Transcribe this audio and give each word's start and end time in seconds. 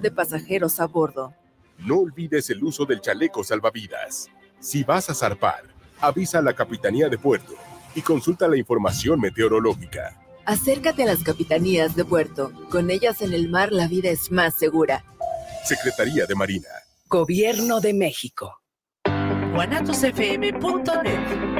de 0.00 0.10
pasajeros 0.10 0.80
a 0.80 0.86
bordo. 0.86 1.34
No 1.78 2.00
olvides 2.00 2.50
el 2.50 2.62
uso 2.62 2.84
del 2.84 3.00
chaleco 3.00 3.44
salvavidas. 3.44 4.28
Si 4.58 4.84
vas 4.84 5.08
a 5.08 5.14
zarpar, 5.14 5.62
avisa 6.00 6.38
a 6.38 6.42
la 6.42 6.52
Capitanía 6.52 7.08
de 7.08 7.18
Puerto 7.18 7.54
y 7.94 8.02
consulta 8.02 8.48
la 8.48 8.56
información 8.56 9.20
meteorológica. 9.20 10.20
Acércate 10.44 11.04
a 11.04 11.06
las 11.06 11.22
capitanías 11.22 11.94
de 11.94 12.04
puerto. 12.04 12.52
Con 12.70 12.90
ellas 12.90 13.22
en 13.22 13.32
el 13.32 13.48
mar 13.48 13.72
la 13.72 13.86
vida 13.86 14.10
es 14.10 14.32
más 14.32 14.54
segura. 14.54 15.04
Secretaría 15.64 16.26
de 16.26 16.34
Marina. 16.34 16.68
Gobierno 17.08 17.80
de 17.80 17.94
México. 17.94 18.60
guanatosfm.net 19.54 21.59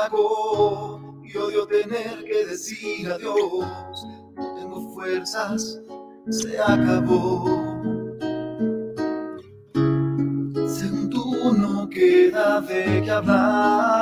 Apagó 0.00 1.00
y 1.22 1.36
odio 1.36 1.66
tener 1.66 2.24
que 2.24 2.46
decir 2.46 3.10
adiós. 3.10 4.06
No 4.36 4.54
tengo 4.56 4.94
fuerzas, 4.94 5.80
se 6.28 6.58
acabó. 6.58 7.44
Según 10.66 11.10
tú 11.10 11.52
no 11.56 11.88
queda 11.88 12.60
de 12.60 13.02
qué 13.04 13.10
hablar. 13.10 13.99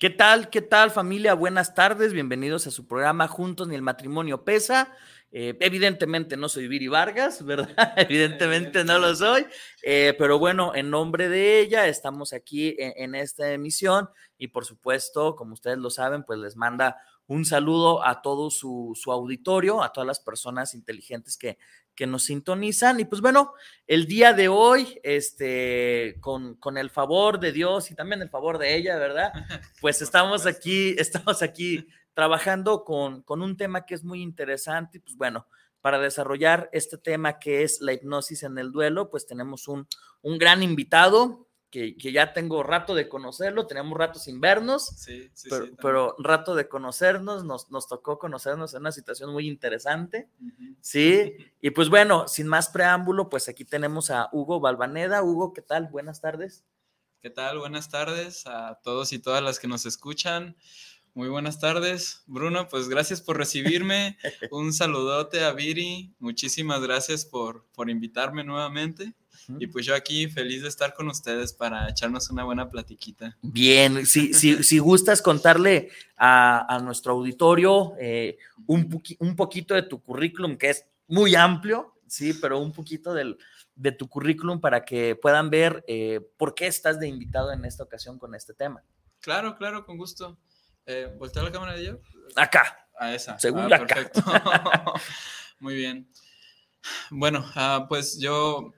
¿Qué 0.00 0.08
tal? 0.08 0.48
¿Qué 0.48 0.62
tal 0.62 0.90
familia? 0.90 1.34
Buenas 1.34 1.74
tardes, 1.74 2.14
bienvenidos 2.14 2.66
a 2.66 2.70
su 2.70 2.86
programa 2.86 3.28
Juntos 3.28 3.68
ni 3.68 3.74
el 3.74 3.82
matrimonio 3.82 4.46
pesa. 4.46 4.96
Eh, 5.30 5.58
evidentemente 5.60 6.38
no 6.38 6.48
soy 6.48 6.68
Viri 6.68 6.88
Vargas, 6.88 7.44
¿verdad? 7.44 7.92
evidentemente 7.98 8.82
no 8.82 8.98
lo 8.98 9.14
soy, 9.14 9.44
eh, 9.82 10.14
pero 10.18 10.38
bueno, 10.38 10.74
en 10.74 10.88
nombre 10.88 11.28
de 11.28 11.60
ella 11.60 11.86
estamos 11.86 12.32
aquí 12.32 12.74
en, 12.78 13.14
esta 13.14 13.52
emisión 13.52 14.08
y 14.38 14.48
por 14.48 14.64
supuesto, 14.64 15.36
como 15.36 15.52
ustedes 15.52 15.76
lo 15.76 15.90
saben, 15.90 16.24
pues 16.24 16.38
les 16.38 16.56
manda 16.56 16.96
un 17.26 17.44
saludo 17.44 18.02
a 18.02 18.22
todo 18.22 18.48
su, 18.48 18.98
su 18.98 19.12
auditorio, 19.12 19.82
a 19.82 19.92
todas 19.92 20.06
las 20.06 20.20
personas 20.20 20.72
inteligentes 20.72 21.36
que, 21.36 21.58
que 21.94 22.06
nos 22.06 22.24
sintonizan. 22.24 23.00
Y 23.00 23.04
pues 23.04 23.20
bueno, 23.20 23.52
el 23.86 24.06
día 24.06 24.32
de 24.32 24.48
hoy, 24.48 24.98
este, 25.02 26.16
con, 26.20 26.54
con, 26.56 26.78
el 26.78 26.90
favor 26.90 27.40
de 27.40 27.52
Dios 27.52 27.90
y 27.90 27.94
también 27.94 28.22
el 28.22 28.30
favor 28.30 28.58
de 28.58 28.76
ella, 28.76 28.96
¿verdad? 28.96 29.32
Pues 29.80 30.02
estamos 30.02 30.46
aquí, 30.46 30.94
estamos 30.98 31.42
aquí 31.42 31.86
trabajando 32.14 32.84
con, 32.84 33.22
con 33.22 33.42
un 33.42 33.56
tema 33.56 33.86
que 33.86 33.94
es 33.94 34.04
muy 34.04 34.22
interesante. 34.22 34.98
Y 34.98 35.00
pues 35.00 35.16
bueno, 35.16 35.46
para 35.80 35.98
desarrollar 35.98 36.68
este 36.72 36.98
tema 36.98 37.38
que 37.38 37.62
es 37.62 37.80
la 37.80 37.92
hipnosis 37.92 38.42
en 38.42 38.58
el 38.58 38.72
duelo, 38.72 39.10
pues 39.10 39.26
tenemos 39.26 39.68
un, 39.68 39.86
un 40.22 40.38
gran 40.38 40.62
invitado, 40.62 41.48
que, 41.70 41.94
ya 42.12 42.32
tengo 42.32 42.62
rato 42.62 42.94
de 42.94 43.08
conocerlo, 43.08 43.66
tenemos 43.66 43.96
rato 43.96 44.18
sin 44.18 44.40
vernos, 44.40 44.86
sí, 44.86 45.30
sí, 45.32 45.48
pero, 45.48 45.66
sí, 45.66 45.72
pero, 45.80 46.16
rato 46.18 46.54
de 46.54 46.68
conocernos, 46.68 47.44
nos, 47.44 47.70
nos, 47.70 47.86
tocó 47.86 48.18
conocernos 48.18 48.74
en 48.74 48.80
una 48.80 48.92
situación 48.92 49.32
muy 49.32 49.46
interesante, 49.46 50.28
¿sí? 50.80 51.36
Y 51.60 51.70
pues 51.70 51.88
bueno, 51.88 52.26
sin 52.26 52.48
más 52.48 52.68
preámbulo, 52.68 53.28
pues 53.28 53.48
aquí 53.48 53.64
tenemos 53.64 54.10
a 54.10 54.28
Hugo 54.32 54.60
Balvaneda. 54.60 55.22
Hugo, 55.22 55.52
¿qué 55.52 55.62
tal? 55.62 55.86
Buenas 55.86 56.20
tardes. 56.20 56.64
¿Qué 57.22 57.30
tal? 57.30 57.58
Buenas 57.58 57.88
tardes 57.88 58.46
a 58.46 58.80
todos 58.82 59.12
y 59.12 59.18
todas 59.18 59.42
las 59.42 59.60
que 59.60 59.68
nos 59.68 59.86
escuchan. 59.86 60.56
Muy 61.12 61.28
buenas 61.28 61.60
tardes, 61.60 62.22
Bruno. 62.26 62.66
Pues 62.68 62.88
gracias 62.88 63.20
por 63.20 63.36
recibirme. 63.36 64.16
Un 64.50 64.72
saludote 64.72 65.44
a 65.44 65.52
Viri. 65.52 66.14
Muchísimas 66.18 66.80
gracias 66.80 67.24
por, 67.24 67.66
por 67.72 67.90
invitarme 67.90 68.42
nuevamente. 68.42 69.14
Y 69.58 69.66
pues 69.66 69.86
yo 69.86 69.94
aquí 69.94 70.28
feliz 70.28 70.62
de 70.62 70.68
estar 70.68 70.94
con 70.94 71.08
ustedes 71.08 71.52
para 71.52 71.88
echarnos 71.88 72.30
una 72.30 72.44
buena 72.44 72.68
platiquita. 72.68 73.36
Bien, 73.42 74.06
si, 74.06 74.34
si, 74.34 74.62
si 74.62 74.78
gustas 74.78 75.22
contarle 75.22 75.90
a, 76.16 76.74
a 76.74 76.78
nuestro 76.80 77.12
auditorio 77.12 77.94
eh, 77.98 78.38
un, 78.66 79.02
un 79.18 79.36
poquito 79.36 79.74
de 79.74 79.82
tu 79.82 80.02
currículum, 80.02 80.56
que 80.56 80.70
es 80.70 80.86
muy 81.08 81.34
amplio, 81.34 81.94
sí, 82.06 82.34
pero 82.34 82.58
un 82.58 82.72
poquito 82.72 83.14
del, 83.14 83.38
de 83.74 83.92
tu 83.92 84.08
currículum 84.08 84.60
para 84.60 84.84
que 84.84 85.16
puedan 85.16 85.48
ver 85.48 85.84
eh, 85.88 86.20
por 86.36 86.54
qué 86.54 86.66
estás 86.66 87.00
de 87.00 87.08
invitado 87.08 87.52
en 87.52 87.64
esta 87.64 87.82
ocasión 87.82 88.18
con 88.18 88.34
este 88.34 88.52
tema. 88.52 88.84
Claro, 89.20 89.56
claro, 89.56 89.84
con 89.84 89.96
gusto. 89.96 90.38
Eh, 90.86 91.14
¿Voltea 91.18 91.42
la 91.42 91.52
cámara 91.52 91.74
de 91.74 91.84
yo? 91.84 92.00
Acá. 92.36 92.86
A 92.98 93.14
esa. 93.14 93.38
Según 93.38 93.72
ah, 93.72 93.76
acá. 93.76 93.94
Perfecto. 93.94 94.22
Muy 95.60 95.74
bien. 95.74 96.10
Bueno, 97.10 97.44
ah, 97.54 97.86
pues 97.88 98.18
yo 98.18 98.72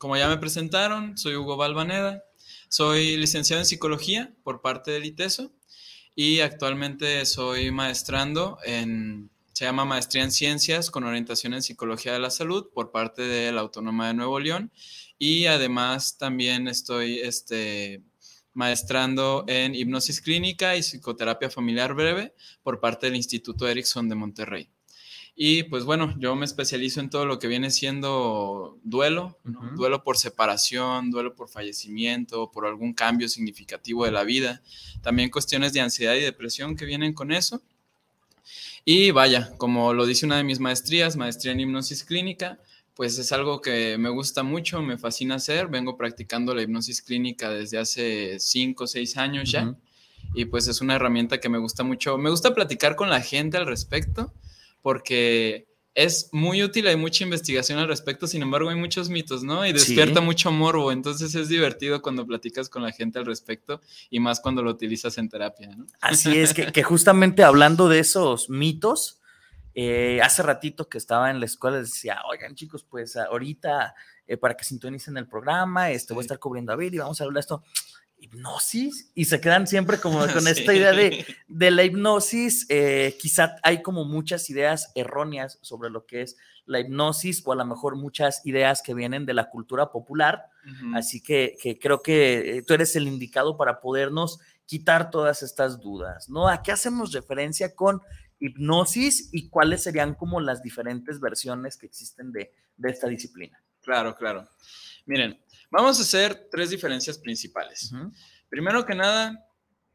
como 0.00 0.16
ya 0.16 0.30
me 0.30 0.38
presentaron, 0.38 1.18
soy 1.18 1.36
Hugo 1.36 1.58
Balvaneda, 1.58 2.24
Soy 2.70 3.18
licenciado 3.18 3.60
en 3.60 3.66
psicología 3.66 4.32
por 4.44 4.62
parte 4.62 4.92
del 4.92 5.04
ITESO 5.04 5.52
y 6.14 6.40
actualmente 6.40 7.26
soy 7.26 7.70
maestrando 7.70 8.56
en, 8.64 9.28
se 9.52 9.66
llama 9.66 9.84
Maestría 9.84 10.22
en 10.22 10.32
Ciencias 10.32 10.90
con 10.90 11.04
orientación 11.04 11.52
en 11.52 11.62
Psicología 11.62 12.14
de 12.14 12.18
la 12.18 12.30
Salud 12.30 12.68
por 12.72 12.92
parte 12.92 13.22
de 13.22 13.52
la 13.52 13.60
Autónoma 13.60 14.06
de 14.06 14.14
Nuevo 14.14 14.40
León 14.40 14.72
y 15.18 15.44
además 15.44 16.16
también 16.16 16.66
estoy 16.66 17.18
este, 17.18 18.02
maestrando 18.54 19.44
en 19.48 19.74
hipnosis 19.74 20.22
clínica 20.22 20.76
y 20.76 20.82
psicoterapia 20.82 21.50
familiar 21.50 21.92
breve 21.92 22.32
por 22.62 22.80
parte 22.80 23.06
del 23.06 23.16
Instituto 23.16 23.68
Erickson 23.68 24.08
de 24.08 24.14
Monterrey. 24.14 24.70
Y 25.42 25.62
pues 25.62 25.84
bueno, 25.84 26.14
yo 26.18 26.36
me 26.36 26.44
especializo 26.44 27.00
en 27.00 27.08
todo 27.08 27.24
lo 27.24 27.38
que 27.38 27.48
viene 27.48 27.70
siendo 27.70 28.76
duelo, 28.84 29.38
duelo 29.74 30.04
por 30.04 30.18
separación, 30.18 31.10
duelo 31.10 31.34
por 31.34 31.48
fallecimiento, 31.48 32.50
por 32.50 32.66
algún 32.66 32.92
cambio 32.92 33.26
significativo 33.26 34.04
de 34.04 34.10
la 34.10 34.22
vida, 34.22 34.60
también 35.00 35.30
cuestiones 35.30 35.72
de 35.72 35.80
ansiedad 35.80 36.14
y 36.14 36.20
depresión 36.20 36.76
que 36.76 36.84
vienen 36.84 37.14
con 37.14 37.32
eso. 37.32 37.62
Y 38.84 39.12
vaya, 39.12 39.50
como 39.56 39.94
lo 39.94 40.04
dice 40.04 40.26
una 40.26 40.36
de 40.36 40.44
mis 40.44 40.60
maestrías, 40.60 41.16
maestría 41.16 41.52
en 41.52 41.60
hipnosis 41.60 42.04
clínica, 42.04 42.58
pues 42.94 43.18
es 43.18 43.32
algo 43.32 43.62
que 43.62 43.96
me 43.96 44.10
gusta 44.10 44.42
mucho, 44.42 44.82
me 44.82 44.98
fascina 44.98 45.36
hacer. 45.36 45.68
Vengo 45.68 45.96
practicando 45.96 46.54
la 46.54 46.60
hipnosis 46.60 47.00
clínica 47.00 47.48
desde 47.48 47.78
hace 47.78 48.38
cinco 48.40 48.84
o 48.84 48.86
seis 48.86 49.16
años 49.16 49.50
ya. 49.50 49.74
Y 50.34 50.44
pues 50.44 50.68
es 50.68 50.82
una 50.82 50.96
herramienta 50.96 51.40
que 51.40 51.48
me 51.48 51.56
gusta 51.56 51.82
mucho. 51.82 52.18
Me 52.18 52.28
gusta 52.28 52.54
platicar 52.54 52.94
con 52.94 53.08
la 53.08 53.22
gente 53.22 53.56
al 53.56 53.64
respecto 53.64 54.34
porque 54.82 55.68
es 55.94 56.28
muy 56.32 56.62
útil, 56.62 56.86
hay 56.86 56.96
mucha 56.96 57.24
investigación 57.24 57.78
al 57.78 57.88
respecto, 57.88 58.26
sin 58.26 58.42
embargo 58.42 58.70
hay 58.70 58.76
muchos 58.76 59.08
mitos, 59.08 59.42
¿no? 59.42 59.66
Y 59.66 59.72
despierta 59.72 60.20
mucho 60.20 60.52
morbo, 60.52 60.92
entonces 60.92 61.34
es 61.34 61.48
divertido 61.48 62.00
cuando 62.00 62.26
platicas 62.26 62.68
con 62.68 62.82
la 62.82 62.92
gente 62.92 63.18
al 63.18 63.26
respecto 63.26 63.80
y 64.08 64.20
más 64.20 64.40
cuando 64.40 64.62
lo 64.62 64.70
utilizas 64.70 65.18
en 65.18 65.28
terapia, 65.28 65.74
¿no? 65.76 65.86
Así 66.00 66.38
es, 66.38 66.54
que, 66.54 66.72
que 66.72 66.82
justamente 66.82 67.42
hablando 67.42 67.88
de 67.88 67.98
esos 67.98 68.48
mitos, 68.48 69.20
eh, 69.74 70.20
hace 70.22 70.42
ratito 70.42 70.88
que 70.88 70.98
estaba 70.98 71.30
en 71.30 71.40
la 71.40 71.46
escuela 71.46 71.78
decía, 71.78 72.20
oigan 72.28 72.54
chicos, 72.54 72.84
pues 72.88 73.16
ahorita 73.16 73.94
eh, 74.26 74.36
para 74.36 74.56
que 74.56 74.64
sintonicen 74.64 75.16
el 75.16 75.26
programa, 75.26 75.90
este, 75.90 76.14
voy 76.14 76.22
a 76.22 76.24
estar 76.24 76.38
cubriendo 76.38 76.72
a 76.72 76.76
ver 76.76 76.94
y 76.94 76.98
vamos 76.98 77.20
a 77.20 77.24
hablar 77.24 77.34
de 77.34 77.40
esto. 77.40 77.64
Hipnosis 78.20 79.10
y 79.14 79.24
se 79.24 79.40
quedan 79.40 79.66
siempre 79.66 79.98
como 79.98 80.20
con 80.32 80.46
esta 80.46 80.74
idea 80.74 80.92
de, 80.92 81.26
de 81.48 81.70
la 81.70 81.84
hipnosis. 81.84 82.66
Eh, 82.68 83.16
quizá 83.20 83.56
hay 83.62 83.82
como 83.82 84.04
muchas 84.04 84.48
ideas 84.50 84.92
erróneas 84.94 85.58
sobre 85.62 85.90
lo 85.90 86.06
que 86.06 86.22
es 86.22 86.36
la 86.66 86.80
hipnosis 86.80 87.42
o 87.44 87.52
a 87.52 87.56
lo 87.56 87.64
mejor 87.64 87.96
muchas 87.96 88.44
ideas 88.46 88.82
que 88.82 88.94
vienen 88.94 89.26
de 89.26 89.34
la 89.34 89.50
cultura 89.50 89.90
popular. 89.90 90.46
Así 90.94 91.22
que, 91.22 91.56
que, 91.60 91.78
creo 91.78 92.02
que 92.02 92.62
tú 92.66 92.74
eres 92.74 92.94
el 92.94 93.08
indicado 93.08 93.56
para 93.56 93.80
podernos 93.80 94.40
quitar 94.66 95.10
todas 95.10 95.42
estas 95.42 95.80
dudas, 95.80 96.28
¿no? 96.28 96.48
¿A 96.48 96.62
qué 96.62 96.70
hacemos 96.70 97.12
referencia 97.12 97.74
con 97.74 98.02
hipnosis 98.40 99.28
y 99.32 99.48
cuáles 99.48 99.82
serían 99.82 100.14
como 100.14 100.40
las 100.40 100.62
diferentes 100.62 101.20
versiones 101.20 101.76
que 101.76 101.86
existen 101.86 102.32
de, 102.32 102.52
esta 102.82 103.06
disciplina. 103.06 103.62
Claro, 103.82 104.16
claro. 104.16 104.48
Miren, 105.04 105.38
vamos 105.70 105.98
a 105.98 106.02
hacer 106.02 106.48
tres 106.50 106.70
diferencias 106.70 107.18
principales. 107.18 107.92
Primero 108.48 108.84
que 108.84 108.94
nada, 108.94 109.46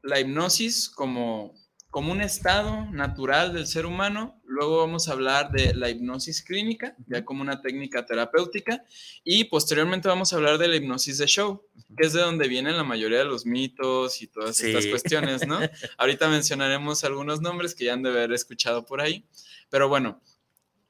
la 0.01 0.19
hipnosis 0.19 0.89
como 0.89 1.53
como 1.95 2.11
un 2.11 2.19
estado 2.19 2.87
natural 2.91 3.53
del 3.53 3.67
ser 3.67 3.85
humano. 3.85 4.41
Luego 4.43 4.79
vamos 4.79 5.07
a 5.07 5.13
hablar 5.13 5.49
de 5.51 5.73
la 5.73 5.89
hipnosis 5.89 6.41
clínica, 6.43 6.93
ya 7.07 7.23
como 7.23 7.41
una 7.41 7.61
técnica 7.61 8.05
terapéutica. 8.05 8.83
Y 9.23 9.45
posteriormente 9.45 10.09
vamos 10.09 10.33
a 10.33 10.35
hablar 10.35 10.57
de 10.57 10.67
la 10.67 10.75
hipnosis 10.75 11.19
de 11.19 11.25
show, 11.25 11.65
que 11.95 12.05
es 12.05 12.11
de 12.11 12.19
donde 12.19 12.49
vienen 12.49 12.75
la 12.75 12.83
mayoría 12.83 13.19
de 13.19 13.23
los 13.23 13.45
mitos 13.45 14.21
y 14.21 14.27
todas 14.27 14.59
estas 14.59 14.87
cuestiones, 14.87 15.47
¿no? 15.47 15.57
Ahorita 15.97 16.27
mencionaremos 16.27 17.05
algunos 17.05 17.39
nombres 17.39 17.73
que 17.73 17.85
ya 17.85 17.93
han 17.93 18.03
de 18.03 18.09
haber 18.09 18.33
escuchado 18.33 18.85
por 18.85 18.99
ahí. 18.99 19.25
Pero 19.69 19.87
bueno, 19.87 20.21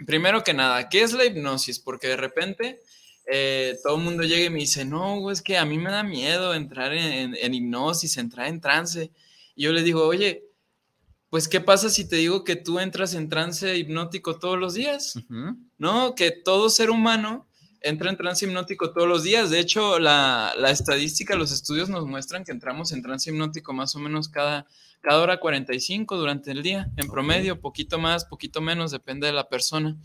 primero 0.07 0.43
que 0.43 0.55
nada, 0.55 0.89
¿qué 0.89 1.03
es 1.03 1.13
la 1.13 1.25
hipnosis? 1.25 1.77
Porque 1.77 2.07
de 2.07 2.17
repente... 2.17 2.79
Eh, 3.31 3.75
todo 3.83 3.97
el 3.97 4.03
mundo 4.03 4.23
llega 4.23 4.45
y 4.45 4.49
me 4.49 4.59
dice, 4.59 4.85
no, 4.85 5.31
es 5.31 5.41
que 5.41 5.57
a 5.57 5.65
mí 5.65 5.77
me 5.77 5.91
da 5.91 6.03
miedo 6.03 6.53
entrar 6.53 6.93
en, 6.93 7.35
en 7.35 7.53
hipnosis, 7.53 8.17
entrar 8.17 8.47
en 8.47 8.61
trance. 8.61 9.11
Y 9.55 9.63
yo 9.63 9.73
le 9.73 9.83
digo, 9.83 10.05
oye, 10.05 10.45
pues 11.35 11.49
¿qué 11.49 11.59
pasa 11.59 11.89
si 11.89 12.07
te 12.07 12.15
digo 12.15 12.43
que 12.43 12.55
tú 12.55 12.79
entras 12.79 13.13
en 13.13 13.27
trance 13.27 13.75
hipnótico 13.77 14.39
todos 14.39 14.57
los 14.57 14.73
días? 14.73 15.19
¿No? 15.77 16.15
Que 16.15 16.31
todo 16.31 16.69
ser 16.69 16.89
humano 16.89 17.45
entra 17.81 18.09
en 18.09 18.15
trance 18.15 18.45
hipnótico 18.45 18.93
todos 18.93 19.07
los 19.07 19.23
días. 19.23 19.49
De 19.49 19.59
hecho, 19.59 19.99
la, 19.99 20.53
estadística, 20.69 21.35
los 21.35 21.51
estudios 21.51 21.89
nos 21.89 22.05
muestran 22.05 22.45
que 22.45 22.53
entramos 22.53 22.91
en 22.93 23.01
trance 23.01 23.29
hipnótico 23.29 23.73
más 23.73 23.95
o 23.95 23.99
menos 23.99 24.29
cada, 24.29 24.65
cada 25.01 25.21
hora 25.21 25.39
45 25.39 26.15
durante 26.15 26.51
el 26.51 26.63
día, 26.63 26.89
en 26.95 27.09
promedio, 27.09 27.59
poquito 27.59 27.99
más, 27.99 28.23
poquito 28.23 28.61
menos, 28.61 28.91
depende 28.91 29.27
de 29.27 29.33
la 29.33 29.49
persona. 29.49 29.97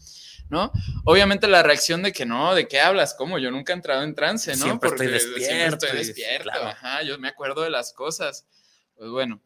¿No? 0.51 0.73
Obviamente 1.05 1.49
la 1.49 1.63
reacción 1.63 2.03
de 2.03 2.13
que 2.13 2.27
no, 2.27 2.55
¿de 2.55 2.69
qué 2.69 2.81
hablas? 2.81 3.15
¿Cómo? 3.15 3.39
Yo 3.39 3.51
nunca 3.51 3.73
he 3.73 3.77
entrado 3.77 4.03
en 4.03 4.15
trance, 4.15 4.51
¿no? 4.57 4.65
Siempre 4.65 4.91
estoy 4.91 5.07
despierto. 5.07 5.41
Siempre 5.41 5.69
estoy 5.69 5.99
despierto, 5.99 6.51
ajá, 6.51 7.03
yo 7.03 7.19
me 7.19 7.29
acuerdo 7.29 7.63
de 7.63 7.71
las 7.71 7.93
cosas. 7.93 8.47
Pues 8.97 9.11
bueno, 9.11 9.41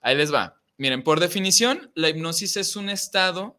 ahí 0.00 0.16
les 0.16 0.32
va. 0.32 0.60
Miren, 0.76 1.02
por 1.02 1.20
definición, 1.20 1.90
la 1.94 2.08
hipnosis 2.08 2.56
es 2.56 2.76
un 2.76 2.90
estado 2.90 3.58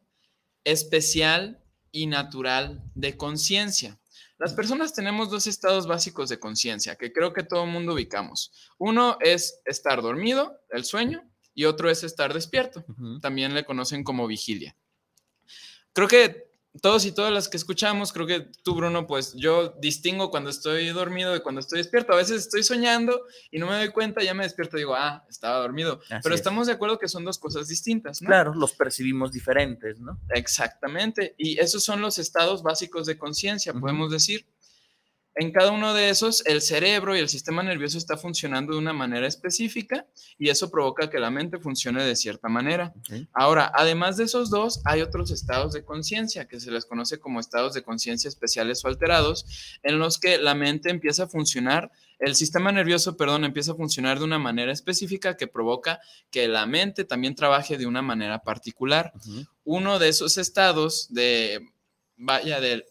especial 0.63 1.61
y 1.91 2.07
natural 2.07 2.83
de 2.93 3.17
conciencia. 3.17 3.99
Las 4.37 4.53
personas 4.53 4.93
tenemos 4.93 5.29
dos 5.29 5.47
estados 5.47 5.87
básicos 5.87 6.27
de 6.27 6.39
conciencia 6.39 6.97
que 6.97 7.13
creo 7.13 7.31
que 7.31 7.43
todo 7.43 7.63
el 7.63 7.71
mundo 7.71 7.93
ubicamos. 7.93 8.51
Uno 8.77 9.17
es 9.21 9.61
estar 9.65 10.01
dormido, 10.01 10.59
el 10.71 10.83
sueño, 10.83 11.23
y 11.53 11.63
otro 11.65 11.89
es 11.89 12.03
estar 12.03 12.33
despierto. 12.33 12.83
También 13.21 13.53
le 13.53 13.63
conocen 13.63 14.03
como 14.03 14.27
vigilia. 14.27 14.75
Creo 15.93 16.09
que 16.09 16.51
todos 16.81 17.05
y 17.05 17.11
todas 17.11 17.31
las 17.31 17.47
que 17.47 17.57
escuchamos, 17.57 18.11
creo 18.11 18.27
que 18.27 18.49
tú, 18.63 18.75
Bruno, 18.75 19.07
pues 19.07 19.33
yo 19.35 19.69
distingo 19.79 20.29
cuando 20.29 20.49
estoy 20.49 20.87
dormido 20.89 21.33
de 21.33 21.41
cuando 21.41 21.61
estoy 21.61 21.79
despierto. 21.79 22.13
A 22.13 22.17
veces 22.17 22.41
estoy 22.43 22.63
soñando 22.63 23.21
y 23.51 23.59
no 23.59 23.67
me 23.67 23.75
doy 23.75 23.89
cuenta, 23.89 24.23
ya 24.23 24.33
me 24.33 24.43
despierto 24.43 24.77
y 24.77 24.81
digo, 24.81 24.95
ah, 24.95 25.25
estaba 25.29 25.59
dormido. 25.59 26.01
Pero 26.21 26.35
estamos 26.35 26.67
de 26.67 26.73
acuerdo 26.73 26.99
que 26.99 27.07
son 27.07 27.23
dos 27.23 27.39
cosas 27.39 27.67
distintas, 27.67 28.21
¿no? 28.21 28.27
Claro, 28.27 28.53
los 28.53 28.73
percibimos 28.73 29.31
diferentes, 29.31 29.99
¿no? 29.99 30.19
Exactamente. 30.29 31.35
Y 31.37 31.59
esos 31.59 31.83
son 31.83 32.01
los 32.01 32.17
estados 32.17 32.63
básicos 32.63 33.05
de 33.05 33.17
conciencia, 33.17 33.73
podemos 33.73 34.11
decir. 34.11 34.45
En 35.37 35.51
cada 35.51 35.71
uno 35.71 35.93
de 35.93 36.09
esos, 36.09 36.45
el 36.45 36.61
cerebro 36.61 37.15
y 37.15 37.19
el 37.19 37.27
sistema 37.27 37.61
nervioso 37.61 37.97
está 37.97 38.15
funcionando 38.15 38.71
de 38.71 38.79
una 38.79 38.93
manera 38.93 39.27
específica 39.27 40.07
y 40.37 40.49
eso 40.49 40.71
provoca 40.71 41.09
que 41.09 41.19
la 41.19 41.29
mente 41.29 41.59
funcione 41.59 42.03
de 42.03 42.15
cierta 42.15 42.47
manera. 42.47 42.93
Ahora, 43.33 43.69
además 43.75 44.15
de 44.15 44.23
esos 44.23 44.49
dos, 44.49 44.79
hay 44.85 45.01
otros 45.01 45.31
estados 45.31 45.73
de 45.73 45.83
conciencia 45.83 46.47
que 46.47 46.61
se 46.61 46.71
les 46.71 46.85
conoce 46.85 47.19
como 47.19 47.41
estados 47.41 47.73
de 47.73 47.83
conciencia 47.83 48.29
especiales 48.29 48.85
o 48.85 48.87
alterados, 48.87 49.45
en 49.83 49.99
los 49.99 50.19
que 50.19 50.37
la 50.37 50.55
mente 50.55 50.89
empieza 50.89 51.23
a 51.23 51.27
funcionar, 51.27 51.91
el 52.19 52.35
sistema 52.35 52.71
nervioso, 52.71 53.17
perdón, 53.17 53.43
empieza 53.43 53.73
a 53.73 53.75
funcionar 53.75 54.19
de 54.19 54.25
una 54.25 54.39
manera 54.39 54.71
específica 54.71 55.35
que 55.35 55.47
provoca 55.47 55.99
que 56.31 56.47
la 56.47 56.65
mente 56.65 57.03
también 57.03 57.35
trabaje 57.35 57.77
de 57.77 57.85
una 57.85 58.01
manera 58.01 58.39
particular. 58.39 59.11
Uno 59.65 59.99
de 59.99 60.07
esos 60.07 60.37
estados 60.37 61.13
de, 61.13 61.59
vaya, 62.15 62.61
del 62.61 62.85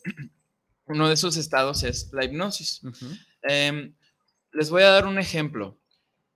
uno 0.87 1.09
de 1.09 1.15
esos 1.15 1.37
estados 1.37 1.83
es 1.83 2.11
la 2.13 2.25
hipnosis. 2.25 2.81
Em, 3.43 3.95
les 4.53 4.71
voy 4.71 4.83
a 4.83 4.91
dar 4.91 5.07
un 5.07 5.19
ejemplo 5.19 5.79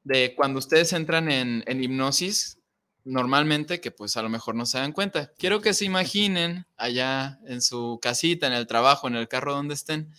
de 0.02 0.35
cuando 0.35 0.59
ustedes 0.59 0.93
entran 0.93 1.31
en, 1.31 1.83
hipnosis, 1.83 2.59
normalmente, 3.05 3.81
que 3.81 3.90
pues 3.90 4.17
a 4.17 4.23
lo 4.23 4.28
mejor 4.28 4.55
no 4.55 4.67
se 4.67 4.78
dan 4.78 4.93
cuenta. 4.93 5.33
Quiero 5.38 5.61
que 5.61 5.75
se 5.75 5.85
imaginen 5.85 6.67
allá 6.76 7.38
en 7.47 7.62
su 7.62 7.99
casita, 8.00 8.47
en 8.47 8.52
el 8.52 8.67
trabajo, 8.67 9.09
en 9.09 9.17
el 9.17 9.28
carro 9.28 9.55
donde 9.55 9.75
estén. 9.75 10.12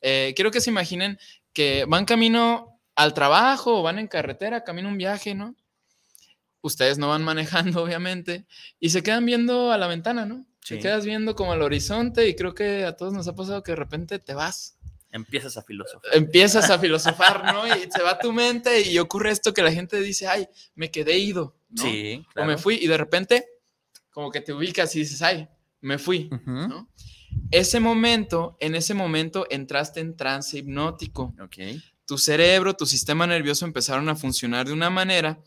Eh, 0.00 0.32
quiero 0.34 0.50
que 0.50 0.60
se 0.60 0.70
imaginen 0.70 1.18
que 1.52 1.84
van 1.86 2.04
camino 2.04 2.80
al 2.94 3.14
trabajo 3.14 3.80
o 3.80 3.82
van 3.82 3.98
en 3.98 4.08
carretera, 4.08 4.64
camino 4.64 4.88
un 4.88 4.98
viaje, 4.98 5.34
¿no? 5.34 5.56
Ustedes 6.60 6.98
no 6.98 7.08
van 7.08 7.24
manejando, 7.24 7.82
obviamente, 7.84 8.46
y 8.78 8.90
se 8.90 9.02
quedan 9.02 9.26
viendo 9.26 9.72
a 9.72 9.78
la 9.78 9.86
ventana, 9.86 10.26
¿no? 10.26 10.46
Te 10.66 10.78
quedas 10.78 11.04
viendo 11.04 11.34
como 11.34 11.52
al 11.52 11.62
horizonte 11.62 12.28
y 12.28 12.36
creo 12.36 12.54
que 12.54 12.84
a 12.84 12.96
todos 12.96 13.12
nos 13.12 13.26
ha 13.26 13.34
pasado 13.34 13.62
que 13.62 13.72
de 13.72 13.76
repente 13.76 14.18
te 14.18 14.34
vas. 14.34 14.78
Empiezas 15.10 15.56
a 15.56 15.62
filosofar. 15.62 16.10
Empiezas 16.14 16.70
a 16.70 16.78
filosofar, 16.78 17.44
¿no? 17.52 17.66
Y 17.66 17.90
se 17.90 18.02
va 18.02 18.18
tu 18.18 18.32
mente 18.32 18.88
y 18.88 18.98
ocurre 18.98 19.30
esto 19.30 19.52
que 19.52 19.62
la 19.62 19.72
gente 19.72 20.00
dice, 20.00 20.26
ay, 20.26 20.48
me 20.74 20.90
quedé 20.90 21.18
ido, 21.18 21.56
¿no? 21.68 21.82
Sí, 21.82 22.24
O 22.36 22.44
me 22.44 22.56
fui 22.56 22.76
y 22.76 22.86
de 22.86 22.96
repente 22.96 23.46
como 24.10 24.30
que 24.30 24.40
te 24.40 24.52
ubicas 24.52 24.94
y 24.96 25.00
dices, 25.00 25.20
ay, 25.22 25.48
me 25.80 25.98
fui, 25.98 26.30
¿no? 26.46 26.88
Ese 27.50 27.80
momento, 27.80 28.56
en 28.60 28.74
ese 28.74 28.94
momento 28.94 29.46
entraste 29.50 30.00
en 30.00 30.16
trance 30.16 30.58
hipnótico. 30.58 31.34
Ok. 31.42 31.56
Tu 32.06 32.18
cerebro, 32.18 32.74
tu 32.74 32.86
sistema 32.86 33.26
nervioso 33.26 33.64
empezaron 33.64 34.08
a 34.08 34.16
funcionar 34.16 34.66
de 34.66 34.72
una 34.72 34.90
manera 34.90 35.40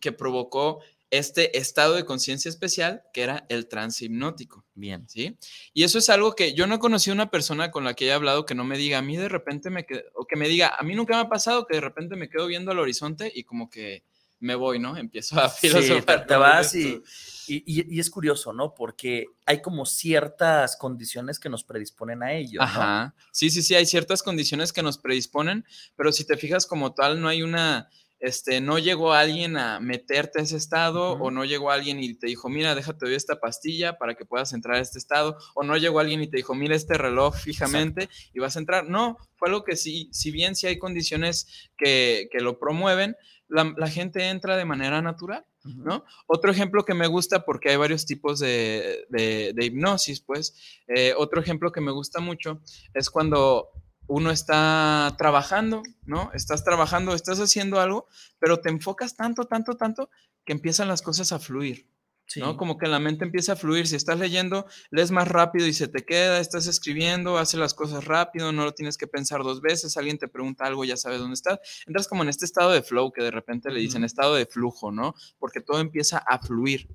que 0.00 0.12
provocó 0.12 0.80
este 1.10 1.56
estado 1.58 1.94
de 1.94 2.04
conciencia 2.04 2.48
especial 2.48 3.02
que 3.12 3.22
era 3.22 3.46
el 3.48 3.68
trance 3.68 4.04
hipnótico. 4.04 4.64
Bien. 4.74 5.08
¿Sí? 5.08 5.36
Y 5.72 5.84
eso 5.84 5.98
es 5.98 6.10
algo 6.10 6.34
que 6.34 6.52
yo 6.54 6.66
no 6.66 6.74
he 6.74 6.78
conocido 6.78 7.14
una 7.14 7.30
persona 7.30 7.70
con 7.70 7.84
la 7.84 7.94
que 7.94 8.06
he 8.06 8.12
hablado 8.12 8.44
que 8.44 8.54
no 8.54 8.64
me 8.64 8.76
diga, 8.76 8.98
a 8.98 9.02
mí 9.02 9.16
de 9.16 9.28
repente 9.28 9.70
me 9.70 9.86
quedo, 9.86 10.02
o 10.14 10.26
que 10.26 10.36
me 10.36 10.48
diga, 10.48 10.74
a 10.78 10.82
mí 10.82 10.94
nunca 10.94 11.14
me 11.14 11.20
ha 11.22 11.28
pasado 11.28 11.66
que 11.66 11.76
de 11.76 11.80
repente 11.80 12.16
me 12.16 12.28
quedo 12.28 12.46
viendo 12.46 12.70
al 12.72 12.78
horizonte 12.78 13.30
y 13.34 13.44
como 13.44 13.70
que 13.70 14.02
me 14.38 14.54
voy, 14.54 14.78
¿no? 14.78 14.96
Empiezo 14.98 15.40
a 15.40 15.48
Sí, 15.48 15.68
filosofar. 15.68 16.20
te, 16.22 16.26
te 16.26 16.36
vas 16.36 16.74
y, 16.74 17.00
y- 17.48 17.98
es 17.98 18.10
curioso, 18.10 18.52
¿no? 18.52 18.74
Porque 18.74 19.26
hay 19.46 19.62
como 19.62 19.86
ciertas 19.86 20.76
condiciones 20.76 21.38
que 21.38 21.48
nos 21.48 21.64
predisponen 21.64 22.22
a 22.22 22.34
ello. 22.34 22.58
¿no? 22.60 22.64
Ajá. 22.64 23.14
Sí, 23.32 23.48
sí, 23.50 23.62
sí, 23.62 23.74
hay 23.74 23.86
ciertas 23.86 24.22
condiciones 24.22 24.72
que 24.72 24.82
nos 24.82 24.98
predisponen, 24.98 25.64
pero 25.96 26.12
si 26.12 26.26
te 26.26 26.36
fijas 26.36 26.66
como 26.66 26.92
tal, 26.92 27.20
no 27.20 27.28
hay 27.28 27.42
una, 27.42 27.88
este, 28.18 28.60
no 28.60 28.78
llegó 28.78 29.12
alguien 29.12 29.56
a 29.56 29.78
meterte 29.80 30.40
a 30.40 30.42
ese 30.42 30.56
estado 30.56 31.12
o 31.12 31.30
no 31.30 31.44
llegó 31.44 31.70
alguien 31.70 32.02
y 32.02 32.14
te 32.14 32.26
dijo, 32.28 32.48
mira, 32.48 32.74
déjate 32.74 33.06
doy 33.06 33.14
esta 33.14 33.38
pastilla 33.40 33.98
para 33.98 34.14
que 34.14 34.24
puedas 34.24 34.52
entrar 34.52 34.76
a 34.76 34.80
este 34.80 34.98
estado, 34.98 35.36
o 35.54 35.62
no 35.62 35.76
llegó 35.76 36.00
alguien 36.00 36.22
y 36.22 36.26
te 36.28 36.38
dijo, 36.38 36.54
mira 36.54 36.74
este 36.74 36.96
reloj 36.98 37.34
fijamente 37.36 38.08
y 38.32 38.38
vas 38.40 38.56
a 38.56 38.60
entrar. 38.60 38.88
No, 38.88 39.16
fue 39.36 39.48
algo 39.48 39.64
que 39.64 39.76
sí, 39.76 40.08
si 40.12 40.30
bien 40.30 40.56
sí 40.56 40.66
hay 40.66 40.78
condiciones 40.78 41.68
que, 41.76 42.28
que 42.32 42.40
lo 42.40 42.58
promueven, 42.58 43.16
la, 43.48 43.72
la 43.76 43.88
gente 43.88 44.28
entra 44.28 44.56
de 44.56 44.64
manera 44.64 45.00
natural. 45.02 45.44
¿no? 45.64 46.04
Otro 46.28 46.52
ejemplo 46.52 46.84
que 46.84 46.94
me 46.94 47.08
gusta, 47.08 47.44
porque 47.44 47.70
hay 47.70 47.76
varios 47.76 48.06
tipos 48.06 48.38
de, 48.38 49.04
de- 49.08 49.52
de 49.52 49.64
hipnosis, 49.64 50.20
pues, 50.20 50.54
eh, 50.86 51.12
otro 51.18 51.40
ejemplo 51.40 51.72
que 51.72 51.80
me 51.80 51.90
gusta 51.90 52.20
mucho 52.20 52.60
es 52.94 53.10
cuando 53.10 53.68
uno 54.06 54.30
está 54.30 55.14
trabajando, 55.18 55.82
¿no? 56.04 56.30
Estás 56.32 56.64
trabajando, 56.64 57.14
estás 57.14 57.40
haciendo 57.40 57.80
algo, 57.80 58.06
pero 58.38 58.60
te 58.60 58.68
enfocas 58.68 59.16
tanto, 59.16 59.44
tanto, 59.44 59.76
tanto, 59.76 60.10
que 60.44 60.52
empiezan 60.52 60.88
las 60.88 61.02
cosas 61.02 61.32
a 61.32 61.38
fluir. 61.38 61.88
Sí. 62.28 62.40
¿no? 62.40 62.56
Como 62.56 62.76
que 62.76 62.88
la 62.88 62.98
mente 62.98 63.24
empieza 63.24 63.52
a 63.52 63.56
fluir. 63.56 63.86
Si 63.86 63.94
estás 63.94 64.18
leyendo, 64.18 64.66
lees 64.90 65.12
más 65.12 65.28
rápido 65.28 65.66
y 65.66 65.72
se 65.72 65.86
te 65.86 66.04
queda, 66.04 66.40
estás 66.40 66.66
escribiendo, 66.66 67.38
haces 67.38 67.60
las 67.60 67.72
cosas 67.72 68.04
rápido, 68.04 68.50
no 68.50 68.64
lo 68.64 68.74
tienes 68.74 68.96
que 68.96 69.06
pensar 69.06 69.44
dos 69.44 69.60
veces, 69.60 69.96
alguien 69.96 70.18
te 70.18 70.26
pregunta 70.26 70.64
algo, 70.64 70.84
ya 70.84 70.96
sabes 70.96 71.20
dónde 71.20 71.34
estás. 71.34 71.60
Entras 71.86 72.08
como 72.08 72.24
en 72.24 72.28
este 72.28 72.44
estado 72.44 72.72
de 72.72 72.82
flow 72.82 73.12
que 73.12 73.22
de 73.22 73.30
repente 73.30 73.70
le 73.70 73.78
dicen 73.78 74.02
estado 74.02 74.34
de 74.34 74.46
flujo, 74.46 74.90
¿no? 74.90 75.14
Porque 75.38 75.60
todo 75.60 75.80
empieza 75.80 76.18
a 76.18 76.40
fluir. 76.40 76.88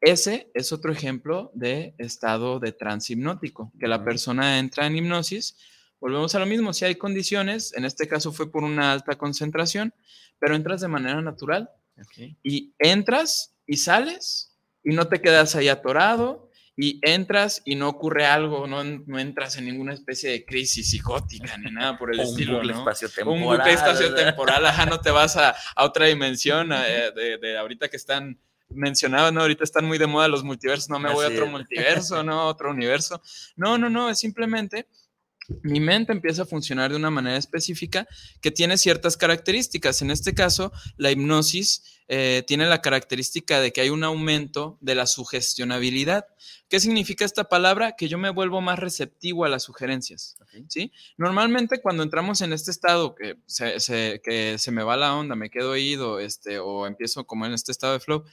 Ese 0.00 0.50
es 0.52 0.70
otro 0.70 0.92
ejemplo 0.92 1.50
de 1.54 1.94
estado 1.96 2.58
de 2.58 2.72
trance 2.72 3.14
hipnótico, 3.14 3.72
que 3.80 3.88
la 3.88 4.04
persona 4.04 4.58
entra 4.58 4.86
en 4.86 4.96
hipnosis. 4.96 5.56
Volvemos 6.00 6.34
a 6.34 6.38
lo 6.38 6.46
mismo, 6.46 6.72
si 6.72 6.84
hay 6.84 6.96
condiciones, 6.96 7.72
en 7.74 7.84
este 7.84 8.06
caso 8.08 8.32
fue 8.32 8.50
por 8.50 8.62
una 8.64 8.92
alta 8.92 9.16
concentración, 9.16 9.94
pero 10.38 10.54
entras 10.54 10.80
de 10.82 10.88
manera 10.88 11.20
natural 11.22 11.70
Ok. 12.00 12.36
y 12.42 12.74
entras 12.78 13.54
y 13.66 13.76
sales 13.78 14.56
y 14.82 14.94
no 14.94 15.06
te 15.08 15.20
quedas 15.22 15.54
ahí 15.54 15.68
atorado 15.68 16.50
y 16.76 16.98
entras 17.02 17.62
y 17.64 17.76
no 17.76 17.88
ocurre 17.88 18.26
algo, 18.26 18.66
no, 18.66 18.82
no 18.82 19.18
entras 19.18 19.56
en 19.56 19.64
ninguna 19.66 19.94
especie 19.94 20.30
de 20.30 20.44
crisis 20.44 20.90
psicótica 20.90 21.56
ni 21.56 21.70
nada 21.70 21.96
por 21.96 22.12
el 22.12 22.18
Un 22.20 22.26
estilo. 22.26 22.54
bucle 22.56 22.72
¿no? 22.72 22.78
espaciotemporal, 22.80 23.42
Un 23.42 23.48
bucle 23.48 23.72
espaciotemporal, 23.72 24.66
ajá, 24.66 24.86
no 24.86 25.00
te 25.00 25.10
vas 25.12 25.36
a, 25.36 25.50
a 25.76 25.84
otra 25.84 26.06
dimensión 26.06 26.72
eh, 26.72 27.12
de, 27.14 27.38
de 27.38 27.56
ahorita 27.56 27.88
que 27.88 27.96
están 27.96 28.38
mencionados, 28.70 29.32
¿no? 29.32 29.42
Ahorita 29.42 29.62
están 29.62 29.84
muy 29.84 29.98
de 29.98 30.08
moda 30.08 30.26
los 30.26 30.42
multiversos, 30.42 30.88
no 30.90 30.98
me 30.98 31.12
voy 31.12 31.24
a 31.24 31.28
otro 31.28 31.44
es. 31.44 31.50
multiverso, 31.50 32.24
no, 32.24 32.40
a 32.40 32.44
otro 32.46 32.70
universo. 32.72 33.22
No, 33.54 33.78
no, 33.78 33.88
no, 33.88 34.10
es 34.10 34.18
simplemente 34.18 34.88
mi 35.62 35.80
mente 35.80 36.12
empieza 36.12 36.42
a 36.42 36.46
funcionar 36.46 36.90
de 36.90 36.96
una 36.96 37.10
manera 37.10 37.36
específica 37.36 38.06
que 38.40 38.50
tiene 38.50 38.78
ciertas 38.78 39.16
características. 39.16 40.02
En 40.02 40.10
este 40.10 40.34
caso, 40.34 40.72
la 40.96 41.10
hipnosis 41.10 41.82
eh, 42.08 42.42
tiene 42.46 42.66
la 42.66 42.82
característica 42.82 43.60
de 43.60 43.72
que 43.72 43.80
hay 43.80 43.90
un 43.90 44.04
aumento 44.04 44.78
de 44.80 44.94
la 44.94 45.06
sugestionabilidad. 45.06 46.26
¿Qué 46.68 46.80
significa 46.80 47.24
esta 47.24 47.44
palabra? 47.44 47.94
Que 47.96 48.08
yo 48.08 48.18
me 48.18 48.30
vuelvo 48.30 48.60
más 48.60 48.78
receptivo 48.78 49.44
a 49.44 49.48
las 49.48 49.62
sugerencias. 49.62 50.36
¿sí? 50.68 50.92
Normalmente 51.16 51.80
cuando 51.80 52.02
entramos 52.02 52.40
en 52.40 52.52
este 52.52 52.70
estado 52.70 53.14
que 53.14 53.36
se, 53.46 53.80
se- 53.80 54.20
que 54.24 54.56
se 54.58 54.70
me 54.70 54.82
va 54.82 54.96
la 54.96 55.14
onda, 55.14 55.34
me 55.34 55.50
quedo 55.50 55.70
oído 55.72 56.20
este, 56.20 56.58
o 56.58 56.86
empiezo 56.86 57.26
como 57.26 57.46
en 57.46 57.52
este 57.52 57.72
estado 57.72 57.94
de 57.94 58.00
flow, 58.00 58.24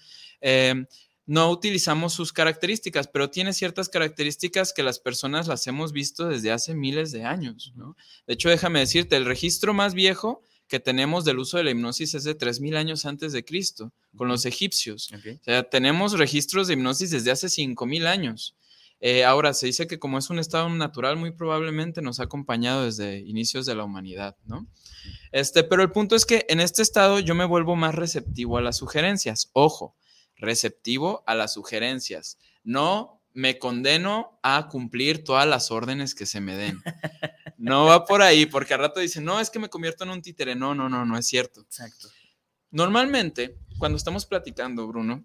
eh, 0.42 0.86
no 1.26 1.50
utilizamos 1.50 2.14
sus 2.14 2.34
características, 2.34 3.08
pero 3.08 3.30
tiene 3.30 3.54
ciertas 3.54 3.90
características 3.90 4.74
que 4.74 4.84
las 4.84 5.00
personas 5.00 5.48
las 5.48 5.66
hemos 5.68 5.92
visto 5.92 6.28
desde 6.28 6.52
hace 6.52 6.74
miles 6.74 7.12
de 7.12 7.24
años. 7.24 7.74
¿no? 7.76 7.96
De 8.28 8.34
hecho, 8.34 8.50
déjame 8.50 8.80
decirte, 8.80 9.16
el 9.16 9.26
registro 9.26 9.74
más 9.74 9.94
viejo 9.94 10.42
que 10.68 10.80
tenemos 10.80 11.26
del 11.26 11.40
uso 11.40 11.58
de 11.58 11.66
la 11.66 11.72
hipnosis 11.72 12.14
es 12.14 12.24
de 12.24 12.38
3.000 12.38 12.78
años 12.78 13.06
antes 13.06 13.34
de 13.34 13.44
Cristo, 13.44 13.92
con 14.16 14.30
los 14.30 14.46
egipcios. 14.46 15.12
O 15.12 15.44
sea, 15.44 15.64
tenemos 15.64 16.14
registros 16.14 16.68
de 16.68 16.76
hipnosis 16.76 17.12
desde 17.12 17.32
hace 17.32 17.48
5.000 17.48 18.08
años. 18.08 18.56
Eh, 19.02 19.26
ahora, 19.26 19.54
se 19.54 19.66
dice 19.66 19.88
que 19.88 20.00
como 20.00 20.18
es 20.18 20.30
un 20.30 20.40
estado 20.40 20.70
natural, 20.70 21.18
muy 21.18 21.32
probablemente 21.32 22.02
nos 22.02 22.20
ha 22.20 22.24
acompañado 22.24 22.86
desde 22.86 23.20
inicios 23.20 23.66
de 23.66 23.76
la 23.76 23.84
humanidad, 23.84 24.38
¿no? 24.46 24.68
Este, 25.32 25.64
pero 25.64 25.82
el 25.82 25.92
punto 25.92 26.16
es 26.16 26.26
que 26.26 26.46
en 26.48 26.60
este 26.60 26.84
estado 26.84 27.20
yo 27.20 27.34
me 27.34 27.46
vuelvo 27.46 27.76
más 27.76 27.96
receptivo 27.96 28.58
a 28.58 28.62
las 28.62 28.78
sugerencias. 28.78 29.50
Ojo, 29.54 29.96
receptivo 30.42 31.24
a 31.26 31.36
las 31.36 31.54
sugerencias. 31.54 32.38
No 32.64 33.22
me 33.34 33.58
condeno 33.58 34.40
a 34.44 34.68
cumplir 34.68 35.24
todas 35.24 35.48
las 35.48 35.72
órdenes 35.72 36.14
que 36.14 36.26
se 36.26 36.42
me 36.42 36.58
den. 36.58 36.82
No 37.58 37.86
va 37.86 38.06
por 38.06 38.24
ahí, 38.24 38.48
porque 38.48 38.74
al 38.74 38.80
rato 38.80 39.00
dicen, 39.00 39.24
no, 39.24 39.40
es 39.40 39.52
que 39.52 39.60
me 39.60 39.70
convierto 39.70 40.04
en 40.04 40.10
un 40.10 40.24
títere. 40.24 40.56
No, 40.56 40.74
no, 40.74 40.90
no, 40.90 41.06
no 41.06 41.16
es 41.16 41.28
cierto. 41.28 41.62
Exacto. 41.62 42.10
Normalmente, 42.72 43.56
cuando 43.78 43.98
estamos 43.98 44.26
platicando, 44.26 44.88
Bruno, 44.88 45.24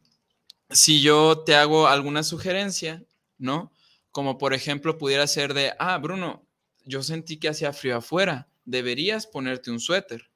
si 0.68 1.00
yo 1.00 1.44
te 1.46 1.54
hago 1.54 1.88
alguna 1.88 2.22
sugerencia, 2.22 3.02
¿no? 3.38 3.72
Como 4.12 4.36
por 4.36 4.52
ejemplo 4.52 4.98
pudiera 4.98 5.26
ser 5.26 5.54
de, 5.54 5.72
ah, 5.78 5.96
Bruno, 5.96 6.46
yo 6.84 7.02
sentí 7.02 7.38
que 7.38 7.48
hacía 7.48 7.72
frío 7.72 7.96
afuera, 7.96 8.48
deberías 8.66 9.26
ponerte 9.26 9.70
un 9.70 9.80
suéter. 9.80 10.30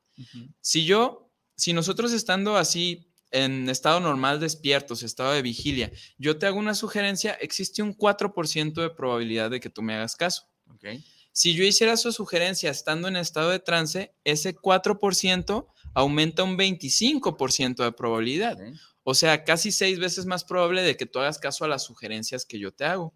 Si 0.60 0.86
yo, 0.86 1.30
si 1.56 1.74
nosotros 1.74 2.12
estando 2.12 2.56
así 2.56 3.09
en 3.30 3.68
estado 3.68 4.00
normal 4.00 4.40
despiertos, 4.40 5.02
estado 5.02 5.32
de 5.32 5.42
vigilia, 5.42 5.90
yo 6.18 6.38
te 6.38 6.46
hago 6.46 6.58
una 6.58 6.74
sugerencia, 6.74 7.32
existe 7.34 7.82
un 7.82 7.96
4% 7.96 8.74
de 8.74 8.90
probabilidad 8.90 9.50
de 9.50 9.60
que 9.60 9.70
tú 9.70 9.82
me 9.82 9.94
hagas 9.94 10.16
caso. 10.16 10.48
Ok. 10.68 10.86
Si 11.32 11.54
yo 11.54 11.64
hiciera 11.64 11.96
su 11.96 12.12
sugerencia 12.12 12.70
estando 12.70 13.08
en 13.08 13.16
estado 13.16 13.50
de 13.50 13.60
trance, 13.60 14.14
ese 14.24 14.54
4% 14.56 15.66
aumenta 15.94 16.42
un 16.42 16.58
25% 16.58 17.84
de 17.84 17.92
probabilidad. 17.92 18.58
O 19.02 19.14
sea, 19.14 19.44
casi 19.44 19.72
seis 19.72 19.98
veces 19.98 20.26
más 20.26 20.44
probable 20.44 20.82
de 20.82 20.96
que 20.96 21.06
tú 21.06 21.18
hagas 21.18 21.38
caso 21.38 21.64
a 21.64 21.68
las 21.68 21.84
sugerencias 21.84 22.44
que 22.44 22.58
yo 22.58 22.72
te 22.72 22.84
hago. 22.84 23.14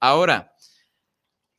Ahora, 0.00 0.54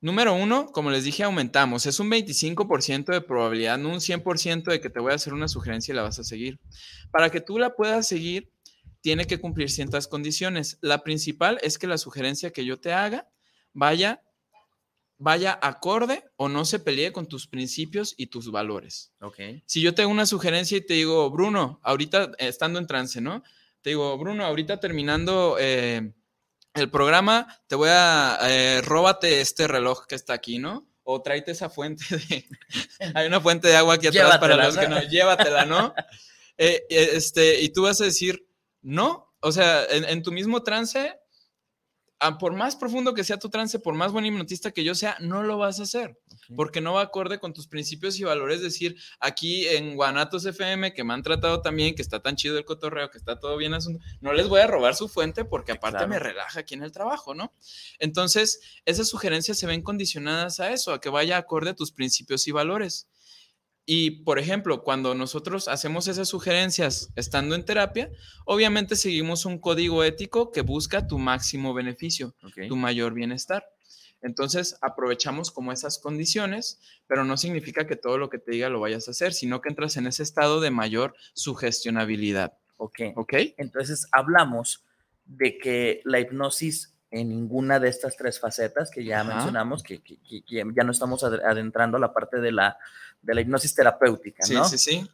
número 0.05 0.35
uno, 0.35 0.67
como 0.67 0.91
les 0.91 1.03
dije, 1.03 1.23
aumentamos. 1.23 1.87
Es 1.87 1.99
un 1.99 2.11
25% 2.11 3.05
de 3.05 3.21
probabilidad, 3.21 3.79
no 3.79 3.89
un 3.89 3.99
100% 3.99 4.65
de 4.65 4.79
que 4.79 4.91
te 4.91 4.99
voy 4.99 5.11
a 5.11 5.15
hacer 5.15 5.33
una 5.33 5.47
sugerencia 5.47 5.91
y 5.91 5.95
la 5.95 6.03
vas 6.03 6.19
a 6.19 6.23
seguir. 6.23 6.59
Para 7.09 7.31
que 7.31 7.41
tú 7.41 7.57
la 7.57 7.75
puedas 7.75 8.07
seguir, 8.07 8.51
tiene 9.01 9.25
que 9.25 9.39
cumplir 9.39 9.71
ciertas 9.71 10.07
condiciones. 10.07 10.77
La 10.81 11.03
principal 11.03 11.57
es 11.63 11.79
que 11.79 11.87
la 11.87 11.97
sugerencia 11.97 12.51
que 12.51 12.65
yo 12.65 12.79
te 12.79 12.93
haga 12.93 13.27
vaya, 13.73 14.21
vaya 15.17 15.57
acorde 15.59 16.23
o 16.35 16.49
no 16.49 16.65
se 16.65 16.77
pelee 16.77 17.11
con 17.11 17.27
tus 17.27 17.47
principios 17.47 18.13
y 18.15 18.27
tus 18.27 18.51
valores. 18.51 19.11
Ok. 19.21 19.39
Si 19.65 19.81
yo 19.81 19.95
te 19.95 20.03
hago 20.03 20.11
una 20.11 20.27
sugerencia 20.27 20.77
y 20.77 20.81
te 20.81 20.93
digo, 20.93 21.31
Bruno, 21.31 21.79
ahorita 21.81 22.25
eh, 22.37 22.47
estando 22.47 22.77
en 22.77 22.85
trance, 22.85 23.21
¿no? 23.21 23.41
Te 23.81 23.89
digo, 23.89 24.15
Bruno, 24.19 24.45
ahorita 24.45 24.79
terminando 24.79 25.57
eh, 25.59 26.13
el 26.75 26.89
programa, 26.89 27.47
te 27.67 27.75
voy 27.75 27.89
a, 27.91 28.37
eh, 28.43 28.81
róbate 28.83 29.41
este 29.41 29.67
reloj 29.67 30.05
que 30.05 30.15
está 30.15 30.33
aquí, 30.33 30.59
¿no? 30.59 30.87
O 31.03 31.21
tráete 31.21 31.51
esa 31.51 31.69
fuente 31.69 32.03
de... 32.29 32.45
Hay 33.13 33.27
una 33.27 33.39
fuente 33.39 33.67
de 33.67 33.77
agua 33.77 33.95
aquí 33.95 34.07
atrás 34.07 34.37
para 34.37 34.55
Llévatela, 34.55 34.65
los 34.65 34.77
que 34.77 34.87
¿no? 34.87 35.09
Llévatela, 35.09 35.65
¿no? 35.65 35.93
Eh, 36.57 36.85
eh, 36.89 37.09
este, 37.11 37.59
y 37.59 37.67
tú 37.73 37.83
vas 37.83 37.99
a 37.99 38.05
decir, 38.05 38.47
no, 38.81 39.35
o 39.41 39.51
sea, 39.51 39.83
en, 39.89 40.05
en 40.05 40.23
tu 40.23 40.31
mismo 40.31 40.63
trance, 40.63 41.13
por 42.39 42.53
más 42.53 42.75
profundo 42.75 43.13
que 43.13 43.23
sea 43.23 43.37
tu 43.37 43.49
trance, 43.49 43.79
por 43.79 43.93
más 43.93 44.11
buen 44.11 44.25
hipnotista 44.25 44.71
que 44.71 44.83
yo 44.83 44.95
sea, 44.95 45.17
no 45.19 45.43
lo 45.43 45.57
vas 45.57 45.79
a 45.79 45.83
hacer 45.83 46.17
porque 46.55 46.81
no 46.81 46.93
va 46.93 47.01
acorde 47.01 47.39
con 47.39 47.53
tus 47.53 47.67
principios 47.67 48.19
y 48.19 48.23
valores. 48.23 48.61
Decir, 48.61 48.97
aquí 49.19 49.67
en 49.67 49.95
Guanatos 49.95 50.45
FM, 50.45 50.93
que 50.93 51.03
me 51.03 51.13
han 51.13 51.23
tratado 51.23 51.61
también, 51.61 51.95
que 51.95 52.01
está 52.01 52.21
tan 52.21 52.35
chido 52.35 52.57
el 52.57 52.65
cotorreo, 52.65 53.09
que 53.09 53.17
está 53.17 53.39
todo 53.39 53.57
bien 53.57 53.73
asunto, 53.73 54.03
no 54.21 54.33
les 54.33 54.47
voy 54.47 54.61
a 54.61 54.67
robar 54.67 54.95
su 54.95 55.07
fuente 55.07 55.45
porque 55.45 55.71
aparte 55.71 55.97
claro. 55.97 56.09
me 56.09 56.19
relaja 56.19 56.59
aquí 56.59 56.75
en 56.75 56.83
el 56.83 56.91
trabajo, 56.91 57.33
¿no? 57.33 57.53
Entonces, 57.99 58.59
esas 58.85 59.07
sugerencias 59.07 59.57
se 59.57 59.67
ven 59.67 59.81
condicionadas 59.81 60.59
a 60.59 60.71
eso, 60.71 60.93
a 60.93 61.01
que 61.01 61.09
vaya 61.09 61.37
acorde 61.37 61.71
a 61.71 61.75
tus 61.75 61.91
principios 61.91 62.47
y 62.47 62.51
valores. 62.51 63.07
Y, 63.85 64.23
por 64.23 64.39
ejemplo, 64.39 64.83
cuando 64.83 65.13
nosotros 65.13 65.67
hacemos 65.67 66.07
esas 66.07 66.27
sugerencias 66.27 67.11
estando 67.15 67.53
en 67.53 67.65
terapia, 67.65 68.09
obviamente 68.45 68.95
seguimos 68.95 69.45
un 69.45 69.59
código 69.59 70.03
ético 70.03 70.51
que 70.51 70.61
busca 70.61 71.07
tu 71.07 71.19
máximo 71.19 71.73
beneficio 71.73 72.33
tu 72.67 72.75
mayor 72.75 73.13
bienestar. 73.13 73.63
Entonces, 74.21 74.77
aprovechamos 74.81 75.51
como 75.51 75.71
esas 75.71 75.99
condiciones, 75.99 76.79
pero 77.05 77.25
no 77.25 77.37
significa 77.37 77.85
que 77.85 77.95
todo 77.95 78.17
lo 78.17 78.31
que 78.31 78.39
te 78.39 78.53
diga 78.53 78.69
lo 78.69 78.79
vayas 78.79 79.07
a 79.07 79.11
hacer, 79.11 79.33
sino 79.33 79.61
que 79.61 79.69
entras 79.69 79.97
en 79.97 80.07
ese 80.07 80.23
estado 80.23 80.61
de 80.61 80.71
mayor 80.71 81.13
sugestionabilidad. 81.33 82.57
Ok. 82.77 83.01
¿Ok? 83.15 83.33
Entonces 83.57 84.07
hablamos 84.11 84.83
de 85.25 85.59
que 85.59 86.01
la 86.05 86.19
hipnosis 86.19 86.94
en 87.15 87.29
ninguna 87.29 87.79
de 87.79 87.87
estas 87.89 88.17
tres 88.17 88.39
facetas 88.39 88.91
que 88.91 89.03
ya 89.05 89.21
Ajá. 89.21 89.33
mencionamos, 89.33 89.83
que, 89.83 90.01
que- 90.01 90.17
que- 90.17 90.43
que 90.43 90.63
ya 90.75 90.83
no 90.83 90.91
estamos 90.91 91.23
ad- 91.23 91.43
adentrando 91.45 91.97
a 91.97 91.99
la 91.99 92.13
parte 92.13 92.39
de 92.41 92.51
la, 92.51 92.77
de 93.21 93.33
la 93.33 93.41
hipnosis 93.41 93.73
terapéutica, 93.73 94.43
Sí, 94.45 94.53
¿no? 94.53 94.65
sí, 94.65 94.77
sí. 94.77 95.09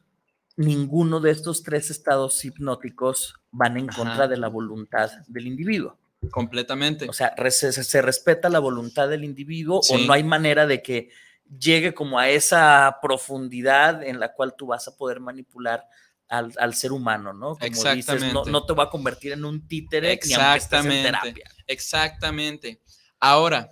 Ninguno 0.57 1.19
de 1.19 1.31
estos 1.31 1.63
tres 1.63 1.89
estados 1.91 2.43
hipnóticos 2.43 3.35
van 3.51 3.77
en 3.77 3.89
Ajá. 3.89 3.97
contra 3.99 4.27
de 4.27 4.37
la 4.37 4.47
voluntad 4.49 5.09
del 5.27 5.47
individuo. 5.47 5.97
Completamente. 6.29 7.07
O 7.09 7.13
sea, 7.13 7.33
se, 7.49 8.01
respeta 8.01 8.49
la 8.49 8.59
voluntad 8.59 9.07
del 9.09 9.23
individuo 9.23 9.79
o 9.79 9.83
Sí. 9.83 10.05
no 10.05 10.13
hay 10.13 10.23
manera 10.23 10.67
de 10.67 10.81
que 10.81 11.09
llegue 11.57 11.93
como 11.93 12.19
a 12.19 12.29
esa 12.29 12.97
profundidad 13.01 14.03
en 14.03 14.19
la 14.19 14.33
cual 14.33 14.55
tú 14.57 14.67
vas 14.67 14.87
a 14.87 14.95
poder 14.95 15.19
manipular 15.19 15.87
al, 16.31 16.53
al 16.57 16.73
ser 16.73 16.93
humano, 16.93 17.33
¿no? 17.33 17.57
Como 17.57 17.65
dices, 17.69 17.83
no, 17.83 17.91
Exactamente. 17.91 18.51
no 18.51 18.65
te 18.65 18.73
va 18.73 18.83
a 18.85 18.89
convertir 18.89 19.33
en 19.33 19.43
un 19.43 19.67
títere 19.67 20.17
ni 20.25 20.33
aunque 20.33 20.57
estés 20.57 20.85
en 20.85 20.91
Exactamente. 20.91 21.03
terapia. 21.03 21.51
Exactamente. 21.67 22.81
Ahora, 23.19 23.69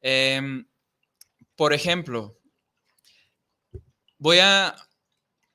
em, 0.00 0.64
por 1.56 1.72
ejemplo, 1.72 2.38
voy 4.16 4.38
a, 4.38 4.76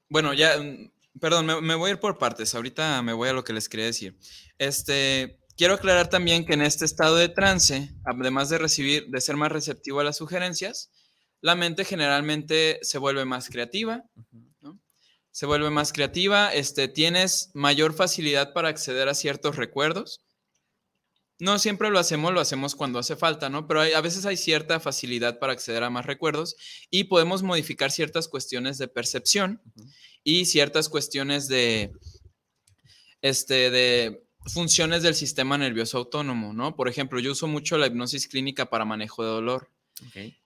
bueno, 0.10 0.34
ya, 0.34 0.58
mm, 0.60 0.92
perdón, 1.22 1.46
me, 1.46 1.62
me 1.62 1.76
voy 1.76 1.90
a 1.90 1.94
ir 1.94 2.00
por 2.00 2.18
partes. 2.18 2.54
Ahorita 2.54 3.02
me 3.02 3.14
voy 3.14 3.30
a 3.30 3.34
lo 3.34 3.46
que 3.46 3.54
les 3.54 3.70
quería 3.70 3.86
decir. 3.86 4.18
Este, 4.58 5.40
quiero 5.56 5.76
aclarar 5.76 6.10
también 6.10 6.46
que 6.46 6.54
en 6.54 6.62
este 6.62 6.84
estado 6.84 7.16
de 7.16 7.30
trance, 7.30 7.90
además 8.04 8.50
de 8.50 8.58
recibir, 8.58 9.08
de 9.08 9.22
ser 9.22 9.38
más 9.38 9.52
receptivo 9.52 10.02
a 10.02 10.04
las 10.04 10.18
sugerencias, 10.18 10.92
la 11.40 11.56
mente 11.56 11.86
generalmente 11.86 12.80
se 12.82 12.98
vuelve 12.98 13.24
más 13.24 13.48
creativa. 13.48 14.04
Se 15.38 15.46
vuelve 15.46 15.70
más 15.70 15.94
creativa, 15.94 16.52
este, 16.52 16.88
tienes 16.88 17.52
mayor 17.54 17.94
facilidad 17.94 18.54
para 18.54 18.70
acceder 18.70 19.08
a 19.08 19.14
ciertos 19.14 19.56
recuerdos. 19.56 20.20
No 21.38 21.60
siempre 21.60 21.92
lo 21.92 22.00
hacemos, 22.00 22.34
lo 22.34 22.40
hacemos 22.40 22.74
cuando 22.74 22.98
hace 22.98 23.16
falta, 23.16 23.48
¿no? 23.48 23.68
Pero 23.68 23.82
hay- 23.82 23.94
a 23.94 24.02
veces 24.02 24.26
hay 24.26 24.36
cierta 24.36 24.80
facilidad 24.80 25.38
para 25.38 25.54
acceder 25.54 25.84
a 25.84 25.92
más 25.92 26.08
recuerdos 26.08 26.56
y 26.90 27.04
podemos 27.04 27.44
modificar 27.44 27.92
ciertas 27.92 28.28
cuestiones 28.28 28.80
de 28.80 28.88
percepción 28.88 29.62
y 30.24 30.46
ciertas 30.46 30.90
cuestiones 30.90 31.48
de, 31.48 31.92
este, 33.22 33.70
de 33.70 34.24
funciones 34.52 35.04
del 35.04 35.14
sistema 35.14 35.56
nervioso 35.60 36.00
autónomo, 36.00 36.52
¿no? 36.52 36.76
Por 36.76 36.90
ejemplo, 36.90 37.20
yo 37.20 37.34
uso 37.34 37.46
mucho 37.46 37.78
la 37.78 37.86
hipnosis 37.86 38.28
clínica 38.28 38.72
para 38.72 38.86
manejo 38.86 39.22
de 39.24 39.30
dolor. 39.30 39.70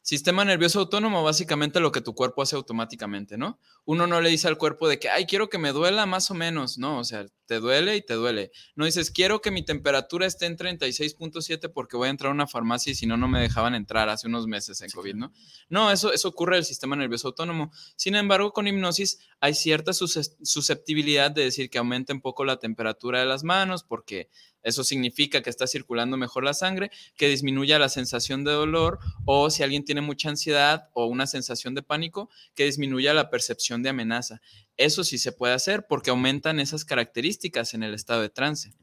Sistema 0.01 0.43
nervioso 0.45 0.79
autónomo, 0.79 1.23
básicamente 1.23 1.79
lo 1.79 1.91
que 1.91 2.01
tu 2.01 2.15
cuerpo 2.15 2.41
hace 2.41 2.55
automáticamente, 2.55 3.37
¿no? 3.37 3.59
Uno 3.85 4.07
no 4.07 4.19
le 4.21 4.29
dice 4.29 4.47
al 4.47 4.57
cuerpo 4.57 4.87
de 4.87 4.97
que, 4.97 5.09
ay, 5.09 5.25
quiero 5.25 5.49
que 5.49 5.57
me 5.57 5.71
duela 5.73 6.05
más 6.05 6.31
o 6.31 6.33
menos, 6.33 6.77
¿no? 6.77 6.97
O 6.99 7.03
sea, 7.03 7.25
te 7.45 7.59
duele 7.59 7.95
y 7.97 8.01
te 8.01 8.13
duele. 8.13 8.51
No 8.75 8.85
dices, 8.85 9.11
quiero 9.11 9.41
que 9.41 9.51
mi 9.51 9.63
temperatura 9.63 10.25
esté 10.25 10.45
en 10.45 10.57
36.7 10.57 11.71
porque 11.73 11.97
voy 11.97 12.07
a 12.07 12.11
entrar 12.11 12.29
a 12.29 12.33
una 12.33 12.47
farmacia 12.47 12.91
y 12.91 12.95
si 12.95 13.05
no, 13.05 13.17
no 13.17 13.27
me 13.27 13.41
dejaban 13.41 13.75
entrar 13.75 14.09
hace 14.09 14.27
unos 14.27 14.47
meses 14.47 14.81
en 14.81 14.89
COVID, 14.89 15.15
¿no? 15.15 15.33
No, 15.69 15.91
eso, 15.91 16.11
eso 16.13 16.29
ocurre 16.29 16.55
en 16.55 16.59
el 16.59 16.65
sistema 16.65 16.95
nervioso 16.95 17.27
autónomo. 17.27 17.71
Sin 17.95 18.15
embargo, 18.15 18.53
con 18.53 18.67
hipnosis 18.67 19.19
hay 19.39 19.53
cierta 19.53 19.93
sus- 19.93 20.35
susceptibilidad 20.43 21.29
de 21.31 21.43
decir 21.43 21.69
que 21.69 21.77
aumente 21.77 22.13
un 22.13 22.21
poco 22.21 22.45
la 22.45 22.57
temperatura 22.57 23.19
de 23.19 23.25
las 23.25 23.43
manos 23.43 23.83
porque 23.83 24.29
eso 24.63 24.83
significa 24.83 25.41
que 25.41 25.49
está 25.49 25.67
circulando 25.67 26.17
mejor 26.17 26.43
la 26.43 26.53
sangre, 26.53 26.91
que 27.15 27.27
disminuya 27.27 27.79
la 27.79 27.89
sensación 27.89 28.43
de 28.43 28.51
dolor 28.51 28.99
o 29.25 29.49
si 29.49 29.63
alguien 29.63 29.83
tiene 29.83 30.01
mucha 30.01 30.29
ansiedad 30.29 30.89
o 30.93 31.05
una 31.05 31.27
sensación 31.27 31.75
de 31.75 31.83
pánico, 31.83 32.29
que 32.55 32.65
disminuya 32.65 33.13
la 33.13 33.29
percepción 33.29 33.83
de 33.83 33.89
amenaza. 33.89 34.41
Eso 34.77 35.03
sí 35.03 35.17
se 35.17 35.31
puede 35.31 35.53
hacer 35.53 35.87
porque 35.87 36.09
aumentan 36.09 36.59
esas 36.59 36.85
características 36.85 37.73
en 37.73 37.83
el 37.83 37.93
estado 37.93 38.21
de 38.21 38.29
trance. 38.29 38.73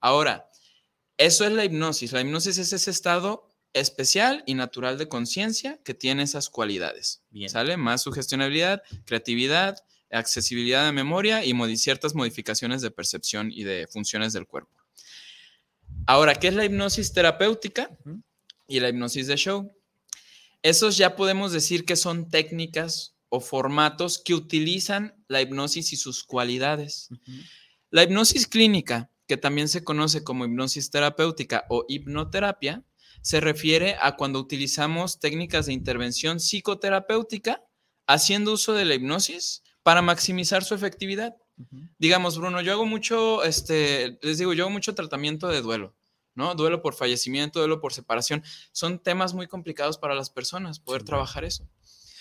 Ahora, 0.00 0.48
eso 1.16 1.44
es 1.44 1.52
la 1.52 1.64
hipnosis. 1.64 2.12
La 2.12 2.22
hipnosis 2.22 2.58
es 2.58 2.72
ese 2.72 2.90
estado 2.90 3.46
especial 3.72 4.42
y 4.46 4.54
natural 4.54 4.98
de 4.98 5.08
conciencia 5.08 5.80
que 5.84 5.94
tiene 5.94 6.22
esas 6.22 6.48
cualidades. 6.50 7.22
¿Sale? 7.48 7.76
Más 7.76 8.02
sugestionabilidad, 8.02 8.82
creatividad, 9.04 9.84
accesibilidad 10.10 10.86
de 10.86 10.92
memoria 10.92 11.44
y 11.44 11.76
ciertas 11.76 12.14
modificaciones 12.14 12.82
de 12.82 12.90
percepción 12.90 13.50
y 13.52 13.62
de 13.64 13.86
funciones 13.86 14.32
del 14.32 14.46
cuerpo. 14.46 14.79
Ahora, 16.06 16.34
¿qué 16.34 16.48
es 16.48 16.54
la 16.54 16.64
hipnosis 16.64 17.12
terapéutica 17.12 17.90
y 18.66 18.80
la 18.80 18.88
hipnosis 18.88 19.26
de 19.26 19.36
show? 19.36 19.72
Esos 20.62 20.96
ya 20.96 21.16
podemos 21.16 21.52
decir 21.52 21.84
que 21.84 21.96
son 21.96 22.28
técnicas 22.28 23.16
o 23.28 23.40
formatos 23.40 24.18
que 24.22 24.34
utilizan 24.34 25.14
la 25.28 25.40
hipnosis 25.40 25.92
y 25.92 25.96
sus 25.96 26.24
cualidades. 26.24 27.08
La 27.90 28.02
hipnosis 28.02 28.46
clínica, 28.46 29.10
que 29.26 29.36
también 29.36 29.68
se 29.68 29.84
conoce 29.84 30.24
como 30.24 30.44
hipnosis 30.44 30.90
terapéutica 30.90 31.64
o 31.68 31.84
hipnoterapia, 31.88 32.84
se 33.22 33.40
refiere 33.40 33.96
a 34.00 34.16
cuando 34.16 34.40
utilizamos 34.40 35.20
técnicas 35.20 35.66
de 35.66 35.72
intervención 35.72 36.38
psicoterapéutica 36.40 37.62
haciendo 38.06 38.52
uso 38.52 38.72
de 38.72 38.84
la 38.84 38.94
hipnosis 38.94 39.62
para 39.82 40.02
maximizar 40.02 40.64
su 40.64 40.74
efectividad. 40.74 41.36
Digamos, 41.98 42.38
Bruno, 42.38 42.60
yo 42.60 42.72
hago 42.72 42.86
mucho, 42.86 43.44
este, 43.44 44.18
les 44.22 44.38
digo, 44.38 44.52
yo 44.52 44.64
hago 44.64 44.70
mucho 44.70 44.94
tratamiento 44.94 45.48
de 45.48 45.60
duelo, 45.62 45.94
¿no? 46.34 46.54
Duelo 46.54 46.82
por 46.82 46.94
fallecimiento, 46.94 47.58
duelo 47.58 47.80
por 47.80 47.92
separación. 47.92 48.42
Son 48.72 48.98
temas 48.98 49.34
muy 49.34 49.46
complicados 49.46 49.98
para 49.98 50.14
las 50.14 50.30
personas 50.30 50.80
poder 50.80 51.02
trabajar 51.02 51.44
eso. 51.44 51.68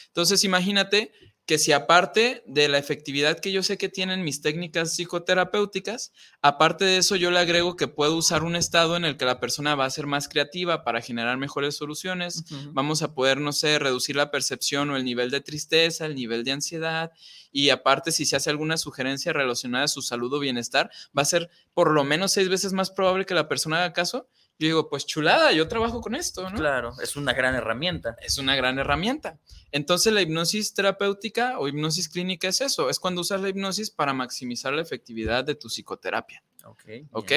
Entonces, 0.07 0.43
imagínate 0.43 1.11
que 1.49 1.57
si 1.57 1.71
aparte 1.71 2.43
de 2.45 2.67
la 2.67 2.77
efectividad 2.77 3.39
que 3.39 3.51
yo 3.51 3.63
sé 3.63 3.79
que 3.79 3.89
tienen 3.89 4.23
mis 4.23 4.43
técnicas 4.43 4.95
psicoterapéuticas, 4.95 6.13
aparte 6.43 6.85
de 6.85 6.97
eso 6.97 7.15
yo 7.15 7.31
le 7.31 7.39
agrego 7.39 7.75
que 7.75 7.87
puedo 7.87 8.15
usar 8.15 8.43
un 8.43 8.55
estado 8.55 8.95
en 8.95 9.03
el 9.03 9.17
que 9.17 9.25
la 9.25 9.39
persona 9.39 9.73
va 9.73 9.85
a 9.85 9.89
ser 9.89 10.05
más 10.05 10.29
creativa 10.29 10.83
para 10.83 11.01
generar 11.01 11.39
mejores 11.39 11.75
soluciones, 11.75 12.43
vamos 12.71 13.01
a 13.01 13.15
poder, 13.15 13.39
no 13.39 13.51
sé, 13.51 13.79
reducir 13.79 14.15
la 14.15 14.29
percepción 14.29 14.91
o 14.91 14.95
el 14.95 15.03
nivel 15.03 15.31
de 15.31 15.41
tristeza, 15.41 16.05
el 16.05 16.13
nivel 16.13 16.43
de 16.43 16.51
ansiedad, 16.51 17.13
y 17.51 17.71
aparte 17.71 18.11
si 18.11 18.27
se 18.27 18.35
hace 18.35 18.51
alguna 18.51 18.77
sugerencia 18.77 19.33
relacionada 19.33 19.85
a 19.85 19.87
su 19.87 20.03
salud 20.03 20.31
o 20.31 20.39
bienestar, 20.39 20.91
va 21.17 21.23
a 21.23 21.25
ser 21.25 21.49
por 21.73 21.89
lo 21.89 22.03
menos 22.03 22.31
seis 22.31 22.47
veces 22.47 22.73
más 22.73 22.91
probable 22.91 23.25
que 23.25 23.33
la 23.33 23.47
persona 23.47 23.77
haga 23.77 23.93
caso. 23.93 24.29
Yo 24.59 24.67
digo, 24.67 24.89
pues 24.89 25.05
chulada, 25.05 25.53
yo 25.53 25.69
trabajo 25.69 26.01
con 26.01 26.15
esto, 26.15 26.49
¿no? 26.49 26.57
Claro, 26.57 26.93
es 27.01 27.15
una 27.15 27.31
gran 27.31 27.55
herramienta. 27.55 28.17
Es 28.21 28.37
una 28.37 28.57
gran 28.57 28.77
herramienta. 28.77 29.39
Entonces 29.71 30.11
la 30.11 30.21
hipnosis 30.21 30.73
terapéutica 30.73 31.57
o 31.59 31.69
hipnosis 31.69 32.09
clínica 32.09 32.49
es 32.49 32.59
eso, 32.59 32.89
es 32.89 32.99
cuando 32.99 33.21
usas 33.21 33.39
la 33.39 33.47
hipnosis 33.47 33.89
para 33.89 34.13
maximizar 34.13 34.73
la 34.73 34.81
efectividad 34.81 35.45
de 35.45 35.55
tu 35.55 35.69
psicoterapia. 35.69 36.43
Ok. 36.65 36.83
¿Ok? 37.11 37.31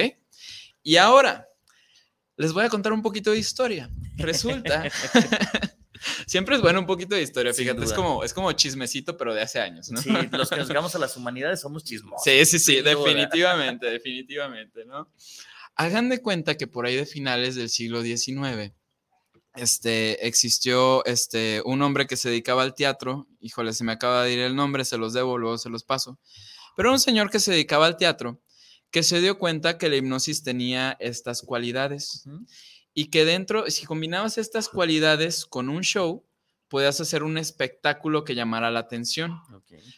Y 0.83 0.97
ahora, 0.97 1.47
les 2.35 2.51
voy 2.51 2.65
a 2.65 2.69
contar 2.69 2.91
un 2.91 3.01
poquito 3.01 3.31
de 3.31 3.37
historia. 3.37 3.89
Resulta, 4.17 4.83
siempre 6.27 6.57
es 6.57 6.61
bueno 6.61 6.79
un 6.79 6.85
poquito 6.85 7.15
de 7.15 7.21
historia, 7.21 7.53
Sin 7.53 7.63
fíjate, 7.63 7.85
es 7.85 7.93
como, 7.93 8.25
es 8.25 8.33
como 8.33 8.51
chismecito, 8.51 9.15
pero 9.15 9.33
de 9.33 9.41
hace 9.41 9.61
años, 9.61 9.89
¿no? 9.91 10.01
Sí, 10.01 10.09
los 10.31 10.49
que 10.49 10.57
nos 10.57 10.67
llegamos 10.67 10.93
a 10.93 10.99
las 10.99 11.15
humanidades 11.15 11.61
somos 11.61 11.85
chismosos. 11.85 12.23
Sí, 12.23 12.43
sí, 12.45 12.59
sí, 12.59 12.75
sin 12.75 12.83
duda. 12.83 12.95
definitivamente, 12.95 13.89
definitivamente, 13.89 14.83
¿no? 14.83 15.09
Hagan 15.75 16.09
de 16.09 16.21
cuenta 16.21 16.55
que 16.55 16.67
por 16.67 16.85
ahí 16.85 16.95
de 16.95 17.05
finales 17.05 17.55
del 17.55 17.69
siglo 17.69 18.01
XIX, 18.01 18.73
este, 19.55 20.27
existió 20.27 21.05
este, 21.05 21.61
un 21.65 21.81
hombre 21.81 22.07
que 22.07 22.17
se 22.17 22.29
dedicaba 22.29 22.63
al 22.63 22.75
teatro, 22.75 23.27
híjole, 23.39 23.73
se 23.73 23.83
me 23.83 23.91
acaba 23.91 24.23
de 24.23 24.33
ir 24.33 24.39
el 24.39 24.55
nombre, 24.55 24.85
se 24.85 24.97
los 24.97 25.13
debo, 25.13 25.37
luego 25.37 25.57
se 25.57 25.69
los 25.69 25.83
paso, 25.83 26.19
pero 26.75 26.91
un 26.91 26.99
señor 26.99 27.29
que 27.29 27.39
se 27.39 27.51
dedicaba 27.51 27.85
al 27.85 27.97
teatro, 27.97 28.41
que 28.91 29.03
se 29.03 29.21
dio 29.21 29.37
cuenta 29.37 29.77
que 29.77 29.89
la 29.89 29.95
hipnosis 29.95 30.43
tenía 30.43 30.95
estas 30.99 31.41
cualidades 31.41 32.25
y 32.93 33.09
que 33.09 33.25
dentro, 33.25 33.69
si 33.69 33.85
combinabas 33.85 34.37
estas 34.37 34.69
cualidades 34.69 35.45
con 35.45 35.69
un 35.69 35.81
show, 35.81 36.25
podías 36.73 36.99
hacer 36.99 37.21
un 37.21 37.37
espectáculo 37.37 38.23
que 38.23 38.33
llamara 38.33 38.71
la 38.71 38.79
atención. 38.79 39.39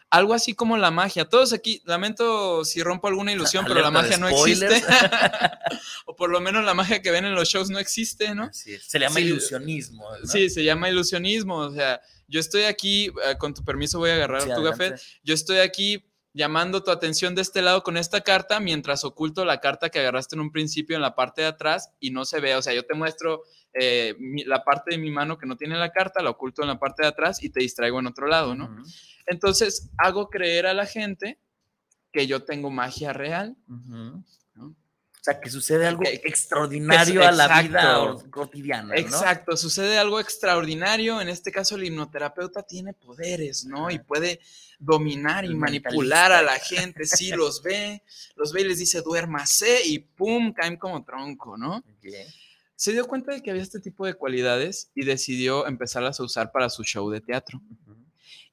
Algo 0.09 0.33
así 0.33 0.55
como 0.55 0.75
la 0.75 0.91
magia. 0.91 1.23
Todos 1.23 1.53
aquí, 1.53 1.81
lamento 1.85 2.65
si 2.65 2.83
rompo 2.83 3.07
alguna 3.07 3.31
ilusión, 3.31 3.63
pero 3.65 3.79
la 3.79 3.91
magia 3.91 4.17
no 4.17 4.27
existe. 4.27 4.83
o 6.05 6.17
por 6.17 6.29
lo 6.29 6.41
menos 6.41 6.65
la 6.65 6.73
magia 6.73 7.01
que 7.01 7.11
ven 7.11 7.23
en 7.23 7.33
los 7.33 7.47
shows 7.47 7.69
no 7.69 7.79
existe, 7.79 8.35
¿no? 8.35 8.49
Se 8.51 8.99
le 8.99 9.05
llama 9.05 9.21
Sí, 9.21 9.25
ilusionismo. 9.25 10.03
¿no? 10.19 10.27
Sí, 10.27 10.49
se 10.49 10.65
llama 10.65 10.89
ilusionismo. 10.89 11.55
O 11.59 11.71
sea, 11.73 12.01
yo 12.27 12.41
estoy 12.41 12.63
aquí, 12.63 13.05
eh, 13.23 13.37
con 13.37 13.53
tu 13.53 13.63
permiso 13.63 13.97
voy 13.97 14.09
a 14.09 14.15
agarrar 14.15 14.41
Sí, 14.41 14.47
tu 14.49 14.55
adelante. 14.55 14.89
café. 14.89 15.01
Yo 15.23 15.33
estoy 15.33 15.59
aquí 15.59 16.03
llamando 16.35 16.83
tu 16.83 16.91
atención 16.91 17.33
de 17.33 17.41
este 17.41 17.61
lado 17.61 17.81
con 17.81 17.95
esta 17.97 18.19
carta 18.21 18.59
mientras 18.59 19.03
oculto 19.05 19.45
la 19.45 19.59
carta 19.61 19.89
que 19.89 19.99
agarraste 19.99 20.35
en 20.35 20.41
un 20.41 20.51
principio 20.51 20.95
en 20.97 21.01
la 21.01 21.15
parte 21.15 21.41
de 21.41 21.47
atrás 21.47 21.91
y 21.99 22.11
no 22.11 22.25
se 22.25 22.39
ve. 22.41 22.55
O 22.55 22.61
sea, 22.61 22.73
yo 22.73 22.85
te 22.85 22.93
muestro 22.93 23.41
eh, 23.73 24.15
mi- 24.19 24.43
la 24.43 24.63
parte 24.63 24.91
de 24.91 24.97
mi 24.97 25.11
mano 25.11 25.37
que 25.37 25.45
no 25.45 25.55
tiene 25.57 25.77
la 25.77 25.91
carta, 25.91 26.21
la 26.21 26.29
oculto 26.31 26.61
en 26.61 26.67
la 26.67 26.77
parte 26.79 27.01
de 27.03 27.07
atrás 27.07 27.41
y 27.41 27.49
te 27.49 27.61
distraigo 27.61 27.99
en 27.99 28.07
otro 28.07 28.27
lado, 28.27 28.53
¿no? 28.53 28.67
Entonces 29.27 29.89
hago 29.97 30.29
creer 30.29 30.65
a 30.67 30.73
la 30.73 30.85
gente 30.85 31.39
que 32.11 32.27
yo 32.27 32.43
tengo 32.43 32.69
magia 32.69 33.11
real. 33.13 33.55
Sea, 35.25 35.39
que 35.39 35.49
sucede 35.49 35.87
algo 35.87 36.03
extraordinario 36.05 37.25
a 37.25 37.31
la 37.31 37.61
vida 37.61 37.79
exacto. 37.79 38.31
cotidiana, 38.31 38.89
¿no? 38.89 38.93
Exacto, 38.93 39.57
sucede 39.57 39.97
algo 39.97 40.19
extraordinario. 40.19 41.19
En 41.19 41.29
este 41.29 41.51
caso, 41.51 41.75
el 41.75 41.85
hipnoterapeuta 41.85 42.63
tiene 42.63 42.93
poderes, 42.93 43.65
¿no? 43.65 43.89
Y 43.89 43.99
puede 43.99 44.39
dominar 44.77 45.43
y 45.43 45.47
El 45.47 45.55
manipular 45.55 46.31
a 46.31 46.41
la 46.41 46.59
gente. 46.59 47.05
Sí, 47.05 47.31
los 47.35 47.63
ve, 47.63 48.03
los 48.35 48.53
ve 48.53 48.61
y 48.61 48.65
les 48.65 48.79
dice, 48.79 49.01
duérmase, 49.01 49.85
y 49.85 49.99
pum, 49.99 50.53
caen 50.53 50.77
como 50.77 51.03
tronco, 51.03 51.57
¿no? 51.57 51.77
Ok. 51.77 52.07
Se 52.75 52.91
dio 52.91 53.07
cuenta 53.07 53.33
de 53.33 53.41
que 53.41 53.51
había 53.51 53.63
este 53.63 53.79
tipo 53.79 54.05
de 54.05 54.13
cualidades 54.13 54.91
y 54.93 55.05
decidió 55.05 55.65
empezarlas 55.65 56.19
a 56.19 56.23
usar 56.23 56.51
para 56.51 56.69
su 56.69 56.83
show 56.83 57.09
de 57.09 57.21
teatro. 57.21 57.61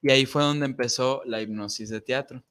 Y 0.00 0.10
ahí 0.10 0.26
fue 0.26 0.42
donde 0.42 0.66
empezó 0.66 1.22
la 1.26 1.42
hipnosis 1.42 1.90
de 1.90 2.00
teatro. 2.00 2.42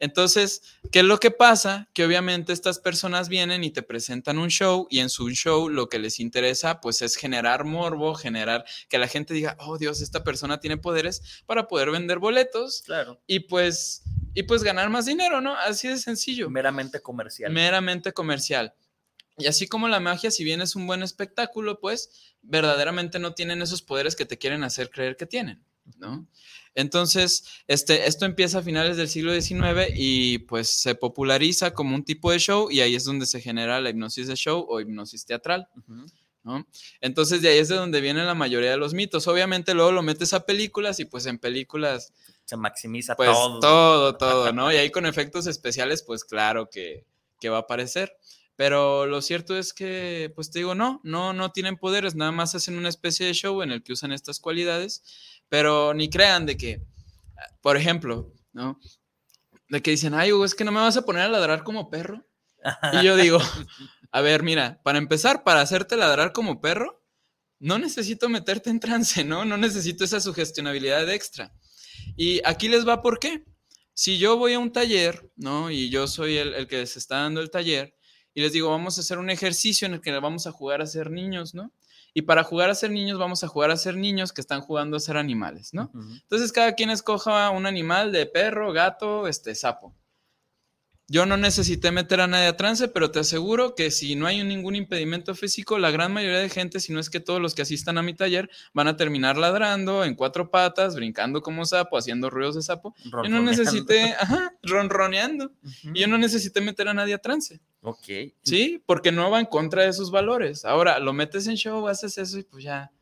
Entonces, 0.00 0.62
¿qué 0.90 1.00
es 1.00 1.04
lo 1.04 1.20
que 1.20 1.30
pasa? 1.30 1.88
Que 1.92 2.04
obviamente 2.04 2.52
estas 2.52 2.78
personas 2.78 3.28
vienen 3.28 3.62
y 3.62 3.70
te 3.70 3.82
presentan 3.82 4.38
un 4.38 4.48
show 4.48 4.86
y 4.90 4.98
en 5.00 5.10
su 5.10 5.30
show 5.30 5.68
lo 5.68 5.88
que 5.88 5.98
les 5.98 6.18
interesa 6.18 6.80
pues 6.80 7.02
es 7.02 7.16
generar 7.16 7.64
morbo, 7.64 8.14
generar 8.14 8.64
que 8.88 8.98
la 8.98 9.06
gente 9.06 9.34
diga, 9.34 9.56
oh 9.60 9.76
Dios, 9.78 10.00
esta 10.00 10.24
persona 10.24 10.58
tiene 10.58 10.78
poderes 10.78 11.42
para 11.46 11.68
poder 11.68 11.90
vender 11.90 12.18
boletos 12.18 12.82
Claro. 12.86 13.20
y 13.26 13.40
pues, 13.40 14.02
y 14.34 14.42
pues 14.44 14.62
ganar 14.62 14.88
más 14.90 15.04
dinero, 15.06 15.40
¿no? 15.40 15.54
Así 15.54 15.86
de 15.88 15.98
sencillo. 15.98 16.48
Meramente 16.50 17.00
comercial. 17.00 17.52
Meramente 17.52 18.12
comercial. 18.12 18.74
Y 19.36 19.46
así 19.46 19.66
como 19.68 19.88
la 19.88 20.00
magia, 20.00 20.30
si 20.30 20.44
bien 20.44 20.60
es 20.60 20.76
un 20.76 20.86
buen 20.86 21.02
espectáculo, 21.02 21.78
pues 21.80 22.34
verdaderamente 22.42 23.18
no 23.18 23.32
tienen 23.34 23.62
esos 23.62 23.80
poderes 23.82 24.16
que 24.16 24.26
te 24.26 24.38
quieren 24.38 24.64
hacer 24.64 24.90
creer 24.90 25.16
que 25.16 25.26
tienen, 25.26 25.64
¿no? 25.98 26.26
Entonces, 26.74 27.44
este, 27.66 28.06
esto 28.06 28.24
empieza 28.24 28.58
a 28.58 28.62
finales 28.62 28.96
del 28.96 29.08
siglo 29.08 29.38
XIX 29.38 29.92
y 29.94 30.38
pues 30.38 30.68
se 30.68 30.94
populariza 30.94 31.72
como 31.72 31.94
un 31.94 32.04
tipo 32.04 32.30
de 32.30 32.38
show 32.38 32.70
y 32.70 32.80
ahí 32.80 32.94
es 32.94 33.04
donde 33.04 33.26
se 33.26 33.40
genera 33.40 33.80
la 33.80 33.90
hipnosis 33.90 34.28
de 34.28 34.36
show 34.36 34.64
o 34.68 34.80
hipnosis 34.80 35.26
teatral. 35.26 35.68
¿no? 36.42 36.66
Entonces, 37.00 37.42
de 37.42 37.48
ahí 37.48 37.58
es 37.58 37.68
de 37.68 37.76
donde 37.76 38.00
vienen 38.00 38.26
la 38.26 38.34
mayoría 38.34 38.70
de 38.70 38.76
los 38.76 38.94
mitos. 38.94 39.26
Obviamente, 39.26 39.74
luego 39.74 39.92
lo 39.92 40.02
metes 40.02 40.32
a 40.32 40.46
películas 40.46 41.00
y 41.00 41.04
pues 41.04 41.26
en 41.26 41.38
películas 41.38 42.12
Se 42.44 42.56
maximiza 42.56 43.16
pues 43.16 43.30
todo. 43.30 43.60
todo, 43.60 44.16
todo, 44.16 44.52
¿no? 44.52 44.72
Y 44.72 44.76
ahí 44.76 44.90
con 44.90 45.06
efectos 45.06 45.46
especiales, 45.46 46.02
pues 46.02 46.24
claro 46.24 46.70
que, 46.70 47.04
que 47.40 47.48
va 47.48 47.58
a 47.58 47.60
aparecer. 47.60 48.16
Pero 48.60 49.06
lo 49.06 49.22
cierto 49.22 49.56
es 49.56 49.72
que, 49.72 50.30
pues 50.34 50.50
te 50.50 50.58
digo, 50.58 50.74
no, 50.74 51.00
no, 51.02 51.32
no 51.32 51.50
tienen 51.50 51.78
poderes, 51.78 52.14
nada 52.14 52.30
más 52.30 52.54
hacen 52.54 52.76
una 52.76 52.90
especie 52.90 53.24
de 53.24 53.32
show 53.32 53.62
en 53.62 53.72
el 53.72 53.82
que 53.82 53.94
usan 53.94 54.12
estas 54.12 54.38
cualidades, 54.38 55.02
pero 55.48 55.94
ni 55.94 56.10
crean 56.10 56.44
de 56.44 56.58
que, 56.58 56.82
por 57.62 57.78
ejemplo, 57.78 58.34
¿no? 58.52 58.78
De 59.70 59.80
que 59.80 59.92
dicen, 59.92 60.12
ay, 60.12 60.34
Hugo, 60.34 60.44
es 60.44 60.54
que 60.54 60.64
no 60.64 60.72
me 60.72 60.80
vas 60.80 60.98
a 60.98 61.06
poner 61.06 61.22
a 61.22 61.28
ladrar 61.30 61.64
como 61.64 61.88
perro. 61.88 62.28
Y 62.92 63.02
yo 63.02 63.16
digo, 63.16 63.38
a 64.12 64.20
ver, 64.20 64.42
mira, 64.42 64.82
para 64.84 64.98
empezar, 64.98 65.42
para 65.42 65.62
hacerte 65.62 65.96
ladrar 65.96 66.34
como 66.34 66.60
perro, 66.60 67.02
no 67.60 67.78
necesito 67.78 68.28
meterte 68.28 68.68
en 68.68 68.78
trance, 68.78 69.24
¿no? 69.24 69.46
No 69.46 69.56
necesito 69.56 70.04
esa 70.04 70.20
sugestionabilidad 70.20 71.08
extra. 71.08 71.54
Y 72.14 72.42
aquí 72.44 72.68
les 72.68 72.86
va 72.86 73.00
por 73.00 73.20
qué. 73.20 73.42
Si 73.94 74.18
yo 74.18 74.36
voy 74.36 74.52
a 74.52 74.58
un 74.58 74.70
taller, 74.70 75.32
¿no? 75.34 75.70
Y 75.70 75.88
yo 75.88 76.06
soy 76.06 76.36
el, 76.36 76.52
el 76.52 76.66
que 76.66 76.76
les 76.76 76.98
está 76.98 77.20
dando 77.20 77.40
el 77.40 77.50
taller, 77.50 77.96
y 78.34 78.42
les 78.42 78.52
digo, 78.52 78.70
vamos 78.70 78.98
a 78.98 79.00
hacer 79.00 79.18
un 79.18 79.30
ejercicio 79.30 79.86
en 79.86 79.94
el 79.94 80.00
que 80.00 80.12
vamos 80.18 80.46
a 80.46 80.52
jugar 80.52 80.82
a 80.82 80.86
ser 80.86 81.10
niños, 81.10 81.54
¿no? 81.54 81.72
Y 82.12 82.22
para 82.22 82.42
jugar 82.42 82.70
a 82.70 82.74
ser 82.74 82.90
niños, 82.90 83.18
vamos 83.18 83.44
a 83.44 83.48
jugar 83.48 83.70
a 83.70 83.76
ser 83.76 83.96
niños 83.96 84.32
que 84.32 84.40
están 84.40 84.60
jugando 84.60 84.96
a 84.96 85.00
ser 85.00 85.16
animales, 85.16 85.72
¿no? 85.72 85.92
Entonces 85.94 86.52
cada 86.52 86.74
quien 86.74 86.90
escoja 86.90 87.50
un 87.50 87.66
animal 87.66 88.12
de 88.12 88.26
perro, 88.26 88.72
gato, 88.72 89.28
este, 89.28 89.54
sapo. 89.54 89.94
Yo 91.12 91.26
no 91.26 91.36
necesité 91.36 91.90
meter 91.90 92.20
a 92.20 92.28
nadie 92.28 92.46
a 92.46 92.56
trance, 92.56 92.86
pero 92.86 93.10
te 93.10 93.18
aseguro 93.18 93.74
que 93.74 93.90
si 93.90 94.14
no 94.14 94.28
hay 94.28 94.44
ningún 94.44 94.76
impedimento 94.76 95.34
físico, 95.34 95.76
la 95.76 95.90
gran 95.90 96.12
mayoría 96.12 96.38
de 96.38 96.48
gente, 96.48 96.78
si 96.78 96.92
no 96.92 97.00
es 97.00 97.10
que 97.10 97.18
todos 97.18 97.40
los 97.40 97.56
que 97.56 97.62
asistan 97.62 97.98
a 97.98 98.02
mi 98.02 98.14
taller, 98.14 98.48
van 98.74 98.86
a 98.86 98.96
terminar 98.96 99.36
ladrando 99.36 100.04
en 100.04 100.14
cuatro 100.14 100.52
patas, 100.52 100.94
brincando 100.94 101.42
como 101.42 101.66
sapo, 101.66 101.98
haciendo 101.98 102.30
ruidos 102.30 102.54
de 102.54 102.62
sapo. 102.62 102.94
Yo 103.04 103.28
no 103.28 103.42
necesité, 103.42 104.14
ajá, 104.20 104.54
ronroneando. 104.62 105.50
Y 105.92 105.98
yo 105.98 106.06
no 106.06 106.16
necesité 106.16 106.60
meter 106.60 106.86
a 106.86 106.94
nadie 106.94 107.14
a 107.14 107.18
trance. 107.18 107.60
Ok. 107.82 108.06
Sí, 108.44 108.80
porque 108.86 109.10
no 109.10 109.32
va 109.32 109.40
en 109.40 109.46
contra 109.46 109.82
de 109.82 109.92
sus 109.92 110.12
valores. 110.12 110.64
Ahora, 110.64 111.00
lo 111.00 111.12
metes 111.12 111.48
en 111.48 111.56
show, 111.56 111.88
haces 111.88 112.18
eso 112.18 112.38
y 112.38 112.44
pues 112.44 112.62
ya, 112.62 112.92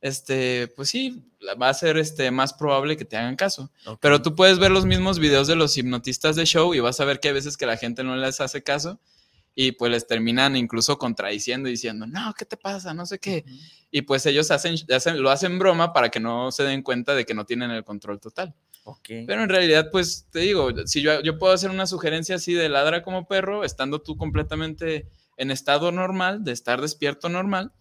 este, 0.00 0.68
pues 0.76 0.88
sí, 0.88 1.24
va 1.60 1.68
a 1.68 1.74
ser 1.74 1.96
este, 1.96 2.30
más 2.30 2.52
probable 2.52 2.96
que 2.96 3.04
te 3.04 3.16
hagan 3.16 3.36
caso. 3.36 3.70
Pero 4.00 4.22
tú 4.22 4.34
puedes 4.34 4.58
ver 4.58 4.70
los 4.70 4.86
mismos 4.86 5.18
videos 5.18 5.46
de 5.46 5.56
los 5.56 5.76
hipnotistas 5.76 6.36
de 6.36 6.44
show 6.44 6.74
y 6.74 6.80
vas 6.80 7.00
a 7.00 7.04
ver 7.04 7.20
que 7.20 7.28
hay 7.28 7.34
veces 7.34 7.56
que 7.56 7.66
la 7.66 7.76
gente 7.76 8.04
no 8.04 8.16
les 8.16 8.40
hace 8.40 8.62
caso 8.62 9.00
y 9.58 9.72
pues 9.72 9.90
les 9.90 10.06
terminan 10.06 10.54
incluso 10.54 10.98
contradiciendo 10.98 11.68
diciendo, 11.68 12.06
no, 12.06 12.34
¿qué 12.38 12.44
te 12.44 12.58
pasa? 12.58 12.92
No 12.92 13.06
sé 13.06 13.18
qué. 13.18 13.44
Y 13.90 14.02
pues 14.02 14.26
ellos 14.26 14.50
hacen, 14.50 14.76
hacen, 14.94 15.22
lo 15.22 15.30
hacen 15.30 15.58
broma 15.58 15.94
para 15.94 16.10
que 16.10 16.20
no 16.20 16.52
se 16.52 16.62
den 16.64 16.82
cuenta 16.82 17.14
de 17.14 17.24
que 17.24 17.32
no 17.32 17.46
tienen 17.46 17.70
el 17.70 17.82
control 17.82 18.20
total. 18.20 18.54
Pero 19.02 19.42
en 19.42 19.48
realidad, 19.48 19.88
pues 19.90 20.28
te 20.30 20.40
digo, 20.40 20.70
si 20.86 21.02
yo, 21.02 21.20
yo 21.22 21.38
puedo 21.38 21.52
hacer 21.52 21.70
una 21.70 21.86
sugerencia 21.86 22.36
así 22.36 22.52
de 22.52 22.68
ladra 22.68 23.02
como 23.02 23.26
perro, 23.26 23.64
estando 23.64 24.00
tú 24.00 24.16
completamente 24.16 25.08
en 25.38 25.50
estado 25.50 25.90
normal, 25.90 26.44
de 26.44 26.52
estar 26.52 26.80
despierto 26.80 27.28
normal, 27.28 27.72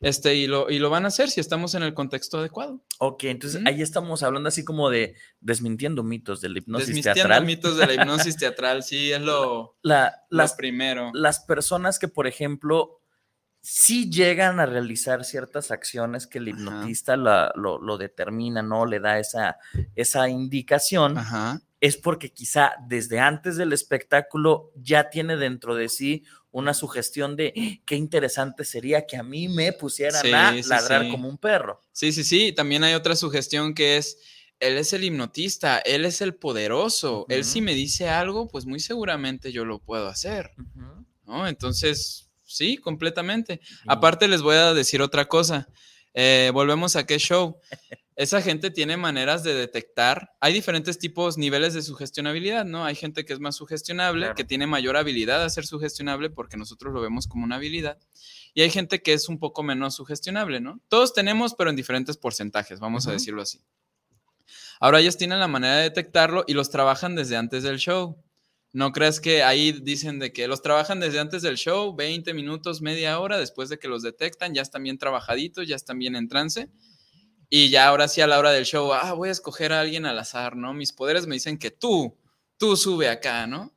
este, 0.00 0.34
y 0.34 0.46
lo, 0.46 0.70
y 0.70 0.78
lo 0.78 0.90
van 0.90 1.04
a 1.04 1.08
hacer 1.08 1.30
si 1.30 1.40
estamos 1.40 1.74
en 1.74 1.82
el 1.82 1.94
contexto 1.94 2.38
adecuado. 2.38 2.80
Ok, 2.98 3.24
entonces 3.24 3.62
ahí 3.66 3.82
estamos 3.82 4.22
hablando 4.22 4.48
así 4.48 4.64
como 4.64 4.90
de 4.90 5.14
desmintiendo 5.40 6.02
mitos 6.02 6.40
de 6.40 6.48
la 6.50 6.58
hipnosis 6.58 6.88
Desmintiendo 6.88 7.14
teatral. 7.14 7.44
mitos 7.46 7.76
de 7.76 7.86
la 7.86 7.94
hipnosis 8.04 8.36
teatral, 8.36 8.82
sí, 8.82 9.12
es 9.12 9.20
lo, 9.20 9.76
La- 9.82 10.24
lo 10.30 10.38
las, 10.38 10.54
primero. 10.54 11.10
las 11.14 11.40
personas 11.40 11.98
que, 11.98 12.08
por 12.08 12.26
ejemplo, 12.26 13.00
sí 13.62 14.10
llegan 14.10 14.58
a 14.58 14.64
realizar 14.66 15.24
ciertas 15.24 15.70
acciones 15.70 16.26
que 16.26 16.38
el 16.38 16.48
hipnotista 16.48 17.16
la- 17.16 17.52
lo, 17.56 17.78
lo 17.80 17.98
determina, 17.98 18.62
¿no? 18.62 18.86
Le 18.86 19.00
da 19.00 19.18
esa, 19.18 19.58
esa 19.94 20.28
indicación, 20.30 21.18
Ajá. 21.18 21.60
Es 21.80 21.96
porque 21.96 22.32
quizá 22.32 22.72
desde 22.86 23.18
antes 23.20 23.56
del 23.56 23.72
espectáculo 23.72 24.70
ya 24.76 25.08
tiene 25.10 25.36
dentro 25.36 25.74
de 25.74 25.88
sí 25.88 26.24
una 26.50 26.74
sugestión 26.74 27.36
de 27.36 27.52
"Ah, 27.56 27.82
qué 27.86 27.94
interesante 27.96 28.64
sería 28.64 29.06
que 29.06 29.16
a 29.16 29.22
mí 29.22 29.48
me 29.48 29.72
pusieran 29.72 30.20
Sí, 30.22 30.32
a 30.32 30.52
ladrar 30.68 31.04
sí. 31.04 31.10
como 31.10 31.28
un 31.28 31.38
perro. 31.38 31.80
Sí, 31.92 32.12
sí, 32.12 32.24
sí. 32.24 32.52
También 32.52 32.84
hay 32.84 32.94
otra 32.94 33.14
sugestión 33.16 33.72
que 33.72 33.96
es, 33.96 34.18
él 34.58 34.76
es 34.76 34.92
el 34.92 35.04
hipnotista, 35.04 35.78
él 35.78 36.04
es 36.04 36.20
el 36.20 36.34
poderoso. 36.34 37.24
Él 37.28 37.44
si 37.44 37.60
me 37.62 37.74
dice 37.74 38.08
algo, 38.08 38.48
pues 38.48 38.66
muy 38.66 38.80
seguramente 38.80 39.52
yo 39.52 39.64
lo 39.64 39.78
puedo 39.78 40.08
hacer. 40.08 40.50
¿no? 41.24 41.46
Entonces, 41.46 42.28
sí, 42.44 42.76
completamente. 42.76 43.60
Aparte 43.86 44.26
les 44.28 44.42
voy 44.42 44.56
a 44.56 44.74
decir 44.74 45.00
otra 45.02 45.26
cosa. 45.26 45.68
Eh, 46.12 46.50
volvemos 46.52 46.96
a 46.96 47.06
qué 47.06 47.18
show. 47.18 47.56
Esa 48.20 48.42
gente 48.42 48.70
tiene 48.70 48.98
maneras 48.98 49.42
de 49.44 49.54
detectar. 49.54 50.32
Hay 50.40 50.52
diferentes 50.52 50.98
tipos, 50.98 51.38
niveles 51.38 51.72
de 51.72 51.80
sugestionabilidad, 51.80 52.66
¿no? 52.66 52.84
Hay 52.84 52.94
gente 52.94 53.24
que 53.24 53.32
es 53.32 53.40
más 53.40 53.56
sugestionable, 53.56 54.26
Claro. 54.26 54.34
que 54.34 54.44
tiene 54.44 54.66
mayor 54.66 54.98
habilidad 54.98 55.42
a 55.42 55.48
ser 55.48 55.64
sugestionable 55.64 56.28
porque 56.28 56.58
nosotros 56.58 56.92
lo 56.92 57.00
vemos 57.00 57.26
como 57.26 57.46
una 57.46 57.56
habilidad. 57.56 57.98
Y 58.52 58.60
hay 58.60 58.68
gente 58.68 59.00
que 59.00 59.14
es 59.14 59.30
un 59.30 59.38
poco 59.38 59.62
menos 59.62 59.94
sugestionable, 59.94 60.60
¿no? 60.60 60.82
Todos 60.88 61.14
tenemos, 61.14 61.54
pero 61.54 61.70
en 61.70 61.76
diferentes 61.76 62.18
porcentajes, 62.18 62.78
vamos 62.78 63.06
a 63.06 63.12
decirlo 63.12 63.40
así. 63.40 63.62
Ahora 64.80 65.00
ellos 65.00 65.16
tienen 65.16 65.40
la 65.40 65.48
manera 65.48 65.76
de 65.76 65.84
detectarlo 65.84 66.44
y 66.46 66.52
los 66.52 66.68
trabajan 66.68 67.14
desde 67.14 67.38
antes 67.38 67.62
del 67.62 67.78
show. 67.78 68.22
No 68.74 68.92
creas 68.92 69.20
que 69.20 69.42
ahí 69.44 69.72
dicen 69.72 70.18
de 70.18 70.30
que 70.30 70.46
los 70.46 70.60
trabajan 70.60 71.00
desde 71.00 71.20
antes 71.20 71.40
del 71.40 71.56
show, 71.56 71.96
20 71.96 72.34
minutos, 72.34 72.82
media 72.82 73.18
hora, 73.18 73.38
después 73.38 73.70
de 73.70 73.78
que 73.78 73.88
los 73.88 74.02
detectan, 74.02 74.52
ya 74.52 74.60
están 74.60 74.82
bien 74.82 74.98
trabajaditos, 74.98 75.66
ya 75.66 75.76
están 75.76 75.98
bien 75.98 76.16
en 76.16 76.28
trance. 76.28 76.68
Y 77.52 77.68
ya 77.70 77.88
ahora 77.88 78.06
sí 78.06 78.20
a 78.20 78.28
la 78.28 78.38
hora 78.38 78.52
del 78.52 78.64
show, 78.64 78.92
ah, 78.92 79.12
voy 79.12 79.28
a 79.28 79.32
escoger 79.32 79.72
a 79.72 79.80
alguien 79.80 80.06
al 80.06 80.18
azar, 80.18 80.54
¿no? 80.56 80.72
Mis 80.72 80.92
poderes 80.92 81.26
me 81.26 81.34
dicen 81.34 81.58
que 81.58 81.72
tú, 81.72 82.16
tú 82.56 82.76
sube 82.76 83.08
acá, 83.08 83.48
¿no? 83.48 83.72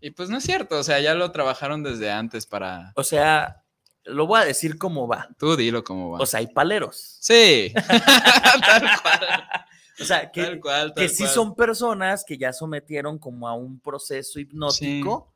Y 0.00 0.10
pues 0.10 0.28
no 0.28 0.38
es 0.38 0.44
cierto, 0.44 0.78
o 0.80 0.82
sea, 0.82 0.98
ya 0.98 1.14
lo 1.14 1.30
trabajaron 1.30 1.84
desde 1.84 2.10
antes 2.10 2.46
para... 2.46 2.92
O 2.96 3.04
sea, 3.04 3.62
lo 4.04 4.26
voy 4.26 4.40
a 4.40 4.44
decir 4.44 4.76
como 4.76 5.06
va. 5.06 5.28
Tú 5.38 5.54
dilo 5.56 5.84
cómo 5.84 6.10
va. 6.10 6.18
O 6.18 6.26
sea, 6.26 6.40
hay 6.40 6.48
paleros. 6.48 7.16
sí, 7.20 7.72
tal 7.86 8.82
cual. 9.02 9.44
O 10.00 10.04
sea, 10.04 10.32
que, 10.32 10.42
tal 10.42 10.58
cual, 10.58 10.94
que 10.96 11.02
tal 11.06 11.08
sí 11.10 11.22
cual. 11.24 11.34
son 11.34 11.54
personas 11.54 12.24
que 12.24 12.38
ya 12.38 12.52
sometieron 12.52 13.18
como 13.18 13.46
a 13.46 13.54
un 13.54 13.78
proceso 13.78 14.40
hipnótico 14.40 15.32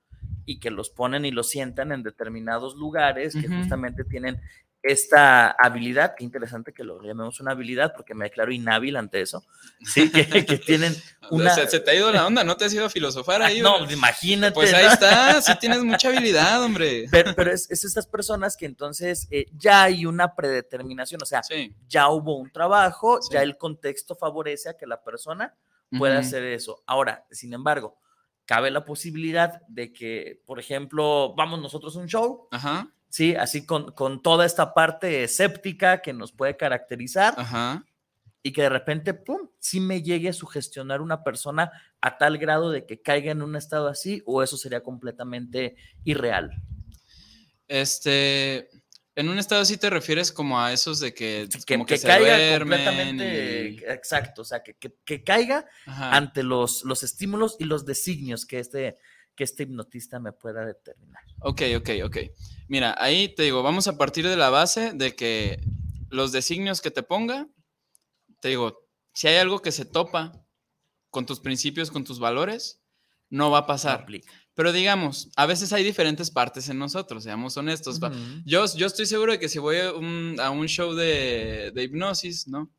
y 0.46 0.59
que 0.59 0.70
los 0.70 0.90
ponen 0.90 1.25
y 1.27 1.31
los 1.31 1.49
sientan 1.51 1.92
en 1.92 2.03
determinados 2.03 2.75
lugares 2.75 3.35
que 3.35 3.46
Ujú. 3.46 3.59
justamente 3.59 4.03
tienen 4.03 4.40
esta 4.87 5.51
habilidad, 5.51 6.14
qué 6.16 6.25
interesante 6.25 6.72
que 6.72 6.85
lo 6.85 7.01
llamemos 7.03 7.40
una 7.40 7.53
habilidad 7.53 7.92
porque 7.96 8.14
me 8.14 8.25
declaro 8.27 8.53
inhábil 8.53 8.96
ante 8.96 9.20
eso, 9.20 9.44
sí, 9.85 10.11
que, 10.11 10.27
que 10.46 10.59
tienen 10.59 10.94
una... 11.31 11.55
Se, 11.55 11.66
se 11.68 11.81
te 11.81 11.90
ha 11.90 11.94
ido 11.94 12.12
la 12.12 12.27
onda, 12.27 12.44
¿no 12.44 12.57
te 12.57 12.64
has 12.66 12.72
ido 12.75 12.87
a 12.87 12.90
filosofar 12.90 13.42
ahí? 13.42 13.61
no, 13.61 13.79
güey? 13.81 13.92
imagínate. 13.94 14.55
Pues 14.55 14.72
ahí 14.75 14.87
¿no? 14.87 14.92
está, 14.92 15.42
sí 15.42 15.53
tienes 15.61 15.83
mucha 15.83 16.09
habilidad, 16.09 16.62
hombre. 16.62 17.07
Pero, 17.11 17.35
pero 17.35 17.53
es, 17.53 17.70
es 17.70 17.85
estas 17.85 18.07
personas 18.07 18.57
que 18.57 18.66
entonces 18.66 19.27
eh, 19.31 19.46
ya 19.57 19.83
hay 19.85 20.07
una 20.07 20.35
predeterminación, 20.35 21.20
o 21.22 21.27
sea, 21.27 21.42
Sí. 21.42 21.75
ya 21.88 22.09
hubo 22.09 22.37
un 22.37 22.51
trabajo, 22.51 23.20
Sí. 23.22 23.31
ya 23.33 23.42
el 23.42 23.57
contexto 23.57 24.14
favorece 24.16 24.68
a 24.70 24.77
que 24.77 24.87
la 24.87 25.03
persona 25.03 25.55
pueda 25.99 26.18
Ujú. 26.18 26.27
hacer 26.27 26.42
eso. 26.44 26.83
Ahora, 26.87 27.27
sin 27.31 27.53
embargo, 27.55 27.99
cabe 28.44 28.70
la 28.70 28.85
posibilidad 28.85 29.61
de 29.68 29.92
que, 29.92 30.40
por 30.46 30.61
ejemplo, 30.61 31.35
vamos 31.37 31.61
nosotros 31.61 31.96
a 31.96 31.99
un 32.01 32.07
show, 32.09 32.49
Ajá, 32.53 32.88
¿sí? 33.16 33.35
Así 33.35 33.64
con, 33.64 33.92
con 33.92 34.20
toda 34.20 34.44
esta 34.44 34.74
parte 34.74 35.24
escéptica 35.24 36.02
que 36.02 36.12
nos 36.12 36.33
puede 36.33 36.55
caracterizar 36.59 37.33
ajá. 37.38 37.83
y 38.42 38.52
que 38.52 38.61
de 38.62 38.68
repente, 38.68 39.14
pum, 39.14 39.48
sí 39.59 39.81
me 39.81 40.02
llegue 40.02 40.29
a 40.29 40.33
sugestionar 40.35 41.00
una 41.00 41.24
persona 41.24 41.72
a 42.02 42.18
tal 42.18 42.37
grado 42.37 42.70
de 42.70 42.85
que 42.85 43.00
caiga 43.00 43.33
en 43.33 43.40
un 43.40 43.57
estado 43.57 43.88
así 43.88 44.22
o 44.26 44.42
eso 44.42 44.59
sería 44.59 44.83
completamente 44.83 45.76
irreal. 46.05 46.50
Este, 47.68 48.68
en 49.14 49.29
un 49.31 49.38
estado 49.38 49.62
así 49.62 49.76
te 49.79 49.88
refieres 49.90 50.31
como 50.31 50.61
a 50.61 50.72
esos 50.74 51.00
de 51.00 51.14
que, 51.14 51.48
Que, 51.66 51.74
como 51.74 51.87
que, 51.87 51.94
que 51.94 51.98
se 51.98 52.07
caiga 52.07 52.59
completamente, 52.59 53.68
y- 53.70 53.76
exacto, 53.90 54.42
o 54.42 54.44
sea, 54.44 54.62
que, 54.62 54.74
que- 54.74 54.94
que 55.05 55.24
caiga 55.24 55.66
Ajá. 55.87 56.14
ante 56.14 56.42
los, 56.42 56.85
los 56.85 57.02
estímulos 57.02 57.57
y 57.59 57.64
los 57.64 57.87
designios 57.87 58.44
que 58.44 58.59
este, 58.59 58.98
que 59.35 59.44
este 59.44 59.62
hipnotista 59.64 60.20
me 60.20 60.33
pueda 60.33 60.64
determinar. 60.66 61.22
Ok, 61.40 61.62
ok, 61.77 61.90
ok. 62.05 62.16
Mira, 62.68 62.96
ahí 62.99 63.35
te 63.35 63.44
digo, 63.44 63.62
vamos 63.62 63.87
a 63.88 63.96
partir 63.96 64.27
de 64.27 64.37
la 64.37 64.51
base 64.51 64.92
de 64.92 65.14
que 65.14 65.61
los 66.11 66.33
designios 66.33 66.81
que 66.81 66.90
te 66.90 67.03
ponga, 67.03 67.49
te 68.40 68.49
digo, 68.49 68.81
si 69.14 69.29
hay 69.29 69.37
algo 69.37 69.61
que 69.61 69.72
se 69.72 69.85
topa 69.85 70.33
con 71.11 71.27
tus 71.27 71.40
principios, 71.40 71.90
con 71.90 72.05
tus 72.05 72.18
valores, 72.18 72.83
no 73.31 73.51
va 73.51 73.59
a 73.59 73.66
pasar. 73.66 74.01
aplica. 74.01 74.33
Pero 74.55 74.72
digamos, 74.72 75.29
a 75.37 75.44
veces 75.44 75.72
hay 75.72 75.85
diferentes 75.85 76.31
partes 76.31 76.68
en 76.70 76.79
nosotros, 76.79 77.25
seamos 77.25 77.57
honestos. 77.59 78.01
Yo, 78.46 78.64
yo 78.75 78.87
estoy 78.87 79.05
seguro 79.05 79.33
de 79.33 79.38
que 79.38 79.51
si 79.51 79.59
voy 79.59 79.77
a 79.79 79.92
un, 79.92 80.37
a 80.40 80.51
un 80.51 80.66
show 80.66 80.94
de, 80.94 81.72
de 81.75 81.83
hipnosis, 81.83 82.49
¿no? 82.49 82.70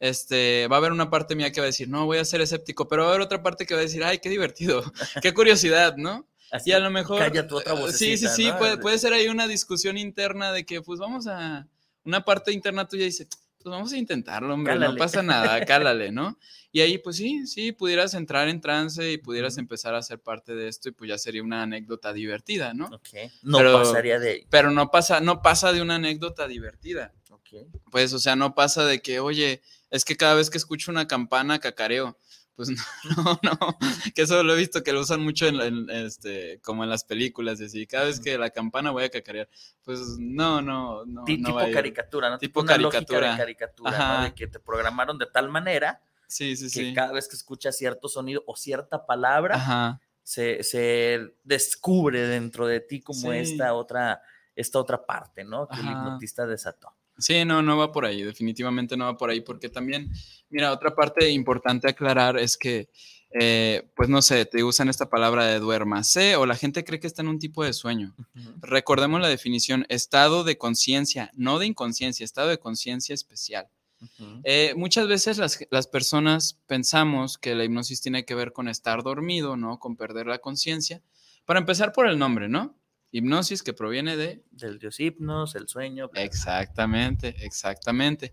Este, 0.00 0.68
va 0.68 0.76
a 0.76 0.78
haber 0.78 0.92
una 0.92 1.10
parte 1.10 1.34
mía 1.34 1.52
que 1.52 1.60
va 1.60 1.64
a 1.64 1.66
decir, 1.66 1.88
no, 1.88 2.06
voy 2.06 2.18
a 2.18 2.24
ser 2.24 2.40
escéptico, 2.40 2.88
pero 2.88 3.02
va 3.02 3.08
a 3.08 3.10
haber 3.12 3.26
otra 3.26 3.42
parte 3.42 3.66
que 3.66 3.74
va 3.74 3.80
a 3.80 3.82
decir, 3.82 4.02
ay, 4.04 4.20
qué 4.20 4.30
divertido, 4.30 4.82
qué 5.22 5.34
curiosidad, 5.34 5.96
¿no? 5.96 6.26
Así, 6.50 6.70
Y 6.70 6.72
a 6.72 6.78
lo 6.78 6.90
mejor... 6.90 7.18
Calla 7.18 7.46
tu 7.46 7.56
otra 7.58 7.74
eh, 7.74 7.80
vocecita, 7.80 7.98
Sí, 7.98 8.16
sí, 8.16 8.28
sí, 8.34 8.48
¿no? 8.48 8.58
puede, 8.58 8.78
puede 8.78 8.98
ser 8.98 9.12
ahí 9.12 9.28
una 9.28 9.46
discusión 9.46 9.98
interna 9.98 10.52
de 10.52 10.64
que, 10.64 10.80
pues 10.82 10.98
vamos 10.98 11.26
a... 11.26 11.66
Una 12.04 12.24
parte 12.24 12.52
interna 12.52 12.86
tuya 12.88 13.04
dice, 13.04 13.26
pues 13.62 13.70
vamos 13.70 13.92
a 13.92 13.98
intentarlo, 13.98 14.54
hombre, 14.54 14.78
no 14.78 14.96
pasa 14.96 15.22
nada, 15.22 15.64
cálale, 15.66 16.10
¿no? 16.10 16.38
Y 16.70 16.80
ahí, 16.80 16.98
pues 16.98 17.16
sí, 17.16 17.46
sí, 17.46 17.72
pudieras 17.72 18.14
entrar 18.14 18.48
en 18.48 18.60
trance 18.60 19.10
y 19.12 19.18
pudieras 19.18 19.58
empezar 19.58 19.94
a 19.94 20.02
ser 20.02 20.20
parte 20.20 20.54
de 20.54 20.68
esto 20.68 20.88
y 20.88 20.92
pues 20.92 21.08
ya 21.08 21.18
sería 21.18 21.42
una 21.42 21.62
anécdota 21.62 22.12
divertida, 22.12 22.72
¿no? 22.74 22.86
Ok, 22.86 23.08
No 23.42 23.58
Pero- 23.58 23.72
pasaría 23.72 24.18
de 24.18 24.30
ahí. 24.30 24.46
Pero 24.48 24.70
no 24.70 24.90
pasa, 24.90 25.20
no 25.20 25.42
pasa 25.42 25.72
de 25.72 25.82
una 25.82 25.96
anécdota 25.96 26.46
divertida. 26.46 27.12
Ok. 27.30 27.66
Pues, 27.90 28.12
o 28.12 28.18
sea, 28.18 28.36
no 28.36 28.54
pasa 28.54 28.84
de 28.84 29.00
que, 29.00 29.18
oye, 29.20 29.62
es 29.90 30.04
que 30.04 30.16
cada 30.16 30.34
vez 30.34 30.50
que 30.50 30.58
escucho 30.58 30.90
una 30.90 31.08
campana 31.08 31.58
cacareo. 31.58 32.18
Pues 32.58 32.70
no, 32.70 32.74
no, 33.44 33.56
no, 33.60 33.78
que 34.16 34.22
eso 34.22 34.42
lo 34.42 34.54
he 34.54 34.56
visto 34.56 34.82
que 34.82 34.92
lo 34.92 35.02
usan 35.02 35.22
mucho 35.22 35.46
en, 35.46 35.60
en, 35.60 35.90
este, 35.90 36.58
como 36.60 36.82
en 36.82 36.90
las 36.90 37.04
películas, 37.04 37.60
y 37.60 37.66
así, 37.66 37.86
cada 37.86 38.06
vez 38.06 38.18
que 38.18 38.36
la 38.36 38.50
campana 38.50 38.90
voy 38.90 39.04
a 39.04 39.10
cacarear, 39.10 39.48
pues 39.84 40.00
no, 40.18 40.60
no, 40.60 41.04
no. 41.06 41.20
No 41.20 41.24
tipo 41.24 41.56
caricatura, 41.72 42.30
¿no? 42.30 42.38
Tipo 42.38 42.62
una 42.62 42.72
caricatura. 42.72 43.30
de 43.30 43.36
caricatura, 43.38 43.98
¿no? 44.18 44.24
De 44.24 44.34
que 44.34 44.48
te 44.48 44.58
programaron 44.58 45.18
de 45.18 45.26
tal 45.26 45.48
manera 45.48 46.02
Sí, 46.26 46.56
sí, 46.56 46.64
que 46.64 46.88
sí. 46.88 46.94
cada 46.94 47.12
vez 47.12 47.28
que 47.28 47.36
escuchas 47.36 47.76
cierto 47.76 48.08
sonido 48.08 48.42
o 48.48 48.56
cierta 48.56 49.06
palabra, 49.06 49.54
Ajá. 49.54 50.00
se, 50.24 50.64
se 50.64 51.34
descubre 51.44 52.26
dentro 52.26 52.66
de 52.66 52.80
ti 52.80 53.00
como 53.00 53.32
esta 53.32 53.72
otra, 53.72 54.20
esta 54.56 54.80
otra 54.80 55.06
parte, 55.06 55.44
¿no? 55.44 55.68
Que 55.68 55.78
el 55.78 55.86
hipnotista 55.86 56.44
desató. 56.44 56.92
Sí, 57.18 57.44
no, 57.44 57.62
no 57.62 57.76
va 57.76 57.90
por 57.90 58.04
ahí, 58.04 58.22
definitivamente 58.22 58.96
no 58.96 59.06
va 59.06 59.16
por 59.16 59.30
ahí, 59.30 59.40
porque 59.40 59.68
también, 59.68 60.10
mira, 60.50 60.72
otra 60.72 60.94
parte 60.94 61.28
importante 61.30 61.88
aclarar 61.88 62.38
es 62.38 62.56
que, 62.56 62.88
eh, 63.38 63.90
pues 63.96 64.08
no 64.08 64.22
sé, 64.22 64.46
te 64.46 64.62
usan 64.62 64.88
esta 64.88 65.10
palabra 65.10 65.44
de 65.46 65.58
duérmase 65.58 66.36
o 66.36 66.46
la 66.46 66.54
gente 66.54 66.84
cree 66.84 67.00
que 67.00 67.08
está 67.08 67.22
en 67.22 67.28
un 67.28 67.40
tipo 67.40 67.64
de 67.64 67.72
sueño. 67.72 68.14
Recordemos 68.60 69.20
la 69.20 69.28
definición, 69.28 69.84
estado 69.88 70.44
de 70.44 70.56
conciencia, 70.56 71.30
no 71.34 71.58
de 71.58 71.66
inconsciencia, 71.66 72.24
estado 72.24 72.48
de 72.48 72.58
conciencia 72.58 73.14
especial. 73.14 73.68
Eh, 74.44 74.74
muchas 74.76 75.08
veces 75.08 75.38
las, 75.38 75.58
las 75.70 75.88
personas 75.88 76.60
pensamos 76.68 77.36
que 77.36 77.56
la 77.56 77.64
hipnosis 77.64 78.00
tiene 78.00 78.24
que 78.24 78.36
ver 78.36 78.52
con 78.52 78.68
estar 78.68 79.02
dormido, 79.02 79.56
¿no? 79.56 79.80
Con 79.80 79.96
perder 79.96 80.28
la 80.28 80.38
conciencia. 80.38 81.02
Para 81.44 81.58
empezar 81.58 81.92
por 81.92 82.06
el 82.06 82.16
nombre, 82.16 82.48
¿no? 82.48 82.77
Hipnosis 83.10 83.62
que 83.62 83.72
proviene 83.72 84.16
de 84.16 84.44
Del 84.50 84.78
dios 84.78 85.00
hipnos, 85.00 85.54
el 85.54 85.68
sueño. 85.68 86.08
bla. 86.08 86.22
Exactamente, 86.22 87.34
exactamente. 87.40 88.32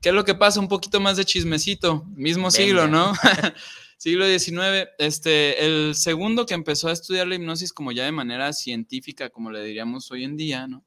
¿Qué 0.00 0.10
es 0.10 0.14
lo 0.14 0.24
que 0.24 0.34
pasa? 0.34 0.60
Un 0.60 0.68
poquito 0.68 1.00
más 1.00 1.16
de 1.16 1.24
chismecito, 1.24 2.04
mismo 2.14 2.50
siglo. 2.50 2.86
¿no? 2.86 3.12
siglo 3.96 4.26
XIX, 4.26 4.88
este, 4.98 5.64
el 5.64 5.94
segundo 5.94 6.46
que 6.46 6.54
empezó 6.54 6.88
a 6.88 6.92
estudiar 6.92 7.26
la 7.26 7.34
hipnosis 7.34 7.72
como 7.72 7.92
ya 7.92 8.04
de 8.04 8.12
manera 8.12 8.52
científica, 8.52 9.30
como 9.30 9.50
le 9.50 9.62
diríamos 9.64 10.10
hoy 10.10 10.24
en 10.24 10.36
día, 10.36 10.66
¿no? 10.66 10.84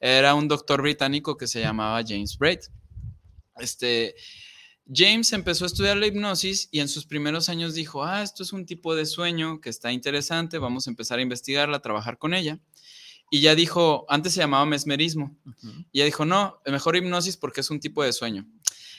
Era 0.00 0.34
un 0.34 0.48
doctor 0.48 0.82
británico 0.82 1.36
que 1.36 1.46
se 1.46 1.60
llamaba 1.60 2.02
James 2.06 2.36
Braid. 2.36 2.58
Este, 3.56 4.16
James 4.92 5.32
empezó 5.32 5.64
a 5.64 5.68
estudiar 5.68 5.96
la 5.96 6.06
hipnosis 6.06 6.68
y 6.70 6.80
en 6.80 6.88
sus 6.88 7.06
primeros 7.06 7.48
años 7.48 7.74
dijo, 7.74 8.04
ah, 8.04 8.22
esto 8.22 8.42
es 8.42 8.52
un 8.52 8.66
tipo 8.66 8.94
de 8.94 9.06
sueño 9.06 9.60
que 9.60 9.70
está 9.70 9.92
interesante, 9.92 10.58
vamos 10.58 10.86
a 10.86 10.90
empezar 10.90 11.18
a 11.18 11.22
investigarla, 11.22 11.76
a 11.76 11.82
trabajar 11.82 12.18
con 12.18 12.34
ella. 12.34 12.58
Y 13.30 13.40
ya 13.40 13.54
dijo, 13.54 14.04
antes 14.08 14.34
se 14.34 14.40
llamaba 14.40 14.66
mesmerismo, 14.66 15.34
y 15.90 16.00
ella 16.00 16.04
dijo, 16.04 16.26
no, 16.26 16.60
mejor 16.66 16.96
hipnosis 16.96 17.36
porque 17.38 17.62
es 17.62 17.70
un 17.70 17.80
tipo 17.80 18.02
de 18.02 18.12
sueño. 18.12 18.46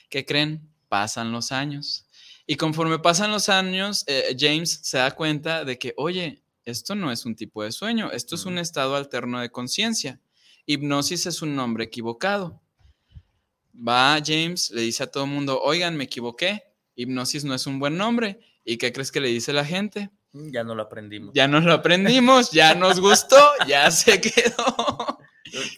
¿Qué 0.10 0.26
creen? 0.26 0.68
Pasan 0.90 1.32
los 1.32 1.52
años. 1.52 2.08
Y 2.48 2.56
conforme 2.56 2.98
pasan 2.98 3.32
los 3.32 3.50
años, 3.50 4.04
eh, 4.08 4.36
James 4.40 4.80
se 4.82 4.98
da 4.98 5.12
cuenta 5.12 5.66
de 5.66 5.78
que, 5.78 5.94
oye, 5.98 6.44
esto 6.66 6.96
no 6.96 7.12
es 7.12 7.26
un 7.26 7.36
tipo 7.36 7.64
de 7.64 7.72
sueño, 7.72 8.12
esto 8.12 8.36
es 8.36 8.46
un 8.46 8.58
estado 8.58 8.96
alterno 8.96 9.40
de 9.40 9.52
conciencia. 9.52 10.20
Hipnosis 10.66 11.26
es 11.26 11.42
un 11.42 11.56
nombre 11.56 11.84
equivocado. 11.84 12.63
Va 13.76 14.20
James, 14.24 14.70
le 14.72 14.82
dice 14.82 15.04
a 15.04 15.08
todo 15.08 15.24
el 15.26 15.30
mundo, 15.32 15.60
oigan, 15.62 15.98
me 15.98 16.04
equivoqué, 16.06 16.64
hipnosis 16.96 17.44
no 17.44 17.54
es 17.56 17.66
un 17.66 17.80
buen 17.80 17.98
nombre. 17.98 18.40
¿Y 18.66 18.78
qué 18.78 18.94
crees 18.94 19.12
que 19.12 19.20
le 19.20 19.28
dice 19.30 19.52
la 19.52 19.66
gente? 19.66 20.10
Mm, 20.32 20.52
Ya 20.52 20.64
no 20.64 20.76
lo 20.76 20.84
aprendimos. 20.84 21.32
Ya 21.34 21.48
nos 21.48 21.64
lo 21.64 21.74
aprendimos, 21.74 22.52
ya 22.52 22.76
nos 22.76 23.00
gustó, 23.00 23.38
ya 23.68 23.90
se 23.92 24.22
quedó. 24.22 25.18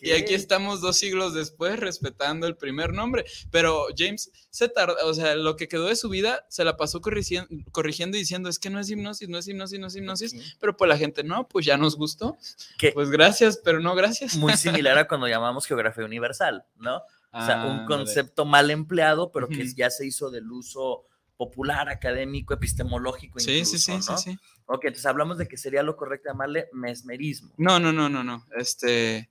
Y 0.01 0.11
aquí 0.11 0.33
estamos 0.33 0.79
dos 0.79 0.97
siglos 0.97 1.33
después 1.33 1.77
respetando 1.79 2.47
el 2.47 2.55
primer 2.55 2.93
nombre. 2.93 3.25
Pero 3.51 3.87
James 3.97 4.31
se 4.49 4.69
tardó, 4.69 4.95
o 5.05 5.13
sea, 5.13 5.35
lo 5.35 5.55
que 5.57 5.67
quedó 5.67 5.87
de 5.87 5.95
su 5.97 6.07
vida 6.07 6.45
se 6.49 6.63
la 6.63 6.77
pasó 6.77 7.01
corrigiendo, 7.01 7.49
corrigiendo 7.71 8.15
y 8.15 8.21
diciendo, 8.21 8.47
es 8.47 8.57
que 8.59 8.69
no 8.69 8.79
es 8.79 8.89
hipnosis, 8.89 9.27
no 9.27 9.37
es 9.37 9.47
hipnosis, 9.47 9.79
no 9.79 9.87
es 9.87 9.95
hipnosis. 9.95 10.55
Pero 10.59 10.77
pues 10.77 10.87
la 10.87 10.97
gente, 10.97 11.23
no, 11.23 11.47
pues 11.47 11.65
ya 11.65 11.75
nos 11.75 11.97
gustó. 11.97 12.37
Que 12.77 12.91
Pues 12.91 13.09
gracias, 13.09 13.59
pero 13.63 13.79
no 13.81 13.95
gracias. 13.95 14.35
muy 14.35 14.55
similar 14.55 14.97
a 14.97 15.07
cuando 15.09 15.27
llamamos 15.27 15.65
geografía 15.65 16.05
universal, 16.05 16.63
¿no? 16.77 17.01
O 17.37 17.45
sea, 17.45 17.65
un 17.65 17.85
concepto 17.85 18.45
mal 18.45 18.71
empleado, 18.71 19.31
pero 19.31 19.47
que 19.49 19.67
ya 19.75 19.89
se 19.89 20.05
hizo 20.05 20.31
del 20.31 20.49
uso 20.51 21.05
popular, 21.37 21.89
académico, 21.89 22.53
epistemológico. 22.53 23.39
Sí, 23.39 23.65
sí, 23.65 23.75
incluso, 23.75 23.77
sí, 23.77 23.91
¿no? 24.11 24.17
sí, 24.17 24.31
sí. 24.31 24.39
Ok, 24.67 24.85
entonces 24.85 25.05
hablamos 25.05 25.37
de 25.37 25.47
que 25.47 25.57
sería 25.57 25.83
lo 25.83 25.97
correcto 25.97 26.29
llamarle 26.29 26.69
mesmerismo. 26.71 27.53
No, 27.57 27.79
no, 27.79 27.91
no, 27.91 28.07
no, 28.07 28.23
no. 28.23 28.45
Este. 28.57 29.29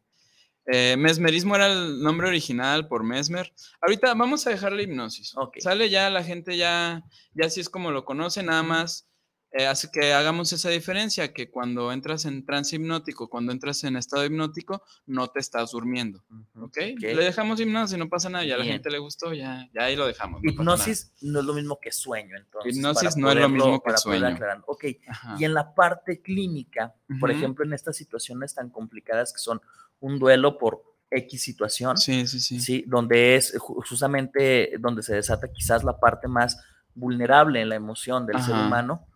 eh, 0.67 0.97
mesmerismo 0.99 1.57
era 1.57 1.67
el 1.73 2.03
nombre 2.03 2.29
original 2.29 2.89
por 2.89 3.05
Mesmer. 3.05 3.53
Ahorita 3.81 4.15
vamos 4.15 4.47
a 4.47 4.51
dejar 4.51 4.73
la 4.73 4.83
hipnosis. 4.83 5.37
Ok. 5.37 5.59
Sale 5.61 5.89
ya, 5.91 6.11
la 6.11 6.23
gente 6.23 6.57
ya, 6.57 7.03
ya 7.35 7.47
así 7.47 7.61
es 7.61 7.69
como 7.69 7.91
lo 7.91 8.05
conoce, 8.05 8.43
nada 8.43 8.63
más. 8.63 9.09
Eh, 9.57 9.67
hace 9.69 9.89
que 9.93 10.13
hagamos 10.13 10.53
esa 10.53 10.69
diferencia, 10.69 11.33
que 11.33 11.49
cuando 11.49 11.93
entras 11.93 12.25
en 12.25 12.45
trance 12.45 12.75
hipnótico, 12.75 13.29
cuando 13.29 13.53
entras 13.53 13.85
en 13.85 13.95
estado 13.97 14.25
hipnótico, 14.25 14.83
no 15.07 15.29
te 15.29 15.39
estás 15.39 15.71
durmiendo. 15.71 16.25
Ujú, 16.29 16.65
¿Ok? 16.65 16.77
ok. 16.97 17.01
Le 17.03 17.25
dejamos 17.25 17.61
hipnosis, 17.61 17.97
no 17.97 18.09
pasa 18.09 18.29
nada, 18.29 18.45
ya 18.45 18.57
a 18.57 18.59
la 18.59 18.65
gente 18.65 18.91
le 18.91 18.99
gustó, 18.99 19.33
ya, 19.33 19.69
ya 19.73 19.83
ahí 19.85 19.95
lo 19.95 20.07
dejamos. 20.09 20.43
no. 20.43 20.51
Hipnosis 20.51 21.13
no 21.21 21.39
es 21.39 21.45
lo 21.47 21.55
mismo 21.55 21.79
que 21.81 21.93
sueño, 21.93 22.37
entonces. 22.37 22.77
Hipnosis 22.77 23.17
no 23.17 23.31
es 23.31 23.37
lo 23.37 23.49
mismo 23.49 23.81
que 23.81 23.85
para 23.85 23.97
sueño. 23.99 24.27
aclarar. 24.27 24.63
Ok, 24.67 24.87
Ajá. 25.07 25.37
y 25.39 25.45
en 25.45 25.55
la 25.55 25.73
parte 25.73 26.21
clínica, 26.21 26.93
por 27.21 27.31
ejemplo, 27.31 27.65
en 27.65 27.75
estas 27.75 27.97
situaciones 27.97 28.55
tan 28.55 28.71
complicadas 28.71 29.33
que 29.33 29.39
son 29.39 29.61
un 30.01 30.19
duelo 30.19 30.59
por 30.59 30.83
X 31.11 31.43
situación, 31.45 31.97
Sí, 31.97 32.27
sí, 32.27 32.41
sí. 32.41 32.59
¿sí? 32.59 32.85
donde 32.89 33.37
es 33.37 33.55
ju- 33.57 33.81
justamente 33.89 34.73
donde 34.81 35.05
se 35.05 35.15
desata 35.15 35.47
quizás 35.53 35.85
la 35.85 36.01
parte 36.01 36.27
más 36.27 36.59
vulnerable 36.93 37.61
en 37.61 37.69
la 37.69 37.77
emoción 37.77 38.27
del 38.27 38.41
ser 38.43 38.55
humano, 38.55 39.07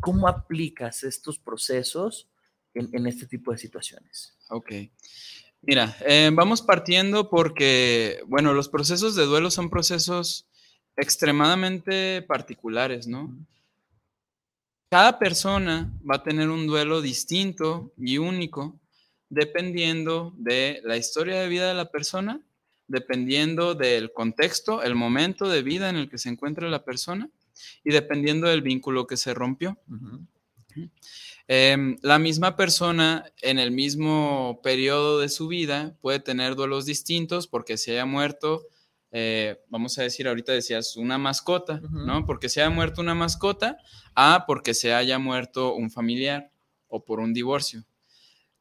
¿cómo 0.00 0.28
aplicas 0.28 1.04
estos 1.04 1.38
procesos 1.38 2.28
en, 2.74 2.88
en 2.92 3.06
este 3.06 3.26
tipo 3.26 3.52
de 3.52 3.58
situaciones? 3.58 4.34
Ok. 4.48 4.72
Mira, 5.62 5.96
eh, 6.06 6.30
vamos 6.32 6.60
partiendo 6.60 7.30
porque, 7.30 8.20
bueno, 8.26 8.52
los 8.52 8.68
procesos 8.68 9.14
de 9.14 9.24
duelo 9.24 9.50
son 9.50 9.70
procesos 9.70 10.46
extremadamente 10.94 12.20
particulares, 12.22 13.06
¿no? 13.06 13.34
Cada 14.90 15.18
persona 15.18 15.90
va 16.08 16.16
a 16.16 16.22
tener 16.22 16.50
un 16.50 16.66
duelo 16.66 17.00
distinto 17.00 17.92
y 17.96 18.18
único 18.18 18.78
dependiendo 19.30 20.34
de 20.36 20.80
la 20.84 20.96
historia 20.96 21.40
de 21.40 21.48
vida 21.48 21.66
de 21.66 21.74
la 21.74 21.90
persona, 21.90 22.40
dependiendo 22.86 23.74
del 23.74 24.12
contexto, 24.12 24.82
el 24.82 24.94
momento 24.94 25.48
de 25.48 25.62
vida 25.62 25.88
en 25.88 25.96
el 25.96 26.10
que 26.10 26.18
se 26.18 26.28
encuentra 26.28 26.68
la 26.68 26.84
persona 26.84 27.30
y 27.84 27.92
dependiendo 27.92 28.48
del 28.48 28.62
vínculo 28.62 29.06
que 29.06 29.16
se 29.16 29.34
rompió. 29.34 29.78
Em, 31.46 31.96
la 32.02 32.18
misma 32.18 32.56
persona 32.56 33.24
en 33.42 33.58
el 33.58 33.70
mismo 33.70 34.60
periodo 34.62 35.20
de 35.20 35.28
su 35.28 35.46
vida 35.46 35.96
puede 36.00 36.18
tener 36.18 36.54
duelos 36.54 36.86
distintos 36.86 37.46
porque 37.46 37.76
se 37.76 37.92
haya 37.92 38.06
muerto, 38.06 38.66
eh, 39.12 39.60
vamos 39.68 39.98
a 39.98 40.02
decir, 40.02 40.26
ahorita 40.26 40.52
decías 40.52 40.96
una 40.96 41.18
mascota, 41.18 41.80
¿no? 41.90 42.24
Porque 42.24 42.48
se 42.48 42.62
haya 42.62 42.70
muerto 42.70 43.02
una 43.02 43.14
mascota, 43.14 43.76
a 44.14 44.44
porque 44.46 44.74
se 44.74 44.94
haya 44.94 45.18
muerto 45.18 45.74
un 45.74 45.90
familiar 45.90 46.50
o 46.88 47.04
por 47.04 47.20
un 47.20 47.34
divorcio. 47.34 47.84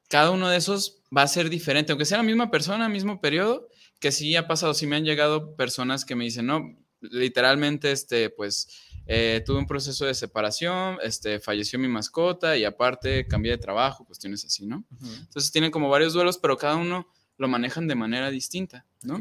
Cada 0.09 0.31
uno 0.31 0.49
de 0.49 0.57
esos 0.57 1.01
va 1.15 1.23
a 1.23 1.27
ser 1.27 1.49
diferente, 1.49 1.91
aunque 1.91 2.05
sea 2.05 2.17
la 2.17 2.23
misma 2.23 2.51
persona, 2.51 2.89
mismo 2.89 3.21
periodo, 3.21 3.69
que 3.99 4.11
sí 4.11 4.35
ha 4.35 4.47
pasado, 4.47 4.73
sí 4.73 4.85
me 4.85 4.97
han 4.97 5.05
llegado 5.05 5.55
personas 5.55 6.03
que 6.03 6.15
me 6.15 6.25
dicen, 6.25 6.47
no, 6.47 6.77
literalmente, 7.11 7.91
este, 7.91 8.29
pues, 8.29 8.67
eh, 9.05 9.43
tuve 9.45 9.59
un 9.59 9.67
proceso 9.67 10.05
de 10.05 10.13
separación, 10.13 10.97
este, 11.03 11.39
falleció 11.39 11.77
mi 11.77 11.87
mascota 11.87 12.55
y 12.57 12.63
aparte 12.63 13.27
cambié 13.27 13.51
de 13.51 13.57
trabajo, 13.57 14.05
cuestiones 14.05 14.45
así, 14.45 14.65
¿no? 14.65 14.85
Entonces 15.01 15.51
tienen 15.51 15.71
como 15.71 15.89
varios 15.89 16.13
duelos, 16.13 16.37
pero 16.37 16.57
cada 16.57 16.75
uno 16.75 17.07
lo 17.37 17.47
manejan 17.47 17.87
de 17.87 17.95
manera 17.95 18.29
distinta, 18.29 18.85
¿no? 19.01 19.19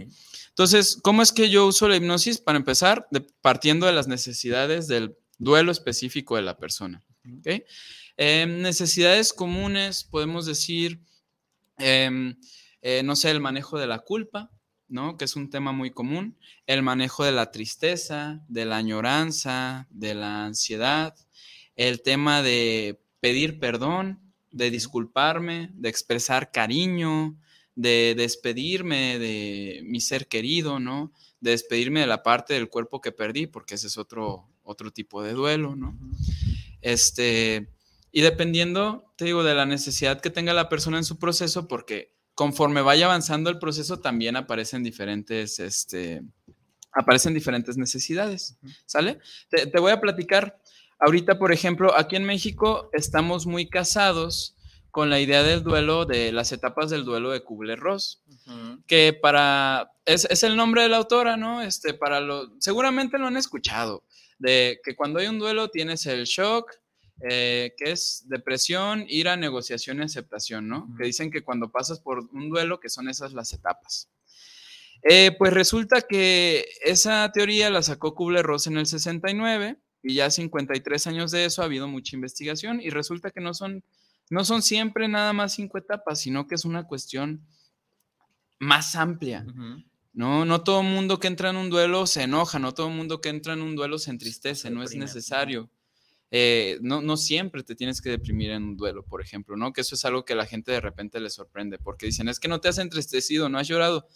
Entonces, 0.49 0.99
¿cómo 1.03 1.23
es 1.23 1.33
que 1.33 1.51
yo 1.51 1.67
uso 1.67 1.89
la 1.89 1.97
hipnosis? 1.97 2.39
Para 2.39 2.59
empezar, 2.59 3.09
partiendo 3.41 3.87
de 3.87 3.93
las 3.93 4.07
necesidades 4.07 4.87
del 4.87 5.17
duelo 5.39 5.73
específico 5.73 6.37
de 6.37 6.43
la 6.43 6.57
persona, 6.57 7.03
¿ok? 7.39 7.65
Em, 8.17 8.61
necesidades 8.61 9.33
comunes, 9.33 10.05
podemos 10.05 10.47
decir, 10.47 11.01
em, 11.79 12.37
eh, 12.83 13.03
no 13.03 13.17
sé, 13.17 13.31
el 13.31 13.41
manejo 13.41 13.79
de 13.79 13.87
la 13.89 13.99
culpa, 13.99 14.51
¿no? 14.93 15.17
Que 15.17 15.25
es 15.25 15.35
un 15.35 15.51
tema 15.51 15.73
muy 15.73 15.91
común. 15.91 16.37
El 16.67 16.83
manejo 16.83 17.25
de 17.25 17.33
la 17.33 17.51
tristeza, 17.51 18.45
de 18.49 18.65
la 18.65 18.77
añoranza, 18.77 19.89
de 19.91 20.15
la 20.15 20.45
ansiedad. 20.45 21.17
El 21.75 22.03
tema 22.03 22.43
de 22.43 23.01
pedir 23.21 23.59
perdón, 23.59 24.21
de 24.51 24.71
disculparme, 24.71 25.71
de 25.75 25.89
expresar 25.89 26.53
cariño, 26.53 27.37
de 27.75 28.15
despedirme 28.17 29.19
de 29.19 29.81
mi 29.85 30.01
ser 30.01 30.29
querido, 30.29 30.79
¿no? 30.79 31.13
De 31.41 31.53
despedirme 31.53 32.01
de 32.01 32.07
la 32.07 32.23
parte 32.23 32.55
del 32.55 32.69
cuerpo 32.69 33.01
que 33.01 33.13
perdí, 33.13 33.47
porque 33.47 33.77
ese 33.77 33.87
es 33.87 33.97
otro, 33.97 34.49
otro 34.63 34.93
tipo 34.93 35.23
de 35.23 35.33
duelo, 35.33 35.75
¿no? 35.75 35.99
Este, 36.83 37.71
y 38.11 38.21
dependiendo, 38.21 39.13
te 39.17 39.25
digo, 39.25 39.43
de 39.43 39.55
la 39.55 39.65
necesidad 39.65 40.21
que 40.21 40.31
tenga 40.31 40.53
la 40.53 40.69
persona 40.69 40.99
en 40.99 41.05
su 41.05 41.19
proceso, 41.19 41.67
porque 41.67 42.15
conforme 42.35 42.83
vaya 42.83 43.07
avanzando 43.07 43.51
el 43.51 43.59
proceso 43.59 44.01
también 44.01 44.37
aparecen 44.37 44.83
diferentes, 44.83 45.59
este, 45.59 46.23
aparecen 46.93 47.35
diferentes 47.35 47.77
necesidades, 47.77 48.57
¿sale? 48.87 49.19
Te, 49.51 49.79
voy 49.79 49.93
a 49.93 50.01
platicar, 50.01 50.59
ahorita, 50.99 51.39
por 51.39 51.53
ejemplo, 51.53 51.97
aquí 51.97 52.17
en 52.17 52.25
México 52.25 52.91
estamos 52.93 53.47
muy 53.47 53.69
casados 53.69 54.57
con 54.91 55.09
la 55.09 55.21
idea 55.21 55.43
del 55.43 55.63
duelo, 55.63 56.05
de 56.05 56.33
las 56.33 56.53
etapas 56.53 56.91
del 56.91 57.05
duelo 57.05 57.31
de 57.31 57.43
Kubler-Ross, 57.43 58.23
que 58.87 59.19
para, 59.21 59.91
es, 60.05 60.27
es, 60.27 60.43
el 60.43 60.55
nombre 60.55 60.83
de 60.83 60.91
la 60.91 60.99
autora, 60.99 61.39
¿no? 61.39 61.63
Este, 61.63 61.95
para 61.95 62.21
lo, 62.21 62.53
seguramente 62.61 63.19
lo 63.19 63.27
han 63.27 63.39
escuchado, 63.39 64.05
de 64.39 64.81
que 64.85 64.95
cuando 64.95 65.19
hay 65.19 65.29
un 65.29 65.39
duelo 65.39 65.69
tienes 65.69 66.05
el 66.05 66.25
shock, 66.25 66.71
eh, 67.21 67.75
que 67.77 67.93
es 67.93 68.25
depresión, 68.29 69.05
ira, 69.09 69.37
negociación 69.37 69.99
y 69.99 70.03
aceptación, 70.03 70.69
¿no? 70.69 70.89
Que 70.99 71.05
dicen 71.05 71.31
que 71.31 71.45
cuando 71.45 71.71
pasas 71.71 72.01
por 72.01 72.29
un 72.33 72.49
duelo, 72.49 72.81
que 72.81 72.89
son 72.89 73.09
esas 73.09 73.33
las 73.33 73.53
etapas. 73.53 74.09
Eh, 75.03 75.35
pues 75.37 75.53
resulta 75.53 76.01
que 76.03 76.67
esa 76.85 77.31
teoría 77.33 77.71
la 77.71 77.83
sacó 77.83 78.15
Kubler-Ross 78.15 78.69
en 78.69 78.77
el 78.77 78.87
69 78.87 79.77
y 80.03 80.15
ya 80.15 80.31
53 80.31 81.07
años 81.09 81.31
de 81.33 81.45
eso 81.45 81.63
ha 81.63 81.65
habido 81.65 81.89
mucha 81.89 82.17
investigación 82.17 82.81
y 82.81 82.91
resulta 82.91 83.31
que 83.31 83.41
no 83.41 83.53
son, 83.53 83.85
no 84.31 84.45
son 84.45 84.63
siempre 84.63 85.09
nada 85.09 85.33
más 85.33 85.55
cinco 85.55 85.79
etapas, 85.79 86.21
sino 86.21 86.47
que 86.47 86.55
es 86.55 86.65
una 86.65 86.85
cuestión 86.85 87.45
más 88.59 88.95
amplia. 88.95 89.45
No, 90.13 90.45
no 90.45 90.63
todo 90.63 90.83
mundo 90.83 91.19
que 91.19 91.27
entra 91.27 91.51
en 91.51 91.57
un 91.57 91.71
duelo 91.71 92.07
se 92.07 92.23
enoja, 92.23 92.59
no 92.59 92.73
todo 92.73 92.89
mundo 92.89 93.21
que 93.21 93.29
entra 93.29 93.55
en 93.55 93.63
un 93.63 93.75
duelo 93.75 93.99
se 93.99 94.11
entristece, 94.11 94.71
no 94.71 94.83
es 94.83 94.95
necesario. 94.95 95.69
Eh, 96.35 96.79
no, 96.81 97.03
no 97.03 97.19
siempre 97.19 97.63
te 97.63 97.75
tienes 97.75 98.01
que 98.01 98.09
deprimir 98.09 98.53
en 98.53 98.63
un 98.63 98.77
duelo, 98.79 99.05
por 99.05 99.21
ejemplo, 99.21 99.55
¿no? 99.55 99.75
Que 99.75 99.83
eso 99.83 99.95
es 99.95 100.05
algo 100.07 100.25
que 100.25 100.33
a 100.33 100.37
la 100.37 100.47
gente 100.47 100.73
de 100.73 100.81
repente 100.81 101.21
le 101.21 101.29
sorprende, 101.29 101.77
porque 101.77 102.07
dicen, 102.07 102.27
es 102.27 102.41
que 102.41 102.49
no 102.49 102.59
te 102.59 102.69
has 102.69 102.79
entristecido, 102.79 103.51
no 103.51 103.59
has 103.59 103.69
llorado. 103.69 104.09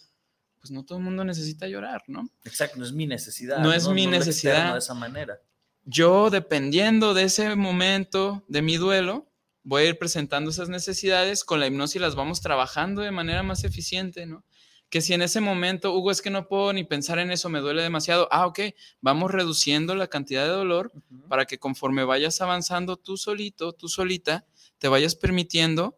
Pues 0.59 0.71
no 0.71 0.83
todo 0.83 0.97
el 0.97 1.03
mundo 1.03 1.23
necesita 1.23 1.67
llorar, 1.67 2.01
¿no? 2.07 2.27
Exacto, 2.43 2.79
no 2.79 2.85
es 2.85 2.91
mi 2.91 3.05
necesidad. 3.05 3.59
No 3.59 3.71
es 3.71 3.87
mi 3.87 4.07
necesidad. 4.07 4.73
De 4.73 4.79
esa 4.79 4.95
manera. 4.95 5.39
Yo, 5.85 6.31
dependiendo 6.31 7.13
de 7.13 7.23
ese 7.23 7.55
momento 7.55 8.43
de 8.47 8.63
mi 8.63 8.77
duelo, 8.77 9.31
voy 9.61 9.83
a 9.83 9.89
ir 9.89 9.99
presentando 9.99 10.49
esas 10.49 10.69
necesidades, 10.69 11.43
con 11.43 11.59
la 11.59 11.67
hipnosis 11.67 12.01
las 12.01 12.15
vamos 12.15 12.41
trabajando 12.41 13.03
de 13.03 13.11
manera 13.11 13.43
más 13.43 13.63
eficiente, 13.63 14.25
¿no? 14.25 14.43
Que 14.89 15.01
si 15.01 15.13
en 15.13 15.21
ese 15.21 15.41
momento, 15.41 15.93
Hugo, 15.93 16.11
es 16.11 16.21
que 16.21 16.29
no 16.29 16.47
puedo 16.47 16.71
ni 16.71 16.83
pensar 16.83 17.19
en 17.19 17.31
eso, 17.31 17.49
me 17.49 17.59
duele 17.59 17.81
demasiado, 17.81 18.27
ah, 18.31 18.47
ok, 18.47 18.59
vamos 19.01 19.31
reduciendo 19.31 19.95
la 19.95 20.07
cantidad 20.07 20.43
de 20.43 20.51
dolor 20.51 20.91
para 21.27 21.45
que 21.45 21.59
conforme 21.59 22.03
vayas 22.03 22.39
avanzando 22.41 22.95
tú 22.95 23.17
solito, 23.17 23.73
tú 23.73 23.89
solita, 23.89 24.45
te 24.77 24.87
vayas 24.87 25.15
permitiendo 25.15 25.97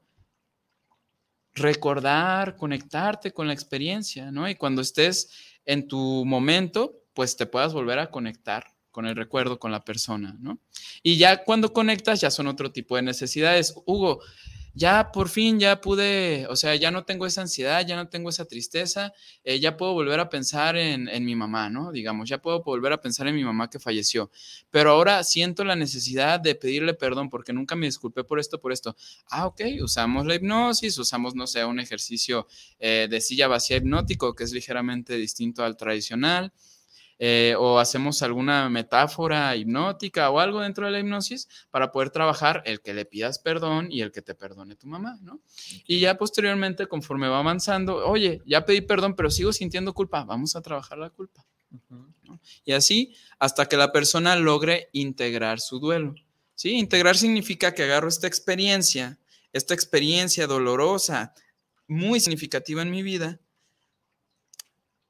recordar, 1.54 2.56
conectarte 2.56 3.32
con 3.32 3.48
la 3.48 3.54
experiencia, 3.54 4.32
¿no? 4.32 4.50
Y 4.50 4.56
cuando 4.56 4.82
estés 4.82 5.30
en 5.66 5.88
tu 5.88 6.24
momento, 6.26 7.04
pues 7.14 7.36
te 7.36 7.46
puedas 7.46 7.74
volver 7.74 8.00
a 8.00 8.10
conectar 8.10 8.64
con 8.92 9.06
el 9.06 9.16
recuerdo, 9.16 9.60
con 9.60 9.72
la 9.72 9.84
persona, 9.84 10.36
¿no? 10.40 10.60
Y 11.04 11.18
ya 11.18 11.44
cuando 11.44 11.74
conectas, 11.74 12.22
ya 12.22 12.32
son 12.32 12.48
otro 12.48 12.72
tipo 12.72 12.96
de 12.96 13.04
necesidades. 13.04 13.74
Hugo, 13.86 14.22
ya 14.74 15.12
por 15.12 15.30
fin 15.30 15.60
ya 15.60 15.82
pude, 15.82 16.48
o 16.48 16.56
sea, 16.56 16.76
ya 16.76 16.92
no 16.92 17.06
tengo 17.06 17.26
esa 17.26 17.42
ansiedad, 17.42 17.86
ya 17.86 17.96
no 17.96 18.10
tengo 18.10 18.30
esa 18.30 18.46
tristeza, 18.46 19.14
eh, 19.44 19.60
ya 19.60 19.78
puedo 19.78 19.94
volver 19.94 20.20
a 20.20 20.30
pensar 20.30 20.78
en, 20.78 21.10
mi 21.26 21.36
mamá, 21.36 21.70
¿no? 21.70 21.92
Digamos, 21.92 22.30
ya 22.30 22.42
puedo 22.42 22.64
volver 22.64 22.94
a 22.94 23.02
pensar 23.02 23.28
en 23.28 23.36
mi 23.36 23.44
mamá 23.44 23.70
que 23.70 23.80
falleció, 23.80 24.32
pero 24.70 24.92
ahora 24.92 25.24
siento 25.24 25.64
la 25.64 25.76
necesidad 25.76 26.40
de 26.40 26.56
pedirle 26.56 26.94
perdón 26.94 27.30
porque 27.30 27.54
nunca 27.54 27.76
me 27.76 27.88
disculpé 27.88 28.24
por 28.24 28.40
esto, 28.40 28.60
por 28.60 28.72
esto. 28.72 28.96
Ah, 29.30 29.48
ok, 29.48 29.62
usamos 29.82 30.26
la 30.26 30.36
hipnosis, 30.36 30.98
usamos, 30.98 31.36
no 31.36 31.48
sé, 31.48 31.66
un 31.66 31.80
ejercicio 31.80 32.48
eh, 32.80 33.08
de 33.10 33.22
silla 33.22 33.48
vacía 33.48 33.78
hipnótico 33.78 34.36
que 34.36 34.44
es 34.44 34.52
ligeramente 34.52 35.16
distinto 35.16 35.64
al 35.64 35.78
tradicional. 35.78 36.54
Eh, 37.22 37.54
o 37.60 37.80
hacemos 37.80 38.22
alguna 38.22 38.70
metáfora 38.70 39.54
hipnótica 39.54 40.30
o 40.30 40.40
algo 40.40 40.62
dentro 40.62 40.86
de 40.86 40.92
la 40.94 41.00
hipnosis 41.00 41.50
para 41.70 41.92
poder 41.92 42.12
trabajar 42.12 42.64
el 42.66 42.80
que 42.80 42.94
le 42.94 43.04
pidas 43.04 43.40
perdón 43.40 43.92
y 43.92 44.00
el 44.00 44.14
que 44.14 44.22
te 44.22 44.36
perdone 44.36 44.78
tu 44.78 44.88
mamá, 44.88 45.18
¿no? 45.22 45.42
Y 45.86 46.00
ya 46.00 46.18
posteriormente, 46.18 46.88
conforme 46.88 47.28
va 47.28 47.40
avanzando, 47.40 48.08
oye, 48.08 48.42
ya 48.46 48.66
pedí 48.66 48.80
perdón, 48.80 49.16
pero 49.16 49.30
sigo 49.30 49.52
sintiendo 49.52 49.94
culpa, 49.94 50.24
vamos 50.24 50.56
a 50.56 50.62
trabajar 50.62 50.98
la 50.98 51.10
culpa. 51.10 51.46
Y 52.64 52.72
así 52.72 53.14
hasta 53.38 53.68
que 53.68 53.76
la 53.76 53.92
persona 53.92 54.38
logre 54.38 54.88
integrar 54.94 55.60
su 55.60 55.80
duelo. 55.80 56.16
¿Sí? 56.56 56.72
Integrar 56.72 57.18
significa 57.18 57.74
que 57.74 57.84
agarro 57.84 58.08
esta 58.08 58.28
experiencia, 58.28 59.18
esta 59.54 59.74
experiencia 59.74 60.48
dolorosa, 60.48 61.34
muy 61.88 62.20
significativa 62.20 62.82
en 62.82 62.92
mi 62.92 63.02
vida, 63.02 63.40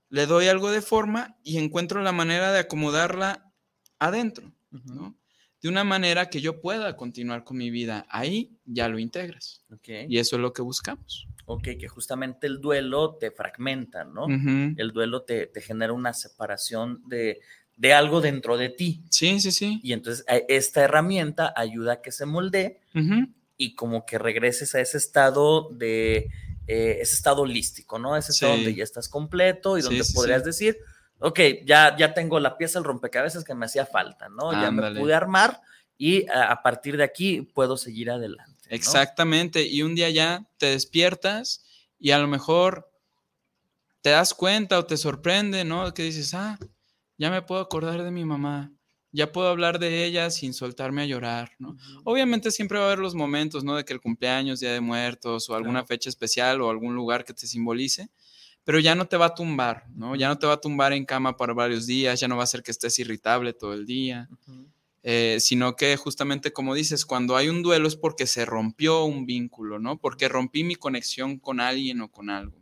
le 0.09 0.25
doy 0.25 0.47
algo 0.47 0.71
de 0.71 0.81
forma 0.81 1.37
y 1.43 1.57
encuentro 1.57 2.01
la 2.01 2.11
manera 2.11 2.51
de 2.51 2.59
acomodarla 2.59 3.51
adentro, 3.99 4.51
¿no? 4.71 5.15
De 5.61 5.67
una 5.67 5.83
manera 5.83 6.29
que 6.29 6.39
yo 6.39 6.61
pueda 6.61 6.95
continuar 6.95 7.43
con 7.43 7.57
mi 7.57 7.69
vida. 7.69 8.05
Ahí 8.09 8.57
ya 8.65 8.87
lo 8.87 8.97
integras. 8.97 9.65
Y 10.07 10.17
eso 10.17 10.37
es 10.37 10.41
lo 10.41 10.53
que 10.53 10.61
buscamos. 10.61 11.27
Ok, 11.45 11.63
que 11.77 11.87
justamente 11.89 12.47
el 12.47 12.61
duelo 12.61 13.15
te 13.15 13.29
fragmenta, 13.29 14.05
¿no? 14.05 14.27
El 14.27 14.91
duelo 14.93 15.23
te, 15.23 15.51
genera 15.61 15.91
una 15.91 16.13
separación 16.13 17.01
de, 17.07 17.41
de, 17.75 17.93
algo 17.93 18.21
dentro 18.21 18.55
de 18.55 18.69
ti. 18.69 19.03
Sí, 19.09 19.41
sí, 19.41 19.51
sí. 19.51 19.81
Y 19.83 19.91
entonces 19.91 20.23
eh, 20.29 20.45
esta 20.47 20.81
herramienta 20.81 21.53
ayuda 21.55 21.93
a 21.93 22.01
que 22.01 22.13
se 22.13 22.25
moldee 22.25 22.79
y 23.57 23.75
como 23.75 24.05
que 24.05 24.17
regreses 24.17 24.75
a 24.75 24.79
ese 24.79 24.97
estado 24.97 25.69
de 25.71 26.29
eh, 26.71 27.01
ese 27.01 27.15
estado 27.15 27.41
holístico, 27.41 27.97
¿no? 27.97 28.15
Ese 28.15 28.31
estado 28.31 28.51
donde 28.53 28.75
ya 28.75 28.83
estás 28.83 29.09
completo 29.09 29.79
y 29.79 29.81
donde 29.81 30.03
podrías 30.13 30.43
decir, 30.43 30.77
ok, 31.17 31.39
ya, 31.65 31.97
ya 31.97 32.13
tengo 32.13 32.39
la 32.39 32.57
pieza, 32.57 32.77
el 32.77 32.85
rompecabezas 32.85 33.43
que 33.43 33.55
me 33.55 33.65
hacía 33.65 33.87
falta, 33.87 34.29
¿no? 34.29 34.51
Ya 34.51 34.69
me 34.69 34.93
pude 34.93 35.15
armar 35.15 35.61
y 35.97 36.29
a, 36.29 36.61
partir 36.61 36.95
de 36.95 37.03
aquí 37.03 37.41
puedo 37.41 37.75
seguir 37.75 38.11
adelante. 38.11 38.69
Exactamente, 38.69 39.65
y 39.65 39.81
un 39.81 39.95
día 39.95 40.11
ya 40.11 40.47
te 40.57 40.67
despiertas 40.67 41.65
y 41.97 42.11
a 42.11 42.19
lo 42.19 42.27
mejor 42.27 42.91
te 44.01 44.11
das 44.11 44.35
cuenta 44.35 44.77
o 44.77 44.85
te 44.85 44.95
sorprende, 44.95 45.65
¿no? 45.65 45.91
Que 45.95 46.03
dices, 46.03 46.35
ah, 46.35 46.59
ya 47.17 47.31
me 47.31 47.41
puedo 47.41 47.61
acordar 47.61 48.03
de 48.03 48.11
mi 48.11 48.25
mamá, 48.25 48.71
ya 49.11 49.31
puedo 49.31 49.47
hablar 49.49 49.79
de 49.79 50.05
ella 50.05 50.29
sin 50.29 50.53
soltarme 50.53 51.01
a 51.01 51.05
llorar, 51.05 51.51
¿no? 51.59 51.75
Obviamente 52.03 52.51
siempre 52.51 52.77
va 52.77 52.85
a 52.85 52.87
haber 52.87 52.99
los 52.99 53.15
momentos, 53.15 53.63
¿no? 53.63 53.75
De 53.75 53.83
que 53.85 53.93
el 53.93 54.01
cumpleaños, 54.01 54.59
Día 54.59 54.71
de 54.73 54.81
Muertos 54.81 55.49
o 55.49 55.55
alguna 55.55 55.85
fecha 55.85 56.09
especial 56.09 56.61
o 56.61 56.69
algún 56.69 56.95
lugar 56.95 57.25
que 57.25 57.33
te 57.33 57.47
simbolice, 57.47 58.09
pero 58.63 58.79
ya 58.79 58.93
no 58.93 59.07
te 59.07 59.17
va 59.17 59.27
a 59.27 59.33
tumbar, 59.33 59.85
¿no? 59.95 60.15
Ya 60.15 60.27
no 60.27 60.37
te 60.37 60.45
va 60.45 60.53
a 60.53 60.61
tumbar 60.61 60.93
en 60.93 61.05
cama 61.05 61.35
por 61.37 61.53
varios 61.55 61.87
días, 61.87 62.19
ya 62.19 62.27
no 62.27 62.37
va 62.37 62.43
a 62.43 62.47
ser 62.47 62.61
que 62.61 62.71
estés 62.71 62.99
irritable 62.99 63.53
todo 63.53 63.73
el 63.73 63.85
día. 63.85 64.29
eh, 65.01 65.37
sino 65.39 65.75
que 65.77 65.95
justamente 65.95 66.51
como 66.51 66.75
dices, 66.75 67.05
cuando 67.05 67.37
hay 67.37 67.47
un 67.47 67.63
duelo 67.63 67.87
es 67.87 67.95
porque 67.95 68.27
se 68.27 68.45
rompió 68.45 69.05
un 69.05 69.25
vínculo, 69.25 69.79
¿no? 69.79 69.97
Porque 69.97 70.27
rompí 70.27 70.63
mi 70.63 70.75
conexión 70.75 71.39
con 71.39 71.61
alguien 71.61 72.01
o 72.01 72.11
con 72.11 72.29
algo. 72.29 72.59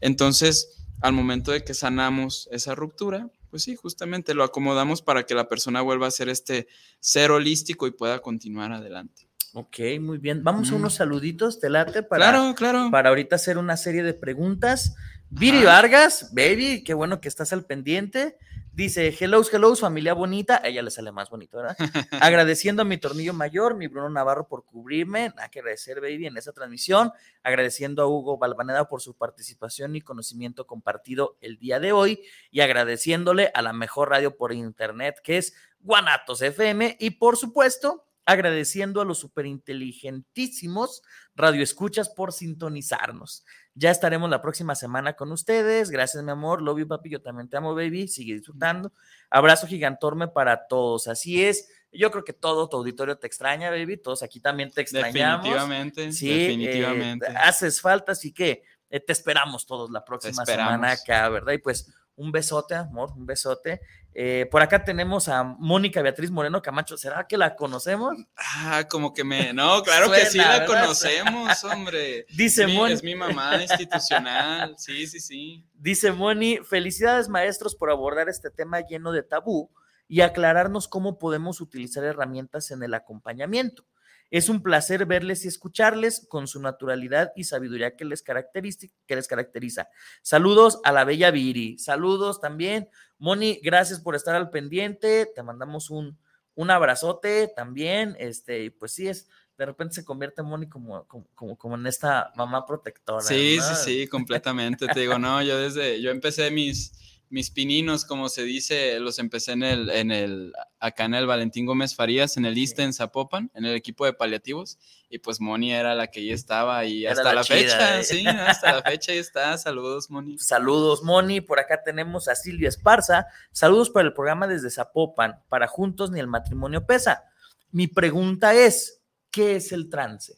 Entonces, 0.00 0.84
al 1.00 1.12
momento 1.12 1.52
de 1.52 1.62
que 1.62 1.74
sanamos 1.74 2.48
esa 2.50 2.74
ruptura, 2.74 3.30
pues 3.54 3.62
sí, 3.62 3.76
justamente 3.76 4.34
lo 4.34 4.42
acomodamos 4.42 5.00
para 5.00 5.26
que 5.26 5.32
la 5.32 5.48
persona 5.48 5.80
vuelva 5.80 6.08
a 6.08 6.10
ser 6.10 6.28
este 6.28 6.66
ser 6.98 7.30
holístico 7.30 7.86
y 7.86 7.92
pueda 7.92 8.18
continuar 8.18 8.72
adelante. 8.72 9.28
Ok, 9.52 9.78
muy 10.00 10.18
bien. 10.18 10.42
Vamos 10.42 10.72
a 10.72 10.74
unos 10.74 10.94
saluditos, 10.94 11.60
te 11.60 11.70
late, 11.70 12.02
para, 12.02 12.32
claro, 12.32 12.54
claro. 12.56 12.88
para 12.90 13.10
ahorita 13.10 13.36
hacer 13.36 13.56
una 13.56 13.76
serie 13.76 14.02
de 14.02 14.12
preguntas. 14.12 14.96
Viri 15.30 15.62
Vargas, 15.62 16.30
baby, 16.34 16.82
qué 16.82 16.94
bueno 16.94 17.20
que 17.20 17.28
estás 17.28 17.52
al 17.52 17.64
pendiente. 17.64 18.38
Dice, 18.74 19.16
hello, 19.20 19.40
hello, 19.52 19.76
familia 19.76 20.14
bonita. 20.14 20.60
A 20.60 20.66
ella 20.66 20.82
le 20.82 20.90
sale 20.90 21.12
más 21.12 21.30
bonito, 21.30 21.58
¿verdad? 21.58 21.76
Agradeciendo 22.20 22.82
a 22.82 22.84
mi 22.84 22.98
tornillo 22.98 23.32
mayor, 23.32 23.76
mi 23.76 23.86
Bruno 23.86 24.10
Navarro, 24.10 24.48
por 24.48 24.64
cubrirme. 24.64 25.28
Nada 25.28 25.48
que 25.48 25.60
agradecer, 25.60 26.00
baby, 26.00 26.26
en 26.26 26.36
esa 26.36 26.52
transmisión. 26.52 27.12
Agradeciendo 27.44 28.02
a 28.02 28.08
Hugo 28.08 28.36
Balvaneda 28.36 28.88
por 28.88 29.00
su 29.00 29.14
participación 29.14 29.94
y 29.94 30.00
conocimiento 30.00 30.66
compartido 30.66 31.38
el 31.40 31.56
día 31.58 31.78
de 31.78 31.92
hoy. 31.92 32.24
Y 32.50 32.62
agradeciéndole 32.62 33.52
a 33.54 33.62
la 33.62 33.72
mejor 33.72 34.10
radio 34.10 34.36
por 34.36 34.52
internet, 34.52 35.20
que 35.22 35.38
es 35.38 35.54
Guanatos 35.78 36.42
FM. 36.42 36.96
Y 36.98 37.10
por 37.10 37.36
supuesto, 37.36 38.04
agradeciendo 38.26 39.00
a 39.00 39.04
los 39.04 39.18
superinteligentísimos 39.18 41.02
radioescuchas 41.34 42.08
por 42.08 42.32
sintonizarnos. 42.32 43.44
Ya 43.74 43.90
estaremos 43.90 44.30
la 44.30 44.40
próxima 44.40 44.74
semana 44.74 45.14
con 45.14 45.32
ustedes. 45.32 45.90
Gracias, 45.90 46.22
mi 46.22 46.30
amor. 46.30 46.62
Love 46.62 46.80
you, 46.80 46.88
papi. 46.88 47.10
Yo 47.10 47.20
también 47.20 47.48
te 47.48 47.56
amo, 47.56 47.74
baby. 47.74 48.08
Sigue 48.08 48.34
disfrutando. 48.34 48.92
Abrazo 49.30 49.66
gigantorme 49.66 50.28
para 50.28 50.66
todos. 50.66 51.08
Así 51.08 51.44
es. 51.44 51.68
Yo 51.92 52.10
creo 52.10 52.24
que 52.24 52.32
todo 52.32 52.68
tu 52.68 52.76
auditorio 52.76 53.18
te 53.18 53.26
extraña, 53.26 53.70
baby. 53.70 53.96
Todos 53.96 54.22
aquí 54.22 54.40
también 54.40 54.70
te 54.70 54.80
extrañamos. 54.80 55.44
Definitivamente. 55.44 56.12
Sí, 56.12 56.28
definitivamente. 56.28 57.26
Eh, 57.26 57.34
haces 57.36 57.80
falta, 57.80 58.12
así 58.12 58.32
que 58.32 58.62
eh, 58.90 59.00
te 59.00 59.12
esperamos 59.12 59.66
todos 59.66 59.90
la 59.90 60.04
próxima 60.04 60.44
semana 60.46 60.92
acá, 60.92 61.28
¿verdad? 61.28 61.52
Y 61.52 61.58
pues 61.58 61.92
un 62.16 62.32
besote, 62.32 62.74
amor, 62.74 63.12
un 63.16 63.26
besote. 63.26 63.80
Eh, 64.14 64.46
por 64.50 64.62
acá 64.62 64.84
tenemos 64.84 65.28
a 65.28 65.42
Mónica 65.42 66.00
Beatriz 66.00 66.30
Moreno 66.30 66.62
Camacho. 66.62 66.96
¿Será 66.96 67.26
que 67.26 67.36
la 67.36 67.56
conocemos? 67.56 68.14
Ah, 68.36 68.84
como 68.88 69.12
que 69.12 69.24
me. 69.24 69.52
No, 69.52 69.82
claro 69.82 70.10
que 70.10 70.26
sí 70.26 70.38
la 70.38 70.64
conocemos, 70.66 71.64
hombre. 71.64 72.26
Dice 72.30 72.66
Moni. 72.66 72.92
Es 72.92 73.02
mi 73.02 73.14
mamá 73.14 73.60
institucional. 73.60 74.74
Sí, 74.78 75.06
sí, 75.06 75.18
sí. 75.18 75.66
Dice 75.74 76.12
Moni: 76.12 76.58
Felicidades, 76.58 77.28
maestros, 77.28 77.74
por 77.74 77.90
abordar 77.90 78.28
este 78.28 78.50
tema 78.50 78.80
lleno 78.80 79.10
de 79.10 79.22
tabú 79.22 79.70
y 80.06 80.20
aclararnos 80.20 80.86
cómo 80.86 81.18
podemos 81.18 81.60
utilizar 81.60 82.04
herramientas 82.04 82.70
en 82.70 82.82
el 82.82 82.94
acompañamiento. 82.94 83.84
Es 84.30 84.48
un 84.48 84.62
placer 84.62 85.06
verles 85.06 85.44
y 85.44 85.48
escucharles 85.48 86.26
con 86.28 86.46
su 86.48 86.60
naturalidad 86.60 87.32
y 87.36 87.44
sabiduría 87.44 87.96
que 87.96 88.04
les, 88.04 88.22
que 88.22 89.16
les 89.16 89.28
caracteriza. 89.28 89.88
Saludos 90.22 90.80
a 90.84 90.92
la 90.92 91.04
bella 91.04 91.30
Viri. 91.30 91.78
Saludos 91.78 92.40
también. 92.40 92.88
Moni, 93.18 93.60
gracias 93.62 94.00
por 94.00 94.14
estar 94.14 94.34
al 94.34 94.50
pendiente. 94.50 95.30
Te 95.34 95.42
mandamos 95.42 95.90
un, 95.90 96.18
un 96.54 96.70
abrazote 96.70 97.52
también. 97.54 98.16
Este, 98.18 98.70
pues 98.72 98.92
sí, 98.92 99.08
es, 99.08 99.28
de 99.56 99.66
repente 99.66 99.94
se 99.94 100.04
convierte 100.04 100.42
Moni 100.42 100.68
como, 100.68 101.06
como, 101.06 101.56
como, 101.56 101.74
en 101.76 101.86
esta 101.86 102.32
mamá 102.36 102.66
protectora. 102.66 103.22
Sí, 103.22 103.58
sí, 103.60 103.74
sí, 103.84 104.08
completamente. 104.08 104.86
Te 104.86 105.00
digo, 105.00 105.18
no, 105.18 105.42
yo 105.42 105.58
desde, 105.58 106.00
yo 106.00 106.10
empecé 106.10 106.50
mis 106.50 107.13
mis 107.30 107.50
pininos, 107.50 108.04
como 108.04 108.28
se 108.28 108.44
dice, 108.44 108.98
los 109.00 109.18
empecé 109.18 109.52
en 109.52 109.62
el, 109.62 109.90
en 109.90 110.10
el, 110.10 110.52
acá 110.78 111.04
en 111.04 111.14
el 111.14 111.26
Valentín 111.26 111.66
Gómez 111.66 111.94
Farías, 111.94 112.36
en 112.36 112.44
el 112.44 112.56
ISTE 112.56 112.82
en 112.82 112.92
Zapopan, 112.92 113.50
en 113.54 113.64
el 113.64 113.74
equipo 113.74 114.04
de 114.04 114.12
paliativos, 114.12 114.78
y 115.08 115.18
pues 115.18 115.40
Moni 115.40 115.72
era 115.72 115.94
la 115.94 116.08
que 116.08 116.24
ya 116.24 116.34
estaba 116.34 116.84
y 116.84 117.06
hasta 117.06 117.32
la, 117.32 117.44
fecha, 117.44 118.00
¿eh? 118.00 118.04
sí, 118.04 118.26
hasta 118.26 118.74
la 118.74 118.82
fecha 118.82 119.14
ya 119.14 119.20
está. 119.20 119.58
Saludos, 119.58 120.10
Moni. 120.10 120.38
Saludos, 120.38 121.02
Moni. 121.02 121.40
Por 121.40 121.58
acá 121.58 121.82
tenemos 121.82 122.28
a 122.28 122.34
Silvia 122.34 122.68
Esparza. 122.68 123.26
Saludos 123.52 123.90
para 123.90 124.06
el 124.06 124.14
programa 124.14 124.46
desde 124.46 124.70
Zapopan, 124.70 125.40
para 125.48 125.66
Juntos 125.66 126.10
ni 126.10 126.20
el 126.20 126.26
matrimonio 126.26 126.86
pesa. 126.86 127.24
Mi 127.70 127.86
pregunta 127.86 128.54
es, 128.54 129.00
¿qué 129.30 129.56
es 129.56 129.72
el 129.72 129.88
trance? 129.88 130.34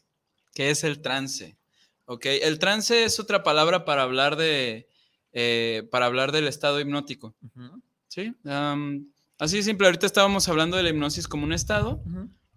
¿Qué 0.53 0.71
es 0.71 0.83
el 0.83 1.01
trance? 1.01 1.57
Ok, 2.05 2.25
el 2.25 2.57
trance 2.57 3.03
es 3.03 3.19
otra 3.19 3.43
palabra 3.43 3.85
para 3.85 4.01
hablar 4.01 4.37
de 4.37 4.87
eh, 5.39 5.87
para 5.91 6.07
hablar 6.07 6.31
del 6.31 6.47
estado 6.47 6.79
hipnótico. 6.79 7.35
¿Sí? 8.07 8.33
así 9.37 9.61
simple, 9.61 9.85
ahorita 9.85 10.07
estábamos 10.07 10.49
hablando 10.49 10.77
de 10.77 10.81
la 10.81 10.89
hipnosis 10.89 11.27
como 11.27 11.43
un 11.43 11.53
estado. 11.53 12.01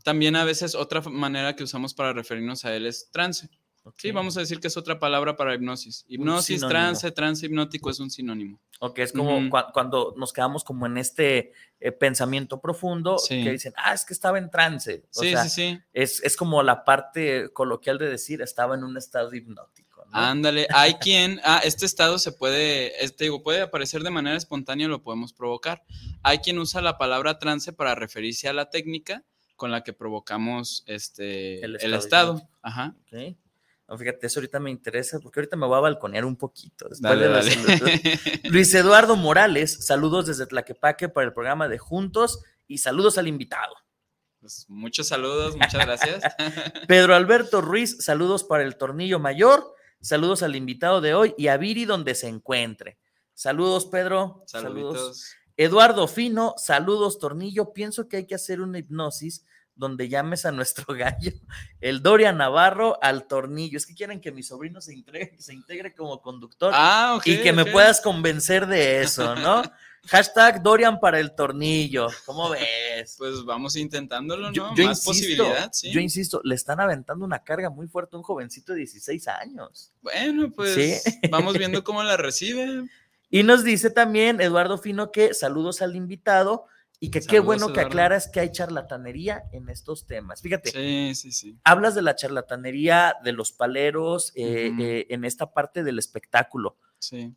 También 0.02 0.34
a 0.34 0.44
veces 0.44 0.74
otra 0.74 1.02
manera 1.02 1.54
que 1.54 1.62
usamos 1.62 1.92
para 1.92 2.14
referirnos 2.14 2.64
a 2.64 2.74
él 2.74 2.86
es 2.86 3.10
trance. 3.10 3.50
Sí, 3.98 4.12
vamos 4.12 4.38
a 4.38 4.40
decir 4.40 4.60
que 4.60 4.68
es 4.68 4.78
otra 4.78 4.98
palabra 4.98 5.36
para 5.36 5.54
hipnosis. 5.54 6.06
Hipnosis, 6.08 6.62
trance, 6.62 7.10
trance 7.10 7.44
hipnótico 7.44 7.90
es 7.90 8.00
un 8.00 8.10
sinónimo. 8.10 8.58
Ok, 8.78 9.00
es 9.00 9.12
como 9.12 9.50
cuando 9.74 10.14
nos 10.16 10.32
quedamos 10.32 10.64
como 10.64 10.86
en 10.86 10.96
este 10.96 11.52
eh, 11.80 11.92
pensamiento 11.92 12.62
profundo 12.62 13.16
que 13.28 13.52
dicen, 13.52 13.74
ah, 13.76 13.92
es 13.92 14.06
que 14.06 14.14
estaba 14.14 14.38
en 14.38 14.50
trance. 14.50 15.04
sí, 15.10 15.34
sí, 15.36 15.48
sí. 15.50 15.80
Es, 15.92 16.22
es, 16.22 16.34
como 16.34 16.62
la 16.62 16.82
parte 16.82 17.50
coloquial 17.52 17.98
de 17.98 18.08
decir, 18.08 18.40
estaba 18.40 18.74
en 18.74 18.84
un 18.84 18.96
estado 18.96 19.34
hipnótico. 19.34 19.89
Ándale, 20.12 20.66
hay 20.74 20.94
quien, 20.94 21.40
ah, 21.44 21.60
este 21.64 21.86
estado 21.86 22.18
se 22.18 22.32
puede, 22.32 23.04
este, 23.04 23.24
digo, 23.24 23.42
puede 23.42 23.60
aparecer 23.60 24.02
de 24.02 24.10
manera 24.10 24.36
espontánea, 24.36 24.88
lo 24.88 25.02
podemos 25.02 25.32
provocar. 25.32 25.84
Hay 26.22 26.38
quien 26.38 26.58
usa 26.58 26.80
la 26.80 26.98
palabra 26.98 27.38
trance 27.38 27.72
para 27.72 27.94
referirse 27.94 28.48
a 28.48 28.52
la 28.52 28.70
técnica 28.70 29.24
con 29.56 29.70
la 29.70 29.82
que 29.82 29.92
provocamos 29.92 30.82
este, 30.86 31.64
el 31.64 31.94
estado. 31.94 32.48
Ajá. 32.62 32.96
fíjate, 33.06 34.26
eso 34.26 34.40
ahorita 34.40 34.58
me 34.58 34.70
interesa 34.70 35.20
porque 35.20 35.40
ahorita 35.40 35.56
me 35.56 35.66
voy 35.66 35.76
a 35.76 35.80
balconear 35.80 36.24
un 36.24 36.36
poquito. 36.36 36.88
Luis 38.44 38.74
Eduardo 38.74 39.16
Morales, 39.16 39.84
saludos 39.84 40.26
desde 40.26 40.46
Tlaquepaque 40.46 41.08
para 41.08 41.26
el 41.26 41.34
programa 41.34 41.68
de 41.68 41.78
Juntos 41.78 42.42
y 42.66 42.78
saludos 42.78 43.18
al 43.18 43.28
invitado. 43.28 43.74
Pues 44.40 44.64
muchos 44.68 45.08
saludos, 45.08 45.54
muchas 45.54 45.84
gracias. 45.84 46.22
Pedro 46.88 47.14
Alberto 47.14 47.60
Ruiz, 47.60 48.02
saludos 48.02 48.42
para 48.42 48.62
el 48.62 48.76
tornillo 48.76 49.18
mayor. 49.18 49.74
Saludos 50.00 50.42
al 50.42 50.56
invitado 50.56 51.00
de 51.00 51.14
hoy 51.14 51.34
y 51.36 51.48
a 51.48 51.56
Viri 51.56 51.84
donde 51.84 52.14
se 52.14 52.28
encuentre. 52.28 52.98
Saludos, 53.34 53.86
Pedro. 53.86 54.42
Saludos. 54.46 55.34
Eduardo 55.56 56.08
Fino, 56.08 56.54
saludos, 56.56 57.18
Tornillo. 57.18 57.72
Pienso 57.72 58.08
que 58.08 58.18
hay 58.18 58.26
que 58.26 58.34
hacer 58.34 58.60
una 58.60 58.78
hipnosis 58.78 59.44
donde 59.74 60.08
llames 60.08 60.44
a 60.46 60.52
nuestro 60.52 60.84
gallo, 60.94 61.32
el 61.80 62.02
Doria 62.02 62.32
Navarro, 62.32 62.98
al 63.02 63.26
tornillo. 63.26 63.78
Es 63.78 63.86
que 63.86 63.94
quieren 63.94 64.20
que 64.20 64.30
mi 64.32 64.42
sobrino 64.42 64.80
se 64.80 64.94
integre, 64.94 65.34
se 65.38 65.54
integre 65.54 65.94
como 65.94 66.20
conductor 66.20 66.72
ah, 66.74 67.18
y 67.24 67.38
que 67.38 67.52
me 67.52 67.64
puedas 67.64 68.00
convencer 68.00 68.66
de 68.66 69.00
eso, 69.00 69.34
¿no? 69.34 69.62
Hashtag 70.08 70.62
Dorian 70.62 70.98
para 70.98 71.20
el 71.20 71.34
tornillo. 71.34 72.08
¿Cómo 72.26 72.50
ves? 72.50 73.14
Pues 73.18 73.44
vamos 73.44 73.76
intentándolo, 73.76 74.50
¿no? 74.50 74.74
Más 74.74 75.04
posibilidad, 75.04 75.70
sí. 75.72 75.90
Yo 75.92 76.00
insisto, 76.00 76.40
le 76.42 76.54
están 76.54 76.80
aventando 76.80 77.24
una 77.24 77.44
carga 77.44 77.70
muy 77.70 77.86
fuerte 77.86 78.16
a 78.16 78.18
un 78.18 78.24
jovencito 78.24 78.72
de 78.72 78.80
16 78.80 79.28
años. 79.28 79.92
Bueno, 80.02 80.50
pues 80.50 81.02
vamos 81.30 81.56
viendo 81.56 81.84
cómo 81.84 82.02
la 82.02 82.16
recibe. 82.16 82.88
Y 83.30 83.42
nos 83.44 83.62
dice 83.62 83.90
también 83.90 84.40
Eduardo 84.40 84.78
Fino 84.78 85.12
que 85.12 85.34
saludos 85.34 85.82
al 85.82 85.94
invitado 85.94 86.66
y 86.98 87.10
que 87.10 87.20
qué 87.20 87.40
bueno 87.40 87.72
que 87.72 87.80
aclaras 87.80 88.28
que 88.28 88.40
hay 88.40 88.52
charlatanería 88.52 89.44
en 89.52 89.70
estos 89.70 90.06
temas. 90.06 90.42
Fíjate, 90.42 90.70
sí, 90.70 91.14
sí, 91.14 91.32
sí. 91.32 91.58
hablas 91.64 91.94
de 91.94 92.02
la 92.02 92.14
charlatanería 92.14 93.16
de 93.24 93.32
los 93.32 93.52
paleros 93.52 94.32
eh, 94.34 94.70
eh, 94.78 95.06
en 95.08 95.24
esta 95.24 95.52
parte 95.52 95.82
del 95.82 95.98
espectáculo. 95.98 96.76
Sí. 96.98 97.34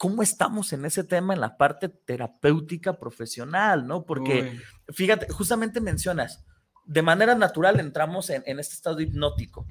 ¿Cómo 0.00 0.22
estamos 0.22 0.72
en 0.72 0.86
ese 0.86 1.04
tema 1.04 1.34
en 1.34 1.42
la 1.42 1.58
parte 1.58 1.90
terapéutica 1.90 2.98
profesional, 2.98 3.86
no? 3.86 4.06
Porque, 4.06 4.58
fíjate, 4.88 5.28
justamente 5.28 5.78
mencionas, 5.78 6.42
de 6.86 7.02
manera 7.02 7.34
natural 7.34 7.78
entramos 7.80 8.30
en, 8.30 8.58
este 8.58 8.76
estado 8.76 9.00
hipnótico. 9.00 9.66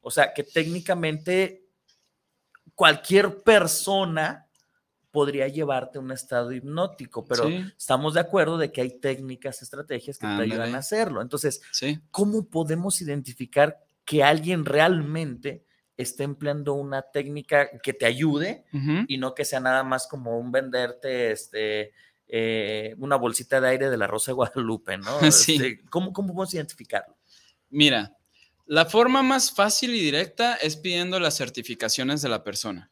O 0.00 0.10
sea, 0.10 0.34
que 0.34 0.42
técnicamente 0.42 1.64
cualquier 2.74 3.44
persona 3.44 4.48
podría 5.12 5.46
llevarte 5.46 5.98
a 5.98 6.00
un 6.00 6.10
estado 6.10 6.50
hipnótico, 6.50 7.24
pero 7.24 7.48
estamos 7.76 8.14
de 8.14 8.20
acuerdo 8.20 8.58
de 8.58 8.72
que 8.72 8.80
hay 8.80 8.98
técnicas, 8.98 9.62
estrategias 9.62 10.18
que 10.18 10.26
te 10.26 10.42
ayudan 10.42 10.74
a 10.74 10.78
hacerlo. 10.78 11.22
Entonces, 11.22 11.62
¿cómo 12.10 12.50
podemos 12.50 13.00
identificar 13.00 13.78
que 14.04 14.24
alguien 14.24 14.64
realmente 14.64 15.67
esté 15.98 16.22
empleando 16.22 16.74
una 16.74 17.02
técnica 17.02 17.68
que 17.82 17.92
te 17.92 18.06
ayude 18.06 18.64
y 19.08 19.18
no 19.18 19.34
que 19.34 19.44
sea 19.44 19.60
nada 19.60 19.82
más 19.82 20.06
como 20.06 20.38
un 20.38 20.52
venderte 20.52 21.32
este, 21.32 21.92
eh, 22.28 22.94
una 22.98 23.16
bolsita 23.16 23.60
de 23.60 23.68
aire 23.68 23.90
de 23.90 23.96
la 23.96 24.06
Rosa 24.06 24.30
de 24.30 24.36
Guadalupe, 24.36 24.96
¿no? 24.96 25.18
Este, 25.22 25.84
¿cómo, 25.90 26.12
¿Cómo 26.12 26.28
podemos 26.28 26.54
identificarlo? 26.54 27.16
Mira, 27.68 28.16
la 28.66 28.86
forma 28.86 29.22
más 29.22 29.50
fácil 29.50 29.94
y 29.94 30.00
directa 30.00 30.54
es 30.54 30.76
pidiendo 30.76 31.18
las 31.18 31.36
certificaciones 31.36 32.22
de 32.22 32.28
la 32.28 32.44
persona. 32.44 32.88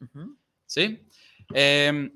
¿Sí? 0.65 1.07
Em, 1.53 2.11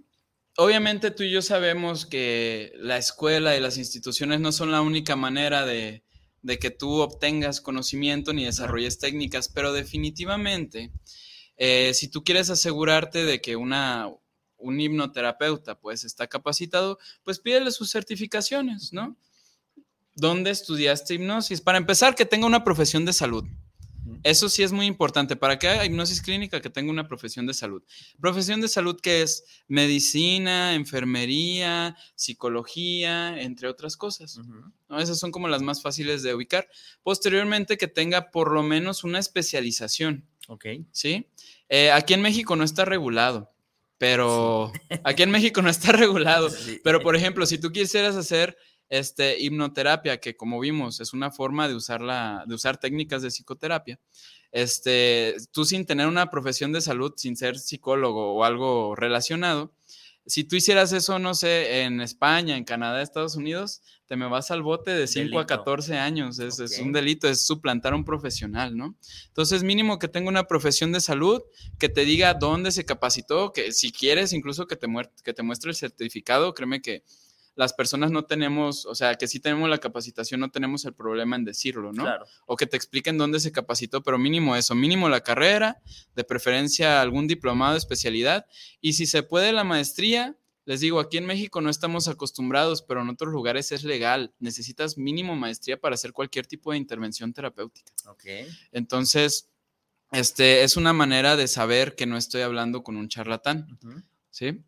obviamente 0.57 1.09
tú 1.11 1.23
y 1.23 1.31
yo 1.31 1.41
sabemos 1.41 2.05
que 2.05 2.73
la 2.75 2.97
escuela 2.97 3.55
y 3.55 3.61
las 3.61 3.77
instituciones 3.77 4.41
no 4.41 4.51
son 4.51 4.71
la 4.71 4.81
única 4.81 5.15
manera 5.15 5.65
de, 5.65 6.03
de 6.41 6.59
que 6.59 6.71
tú 6.71 7.01
obtengas 7.01 7.61
conocimiento 7.61 8.33
ni 8.33 8.45
desarrolles 8.45 8.99
técnicas, 8.99 9.49
pero 9.49 9.73
definitivamente, 9.73 10.91
eh, 11.57 11.93
si 11.93 12.07
tú 12.07 12.23
quieres 12.23 12.49
asegurarte 12.49 13.25
de 13.25 13.41
que 13.41 13.55
una, 13.55 14.09
un 14.57 14.79
hipnoterapeuta 14.79 15.79
pues 15.79 16.03
está 16.03 16.27
capacitado, 16.27 16.97
pues 17.23 17.39
pídele 17.39 17.71
sus 17.71 17.91
certificaciones, 17.91 18.93
¿no? 18.93 19.15
¿Dónde 20.15 20.51
estudiaste 20.51 21.13
hipnosis? 21.13 21.61
Para 21.61 21.77
empezar, 21.77 22.15
que 22.15 22.25
tenga 22.25 22.45
una 22.45 22.63
profesión 22.63 23.05
de 23.05 23.13
salud. 23.13 23.45
Eso 24.23 24.49
sí 24.49 24.63
es 24.63 24.71
muy 24.71 24.85
importante. 24.85 25.35
¿Para 25.35 25.53
haya 25.53 25.85
hipnosis 25.85 26.21
clínica? 26.21 26.61
Que 26.61 26.69
tenga 26.69 26.91
una 26.91 27.07
profesión 27.07 27.47
de 27.47 27.53
salud. 27.53 27.83
Profesión 28.19 28.61
de 28.61 28.67
salud 28.67 28.99
que 29.01 29.21
es 29.21 29.43
medicina, 29.67 30.75
enfermería, 30.75 31.95
psicología, 32.15 33.41
entre 33.41 33.67
otras 33.67 33.97
cosas. 33.97 34.39
¿no? 34.89 34.99
Esas 34.99 35.19
son 35.19 35.31
como 35.31 35.47
las 35.47 35.61
más 35.61 35.81
fáciles 35.81 36.23
de 36.23 36.35
ubicar. 36.35 36.67
Posteriormente, 37.03 37.77
que 37.77 37.87
tenga 37.87 38.31
por 38.31 38.51
lo 38.51 38.63
menos 38.63 39.03
una 39.03 39.19
especialización. 39.19 40.25
Ok. 40.47 40.65
¿Sí? 40.91 41.27
Eh, 41.69 41.91
aquí 41.91 42.13
en 42.13 42.21
México 42.21 42.55
no 42.55 42.63
está 42.63 42.85
regulado. 42.85 43.51
Pero 43.97 44.71
aquí 45.03 45.21
en 45.21 45.29
México 45.31 45.61
no 45.61 45.69
está 45.69 45.91
regulado. 45.91 46.49
Sí. 46.49 46.79
Pero, 46.83 47.01
por 47.01 47.15
ejemplo, 47.15 47.45
si 47.45 47.57
tú 47.57 47.71
quisieras 47.71 48.15
hacer 48.15 48.57
este, 48.91 49.39
hipnoterapia, 49.39 50.19
que 50.19 50.35
como 50.35 50.59
vimos 50.59 50.99
es 50.99 51.13
una 51.13 51.31
forma 51.31 51.69
de 51.69 51.75
usar, 51.75 52.01
la, 52.01 52.43
de 52.45 52.53
usar 52.53 52.77
técnicas 52.77 53.21
de 53.21 53.29
psicoterapia, 53.29 53.99
este, 54.51 55.37
tú 55.51 55.63
sin 55.63 55.85
tener 55.85 56.07
una 56.07 56.29
profesión 56.29 56.73
de 56.73 56.81
salud, 56.81 57.13
sin 57.15 57.37
ser 57.37 57.57
psicólogo 57.57 58.33
o 58.35 58.43
algo 58.43 58.93
relacionado, 58.95 59.73
si 60.25 60.43
tú 60.43 60.55
hicieras 60.55 60.93
eso, 60.93 61.19
no 61.19 61.33
sé, 61.33 61.81
en 61.81 61.99
España, 61.99 62.55
en 62.55 62.63
Canadá, 62.63 63.01
Estados 63.01 63.35
Unidos, 63.35 63.81
te 64.05 64.15
me 64.15 64.27
vas 64.27 64.51
al 64.51 64.61
bote 64.61 64.91
de 64.91 65.07
5 65.07 65.21
a 65.21 65.23
Delito. 65.23 65.47
14 65.47 65.97
años. 65.97 66.37
Es, 66.39 66.59
es 66.59 66.79
un 66.79 66.91
delito, 66.91 67.27
es 67.27 67.45
suplantar 67.45 67.93
a 67.93 67.95
un 67.95 68.05
profesional, 68.05 68.77
¿no? 68.77 68.95
Entonces, 69.27 69.63
mínimo 69.63 69.97
que 69.99 70.07
tenga 70.07 70.29
una 70.29 70.43
profesión 70.43 70.91
de 70.91 71.01
salud, 71.01 71.41
que 71.79 71.89
te 71.89 72.05
diga 72.05 72.35
dónde 72.35 72.71
se 72.71 72.85
capacitó, 72.85 73.51
que 73.51 73.71
si 73.71 73.91
quieres, 73.91 74.31
incluso 74.33 74.67
que 74.67 74.75
te, 74.75 74.87
que 75.23 75.33
te 75.33 75.43
muestre 75.43 75.71
el 75.71 75.75
certificado, 75.75 76.53
créeme 76.53 76.81
que 76.81 77.03
las 77.55 77.73
personas 77.73 78.11
no 78.11 78.25
tenemos, 78.25 78.85
o 78.85 78.95
sea, 78.95 79.15
que 79.15 79.27
sí 79.27 79.39
tenemos 79.39 79.69
la 79.69 79.79
capacitación, 79.79 80.39
no 80.39 80.51
tenemos 80.51 80.85
el 80.85 80.93
problema 80.93 81.35
en 81.35 81.45
decirlo, 81.45 81.91
¿no? 81.91 82.03
Claro. 82.03 82.25
O 82.45 82.55
que 82.55 82.65
te 82.65 82.77
expliquen 82.77 83.17
dónde 83.17 83.39
se 83.39 83.51
capacitó, 83.51 84.01
pero 84.03 84.17
mínimo 84.17 84.55
eso, 84.55 84.75
mínimo 84.75 85.09
la 85.09 85.21
carrera, 85.21 85.81
de 86.15 86.23
preferencia 86.23 87.01
algún 87.01 87.27
diplomado 87.27 87.73
de 87.73 87.79
especialidad, 87.79 88.45
y 88.79 88.93
si 88.93 89.05
se 89.05 89.23
puede 89.23 89.51
la 89.53 89.63
maestría, 89.63 90.37
les 90.65 90.79
digo, 90.79 90.99
aquí 90.99 91.17
en 91.17 91.25
México 91.25 91.59
no 91.59 91.69
estamos 91.69 92.07
acostumbrados, 92.07 92.81
pero 92.83 93.01
en 93.01 93.09
otros 93.09 93.33
lugares 93.33 93.71
es 93.71 93.83
legal. 93.83 94.33
Necesitas 94.39 94.97
mínimo 94.97 95.35
maestría 95.35 95.79
para 95.79 95.95
hacer 95.95 96.13
cualquier 96.13 96.45
tipo 96.45 96.71
de 96.71 96.77
intervención 96.77 97.33
terapéutica. 97.33 97.91
Ok. 98.05 98.25
Entonces, 98.71 99.49
este 100.11 100.63
es 100.63 100.77
una 100.77 100.93
manera 100.93 101.35
de 101.35 101.47
saber 101.47 101.95
que 101.95 102.05
no 102.05 102.15
estoy 102.15 102.41
hablando 102.41 102.83
con 102.83 102.95
un 102.95 103.09
charlatán. 103.09 103.79
¿sí? 104.29 104.63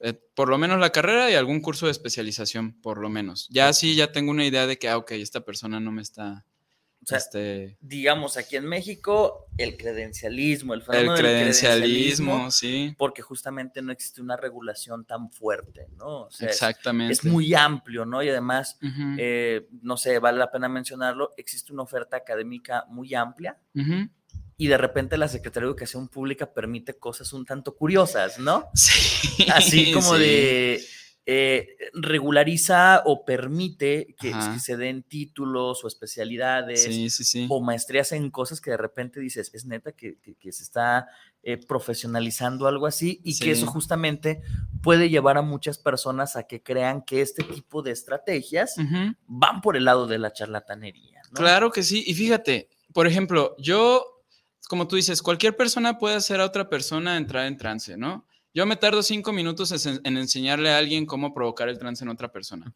Eh, 0.00 0.14
por 0.34 0.48
lo 0.48 0.58
menos 0.58 0.78
la 0.78 0.90
carrera 0.90 1.30
y 1.30 1.34
algún 1.34 1.60
curso 1.60 1.86
de 1.86 1.92
especialización, 1.92 2.80
por 2.80 2.98
lo 2.98 3.08
menos. 3.08 3.48
Ya 3.50 3.72
sí, 3.72 3.96
ya 3.96 4.12
tengo 4.12 4.30
una 4.30 4.44
idea 4.44 4.66
de 4.66 4.78
que, 4.78 4.88
ah, 4.88 4.96
ok, 4.96 5.12
esta 5.12 5.44
persona 5.44 5.80
no 5.80 5.90
me 5.90 6.02
está, 6.02 6.46
O 7.02 7.06
sea, 7.06 7.18
este, 7.18 7.76
digamos, 7.80 8.36
aquí 8.36 8.56
en 8.56 8.66
México, 8.66 9.46
el 9.56 9.76
credencialismo, 9.76 10.74
el 10.74 10.80
el 10.80 10.86
fenómeno 10.86 11.14
del 11.14 11.22
credencialismo, 11.24 12.50
sí, 12.52 12.94
porque 12.96 13.22
justamente 13.22 13.82
no 13.82 13.90
existe 13.90 14.20
una 14.22 14.36
regulación 14.36 15.04
tan 15.04 15.30
fuerte, 15.32 15.88
¿no? 15.96 16.22
O 16.26 16.30
sea, 16.30 16.48
es- 16.48 16.54
exactamente. 16.54 17.14
es, 17.14 17.24
muy 17.24 17.54
amplio, 17.54 18.04
¿no? 18.04 18.22
Y 18.22 18.28
además, 18.28 18.78
eh, 19.16 19.66
no 19.82 19.96
sé, 19.96 20.20
vale 20.20 20.38
la 20.38 20.50
pena 20.52 20.68
mencionarlo, 20.68 21.34
existe 21.36 21.72
una 21.72 21.82
oferta 21.82 22.16
académica 22.16 22.84
muy 22.88 23.14
amplia 23.14 23.58
ujú. 23.74 24.08
Y 24.58 24.66
de 24.66 24.76
repente 24.76 25.16
la 25.16 25.28
Secretaría 25.28 25.66
de 25.66 25.70
Educación 25.70 26.08
Pública 26.08 26.52
permite 26.52 26.98
cosas 26.98 27.32
un 27.32 27.46
tanto 27.46 27.74
curiosas, 27.76 28.38
¿no? 28.38 28.68
Sí, 28.74 29.46
Así 29.52 29.92
como 29.92 30.14
sí. 30.16 30.20
de 30.20 30.84
eh, 31.30 31.68
regulariza 31.92 33.02
o 33.04 33.24
permite 33.24 34.14
que, 34.18 34.32
que 34.32 34.60
se 34.60 34.76
den 34.76 35.02
títulos 35.02 35.84
o 35.84 35.88
especialidades 35.88 36.84
Sí, 36.84 37.10
sí, 37.10 37.22
sí. 37.24 37.46
o 37.50 37.60
maestrías 37.60 38.12
en 38.12 38.30
cosas 38.30 38.60
que 38.60 38.70
de 38.70 38.76
repente 38.78 39.20
dices, 39.20 39.50
es 39.54 39.64
neta 39.66 39.92
que, 39.92 40.18
que- 40.20 40.34
que 40.36 40.52
se 40.52 40.62
está 40.62 41.06
eh, 41.42 41.56
profesionalizando 41.58 42.66
algo 42.66 42.86
así 42.86 43.20
y 43.24 43.38
que 43.38 43.50
eso 43.52 43.66
justamente 43.66 44.40
puede 44.82 45.08
llevar 45.10 45.36
a 45.38 45.42
muchas 45.42 45.78
personas 45.78 46.34
a 46.36 46.44
que 46.48 46.62
crean 46.62 47.02
que 47.02 47.20
este 47.20 47.44
tipo 47.44 47.82
de 47.82 47.92
estrategias 47.92 48.74
van 49.26 49.60
por 49.60 49.76
el 49.76 49.84
lado 49.84 50.06
de 50.06 50.18
la 50.18 50.32
charlatanería. 50.32 51.20
¿no? 51.30 51.34
Claro 51.38 51.70
que 51.70 51.82
sí. 51.82 52.02
Y 52.06 52.14
fíjate, 52.14 52.68
por 52.92 53.06
ejemplo, 53.06 53.54
yo, 53.58 54.17
como 54.68 54.86
tú 54.86 54.96
dices, 54.96 55.22
cualquier 55.22 55.56
persona 55.56 55.98
puede 55.98 56.14
hacer 56.16 56.40
a 56.40 56.44
otra 56.44 56.68
persona 56.68 57.16
entrar 57.16 57.46
en 57.46 57.56
trance, 57.56 57.96
¿no? 57.96 58.26
Yo 58.54 58.66
me 58.66 58.76
tardo 58.76 59.02
cinco 59.02 59.32
minutos 59.32 59.86
en, 59.86 60.00
en 60.04 60.16
enseñarle 60.16 60.70
a 60.70 60.78
alguien 60.78 61.06
cómo 61.06 61.32
provocar 61.34 61.68
el 61.68 61.78
trance 61.78 62.04
en 62.04 62.10
otra 62.10 62.30
persona. 62.30 62.72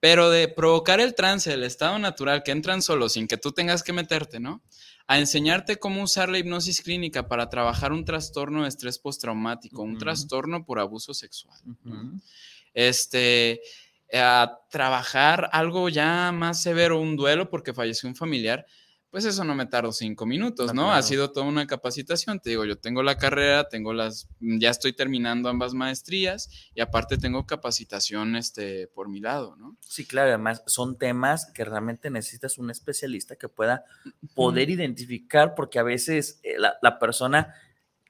Pero 0.00 0.30
de 0.30 0.48
provocar 0.48 1.00
el 1.00 1.14
trance, 1.14 1.52
el 1.52 1.64
estado 1.64 1.98
natural, 1.98 2.42
que 2.44 2.52
entran 2.52 2.82
solo 2.82 3.08
sin 3.08 3.26
que 3.26 3.36
tú 3.36 3.52
tengas 3.52 3.82
que 3.82 3.92
meterte, 3.92 4.38
¿no? 4.38 4.62
A 5.06 5.18
enseñarte 5.18 5.76
cómo 5.76 6.02
usar 6.02 6.28
la 6.28 6.38
hipnosis 6.38 6.82
clínica 6.82 7.28
para 7.28 7.48
trabajar 7.48 7.92
un 7.92 8.04
trastorno 8.04 8.62
de 8.62 8.68
estrés 8.68 8.98
postraumático, 8.98 9.82
un 9.82 9.92
Ujú. 9.92 9.98
trastorno 9.98 10.64
por 10.64 10.78
abuso 10.78 11.14
sexual. 11.14 11.58
este, 12.74 13.60
a 14.12 14.58
trabajar 14.70 15.48
algo 15.52 15.88
ya 15.88 16.32
más 16.32 16.62
severo, 16.62 17.00
un 17.00 17.16
duelo 17.16 17.50
porque 17.50 17.74
falleció 17.74 18.08
un 18.08 18.14
familiar, 18.14 18.66
pues 19.10 19.24
eso 19.24 19.42
no 19.44 19.54
me 19.54 19.66
tardó 19.66 19.92
cinco 19.92 20.26
minutos, 20.26 20.70
Ah, 20.70 20.74
¿no? 20.74 20.92
Ha 20.92 21.02
sido 21.02 21.30
toda 21.32 21.46
una 21.46 21.66
capacitación. 21.66 22.40
Te 22.40 22.50
digo, 22.50 22.64
yo 22.64 22.76
tengo 22.76 23.02
la 23.02 23.16
carrera, 23.16 23.68
tengo 23.68 23.92
las, 23.92 24.28
ya 24.40 24.70
estoy 24.70 24.92
terminando 24.92 25.48
ambas 25.48 25.72
maestrías 25.74 26.50
y 26.74 26.80
aparte 26.80 27.16
tengo 27.16 27.46
capacitación, 27.46 28.36
este, 28.36 28.86
por 28.88 29.08
mi 29.08 29.20
lado, 29.20 29.56
¿no? 29.56 29.76
Sí, 29.80 30.06
claro, 30.06 30.28
además 30.28 30.62
son 30.66 30.98
temas 30.98 31.50
que 31.54 31.64
realmente 31.64 32.10
necesitas 32.10 32.58
un 32.58 32.70
especialista 32.70 33.36
que 33.36 33.48
pueda 33.48 33.84
poder 34.34 34.68
identificar, 34.68 35.54
porque 35.54 35.78
a 35.78 35.82
veces 35.82 36.40
eh, 36.42 36.56
la, 36.58 36.74
la 36.82 36.98
persona 36.98 37.54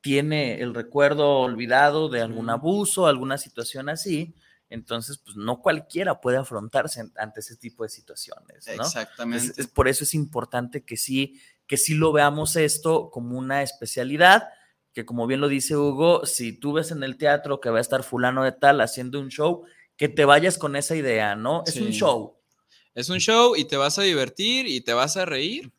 tiene 0.00 0.60
el 0.60 0.74
recuerdo 0.74 1.40
olvidado 1.40 2.08
de 2.08 2.22
algún 2.22 2.50
abuso, 2.50 3.06
alguna 3.06 3.38
situación 3.38 3.88
así, 3.88 4.34
entonces 4.70 5.18
pues 5.18 5.36
no 5.36 5.60
cualquiera 5.60 6.20
puede 6.20 6.36
afrontarse 6.38 7.02
ante 7.16 7.40
ese 7.40 7.56
tipo 7.56 7.82
de 7.82 7.88
situaciones, 7.88 8.66
¿no? 8.76 8.84
Exactamente. 8.84 9.44
Entonces, 9.46 9.66
es- 9.66 9.72
por 9.72 9.88
eso 9.88 10.04
es 10.04 10.14
importante 10.14 10.84
que 10.84 10.96
sí, 10.96 11.40
que 11.66 11.76
sí 11.76 11.94
lo 11.94 12.12
veamos 12.12 12.56
esto 12.56 13.10
como 13.10 13.38
una 13.38 13.62
especialidad, 13.62 14.48
que 14.92 15.04
como 15.04 15.26
bien 15.26 15.40
lo 15.40 15.48
dice 15.48 15.76
Hugo, 15.76 16.26
si 16.26 16.52
tú 16.52 16.72
ves 16.72 16.90
en 16.90 17.02
el 17.02 17.16
teatro 17.18 17.60
que 17.60 17.70
va 17.70 17.78
a 17.78 17.80
estar 17.82 18.02
fulano 18.02 18.42
de 18.44 18.52
tal 18.52 18.80
haciendo 18.80 19.20
un 19.20 19.28
show, 19.28 19.64
que 19.96 20.08
te 20.08 20.24
vayas 20.24 20.58
con 20.58 20.76
esa 20.76 20.96
idea, 20.96 21.34
¿no? 21.36 21.62
Es 21.66 21.76
un 21.76 21.90
show. 21.90 22.36
Es 22.94 23.08
un 23.10 23.18
show 23.18 23.54
y 23.56 23.64
te 23.64 23.76
vas 23.76 23.98
a 23.98 24.02
divertir 24.02 24.66
y 24.66 24.80
te 24.80 24.92
vas 24.92 25.16
a 25.16 25.24
reír, 25.24 25.72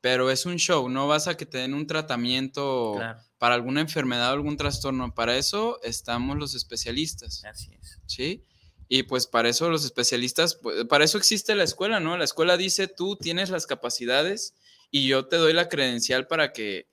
pero 0.00 0.30
es 0.30 0.46
un 0.46 0.56
show, 0.56 0.88
no 0.88 1.06
vas 1.06 1.28
a 1.28 1.36
que 1.36 1.46
te 1.46 1.58
den 1.58 1.74
un 1.74 1.86
tratamiento 1.86 2.94
Claro, 2.96 3.20
para 3.44 3.56
alguna 3.56 3.82
enfermedad 3.82 4.30
o 4.30 4.32
algún 4.32 4.56
trastorno. 4.56 5.14
Para 5.14 5.36
eso 5.36 5.78
estamos 5.82 6.38
los 6.38 6.54
especialistas. 6.54 7.44
así 7.44 7.72
es. 7.78 8.00
¿sí? 8.06 8.42
Y 8.88 9.02
pues 9.02 9.26
para 9.26 9.50
eso 9.50 9.68
los 9.68 9.84
especialistas, 9.84 10.54
pues, 10.54 10.86
para 10.86 11.04
eso 11.04 11.18
existe 11.18 11.54
la 11.54 11.62
escuela, 11.64 12.00
¿no? 12.00 12.16
La 12.16 12.24
escuela 12.24 12.56
dice, 12.56 12.88
tú 12.88 13.16
tienes 13.16 13.50
las 13.50 13.66
capacidades 13.66 14.54
y 14.90 15.06
yo 15.06 15.26
te 15.26 15.36
doy 15.36 15.52
la 15.52 15.68
credencial 15.68 16.26
para 16.26 16.54
que, 16.54 16.88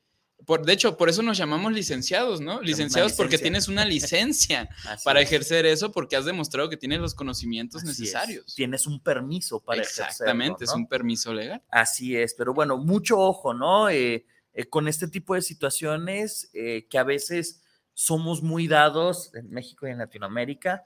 por, 0.46 0.66
de 0.66 0.74
hecho, 0.74 0.98
por 0.98 1.08
eso 1.08 1.22
nos 1.22 1.38
llamamos 1.38 1.72
licenciados, 1.72 2.42
¿no? 2.42 2.62
Licenciados 2.62 3.14
porque 3.14 3.38
tienes 3.38 3.70
una 3.70 3.86
licencia 3.86 4.68
para 5.06 5.22
es. 5.22 5.28
ejercer 5.30 5.66
eso 5.66 5.94
porque 5.94 6.18
has 6.18 6.26
demostrado 6.26 6.70
que 6.70 6.76
tienes 6.76 7.00
los 7.00 7.16
conocimientos 7.16 7.82
Así 7.84 7.92
es. 7.92 8.00
necesarios. 8.00 8.56
Tienes 8.56 8.88
un 8.88 9.00
permiso 9.02 9.62
para 9.62 9.82
Exactamente, 9.82 10.66
es 10.66 10.72
ejercerlo, 10.72 10.76
un 10.76 10.82
¿no? 10.82 10.90
permiso 10.90 11.34
legal. 11.34 11.64
Así 11.72 12.18
es, 12.18 12.34
pero 12.34 12.54
bueno, 12.54 12.78
mucho 12.78 13.20
ojo, 13.20 13.54
¿no? 13.54 13.90
Eh, 13.90 14.26
eh, 14.54 14.70
con 14.70 14.88
este 14.88 15.08
tipo 15.08 15.36
de 15.36 15.42
situaciones 15.42 16.50
eh, 16.54 16.88
que 16.90 16.98
a 16.98 17.04
veces 17.04 17.64
somos 17.94 18.42
muy 18.42 18.68
dados 18.68 19.34
en 19.36 19.50
México 19.50 19.88
y 19.88 19.92
en 19.92 20.00
Latinoamérica, 20.00 20.86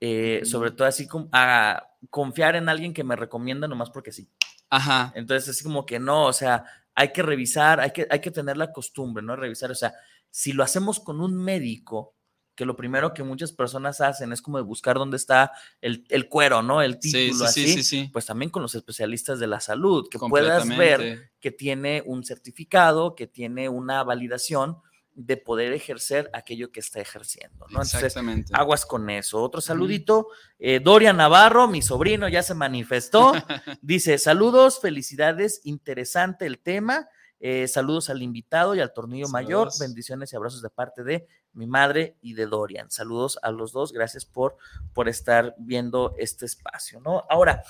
eh, 0.00 0.42
sobre 0.44 0.70
todo 0.70 0.88
así 0.88 1.06
como 1.06 1.28
a 1.32 1.88
confiar 2.08 2.56
en 2.56 2.68
alguien 2.68 2.94
que 2.94 3.04
me 3.04 3.16
recomienda 3.16 3.68
nomás 3.68 3.90
porque 3.90 4.12
sí. 4.12 4.28
Ajá, 4.70 5.12
Entonces, 5.16 5.48
así 5.48 5.64
como 5.64 5.84
que 5.84 5.98
no, 5.98 6.26
o 6.26 6.32
sea, 6.32 6.64
hay 6.94 7.12
que 7.12 7.22
revisar, 7.22 7.80
hay 7.80 7.90
que, 7.90 8.06
hay 8.08 8.20
que 8.20 8.30
tener 8.30 8.56
la 8.56 8.72
costumbre, 8.72 9.22
¿no? 9.22 9.34
Revisar, 9.34 9.70
o 9.70 9.74
sea, 9.74 9.92
si 10.30 10.52
lo 10.52 10.62
hacemos 10.62 11.00
con 11.00 11.20
un 11.20 11.34
médico, 11.34 12.14
que 12.60 12.66
lo 12.66 12.76
primero 12.76 13.14
que 13.14 13.22
muchas 13.22 13.52
personas 13.52 14.02
hacen 14.02 14.34
es 14.34 14.42
como 14.42 14.58
de 14.58 14.64
buscar 14.64 14.96
dónde 14.98 15.16
está 15.16 15.50
el, 15.80 16.04
el 16.10 16.28
cuero, 16.28 16.60
¿no? 16.60 16.82
El 16.82 16.98
título, 16.98 17.46
sí, 17.48 17.64
sí, 17.64 17.72
así. 17.72 17.82
sí. 17.82 18.10
Pues 18.12 18.26
también 18.26 18.50
con 18.50 18.60
los 18.60 18.74
especialistas 18.74 19.38
de 19.38 19.46
la 19.46 19.60
salud, 19.60 20.06
que 20.10 20.18
puedas 20.18 20.68
ver 20.68 21.30
que 21.40 21.50
tiene 21.50 22.02
un 22.04 22.22
certificado, 22.22 23.14
que 23.14 23.26
tiene 23.26 23.70
una 23.70 24.04
validación 24.04 24.76
de 25.14 25.38
poder 25.38 25.72
ejercer 25.72 26.28
aquello 26.34 26.70
que 26.70 26.80
está 26.80 27.00
ejerciendo, 27.00 27.60
¿no? 27.70 27.78
Entonces, 27.78 28.02
Exactamente. 28.02 28.52
aguas 28.54 28.84
con 28.84 29.08
eso. 29.08 29.42
Otro 29.42 29.62
saludito, 29.62 30.26
eh, 30.58 30.80
Dorian 30.84 31.16
Navarro, 31.16 31.66
mi 31.66 31.80
sobrino, 31.80 32.28
ya 32.28 32.42
se 32.42 32.52
manifestó. 32.52 33.32
Dice, 33.80 34.18
saludos, 34.18 34.80
felicidades, 34.82 35.62
interesante 35.64 36.44
el 36.44 36.58
tema. 36.58 37.08
eh, 37.42 37.66
saludos 37.68 38.10
al 38.10 38.22
invitado 38.22 38.74
y 38.74 38.80
al 38.80 38.92
tornillo 38.92 39.26
mayor. 39.28 39.70
Bendiciones 39.80 40.30
y 40.30 40.36
abrazos 40.36 40.60
de 40.60 40.68
parte 40.68 41.02
de 41.02 41.26
mi 41.52 41.66
madre 41.66 42.16
y 42.20 42.34
de 42.34 42.46
Dorian. 42.46 42.90
Saludos 42.90 43.38
a 43.42 43.50
los 43.50 43.72
dos. 43.72 43.92
Gracias 43.92 44.24
por, 44.24 44.56
por 44.92 45.08
estar 45.08 45.54
viendo 45.58 46.14
este 46.18 46.46
espacio, 46.46 47.00
¿no? 47.00 47.24
Ahora, 47.28 47.62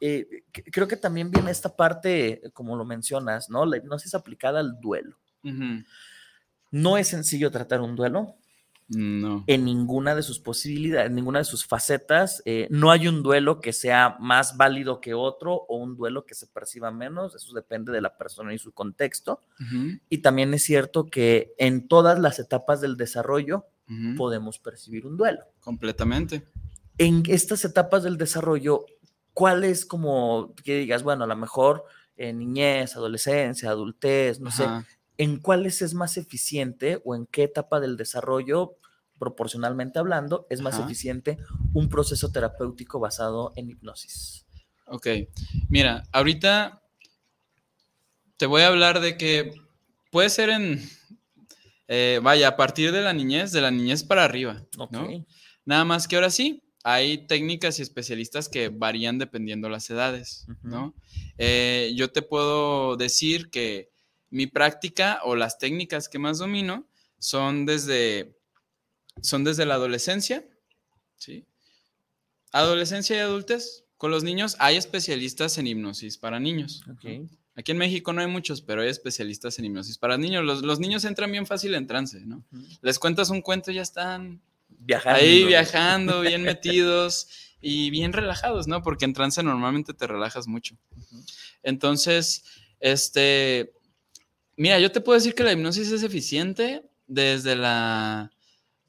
eh, 0.00 0.44
creo 0.52 0.86
que 0.86 0.96
también 0.96 1.30
viene 1.30 1.50
esta 1.50 1.74
parte, 1.74 2.42
como 2.52 2.76
lo 2.76 2.84
mencionas, 2.84 3.50
¿no? 3.50 3.66
La 3.66 3.76
hipnosis 3.76 4.14
aplicada 4.14 4.60
al 4.60 4.80
duelo. 4.80 5.18
No 6.70 6.98
es 6.98 7.08
sencillo 7.08 7.50
tratar 7.50 7.80
un 7.80 7.96
duelo 7.96 8.36
No. 8.90 9.44
en 9.46 9.66
ninguna 9.66 10.14
de 10.14 10.22
sus 10.22 10.40
posibilidades, 10.40 11.08
en 11.10 11.14
ninguna 11.16 11.40
de 11.40 11.44
sus 11.44 11.66
facetas. 11.66 12.42
eh, 12.46 12.68
no 12.70 12.90
hay 12.90 13.06
un 13.06 13.22
duelo 13.22 13.60
que 13.60 13.72
sea 13.74 14.16
más 14.18 14.56
válido 14.56 15.00
que 15.00 15.12
otro 15.12 15.54
o 15.68 15.76
un 15.76 15.94
duelo 15.94 16.24
que 16.24 16.34
se 16.34 16.46
perciba 16.46 16.90
menos. 16.90 17.34
Eso 17.34 17.52
depende 17.52 17.92
de 17.92 18.00
la 18.00 18.16
persona 18.16 18.54
y 18.54 18.58
su 18.58 18.72
contexto. 18.72 19.40
Y 20.08 20.18
también 20.18 20.54
es 20.54 20.64
cierto 20.64 21.06
que 21.06 21.54
en 21.58 21.86
todas 21.86 22.18
las 22.18 22.38
etapas 22.38 22.80
del 22.80 22.96
desarrollo 22.96 23.66
podemos 24.16 24.58
percibir 24.58 25.06
un 25.06 25.16
duelo. 25.16 25.44
Completamente. 25.60 26.44
En 26.98 27.22
estas 27.28 27.64
etapas 27.64 28.02
del 28.02 28.16
desarrollo, 28.16 28.84
¿cuál 29.32 29.64
es 29.64 29.86
como 29.86 30.54
que 30.64 30.78
digas, 30.78 31.02
bueno, 31.02 31.24
a 31.24 31.26
lo 31.26 31.36
mejor 31.36 31.84
en 32.16 32.38
niñez, 32.38 32.96
adolescencia, 32.96 33.70
adultez, 33.70 34.40
no 34.40 34.50
sé. 34.50 34.64
En 35.18 35.40
cuáles 35.40 35.82
es 35.82 35.94
más 35.94 36.16
eficiente 36.16 37.02
o 37.04 37.14
en 37.14 37.26
qué 37.26 37.42
etapa 37.42 37.80
del 37.80 37.96
desarrollo, 37.96 38.76
proporcionalmente 39.18 39.98
hablando, 39.98 40.46
es 40.48 40.60
más 40.60 40.76
Ajá. 40.76 40.84
eficiente 40.84 41.38
un 41.74 41.88
proceso 41.88 42.30
terapéutico 42.30 43.00
basado 43.00 43.52
en 43.56 43.68
hipnosis. 43.68 44.46
Ok, 44.86 45.08
mira, 45.68 46.04
ahorita 46.12 46.82
te 48.36 48.46
voy 48.46 48.62
a 48.62 48.68
hablar 48.68 49.00
de 49.00 49.16
que 49.16 49.52
puede 50.12 50.30
ser 50.30 50.50
en, 50.50 50.88
eh, 51.88 52.20
vaya, 52.22 52.48
a 52.48 52.56
partir 52.56 52.92
de 52.92 53.02
la 53.02 53.12
niñez, 53.12 53.50
de 53.52 53.60
la 53.60 53.72
niñez 53.72 54.04
para 54.04 54.24
arriba, 54.24 54.64
Ok. 54.78 54.92
¿no? 54.92 55.26
Nada 55.64 55.84
más 55.84 56.06
que 56.08 56.14
ahora 56.16 56.30
sí, 56.30 56.62
hay 56.84 57.26
técnicas 57.26 57.78
y 57.78 57.82
especialistas 57.82 58.48
que 58.48 58.68
varían 58.68 59.18
dependiendo 59.18 59.68
las 59.68 59.90
edades, 59.90 60.46
¿no? 60.62 60.94
Eh, 61.36 61.92
yo 61.96 62.10
te 62.10 62.22
puedo 62.22 62.96
decir 62.96 63.50
que 63.50 63.90
mi 64.30 64.46
práctica 64.46 65.20
o 65.24 65.36
las 65.36 65.58
técnicas 65.58 66.08
que 66.08 66.18
más 66.18 66.38
domino 66.38 66.86
son 67.18 67.66
desde, 67.66 68.36
son 69.22 69.44
desde 69.44 69.66
la 69.66 69.74
adolescencia, 69.74 70.44
¿sí? 71.16 71.44
Adolescencia 72.52 73.16
y 73.16 73.20
adultez. 73.20 73.84
Con 73.96 74.10
los 74.10 74.22
niños 74.22 74.56
hay 74.60 74.76
especialistas 74.76 75.58
en 75.58 75.66
hipnosis 75.66 76.18
para 76.18 76.38
niños. 76.38 76.84
Aquí 77.56 77.72
en 77.72 77.78
México 77.78 78.12
no 78.12 78.20
hay 78.20 78.28
muchos, 78.28 78.62
pero 78.62 78.82
hay 78.82 78.88
especialistas 78.88 79.58
en 79.58 79.64
hipnosis 79.64 79.98
para 79.98 80.16
niños. 80.16 80.44
Los, 80.44 80.62
los 80.62 80.78
niños 80.78 81.04
entran 81.04 81.32
bien 81.32 81.46
fácil 81.46 81.74
en 81.74 81.88
trance, 81.88 82.20
¿no? 82.24 82.44
Les 82.82 82.98
cuentas 83.00 83.30
un 83.30 83.42
cuento 83.42 83.72
y 83.72 83.74
ya 83.74 83.82
están 83.82 84.40
Viajando. 84.68 85.20
ahí 85.20 85.44
viajando, 85.44 86.20
bien 86.20 86.42
metidos 86.42 87.28
y 87.60 87.90
bien 87.90 88.12
relajados, 88.12 88.68
¿no? 88.68 88.82
Porque 88.82 89.04
en 89.04 89.12
trance 89.12 89.42
normalmente 89.42 89.92
te 89.92 90.06
relajas 90.06 90.46
mucho. 90.46 90.76
Entonces, 91.64 92.44
este, 92.78 93.72
mira, 94.58 94.78
yo 94.78 94.92
te 94.92 95.00
puedo 95.00 95.18
decir 95.18 95.34
que 95.34 95.44
la 95.44 95.52
hipnosis 95.52 95.90
es 95.90 96.02
eficiente 96.02 96.82
desde 97.06 97.56
la, 97.56 98.30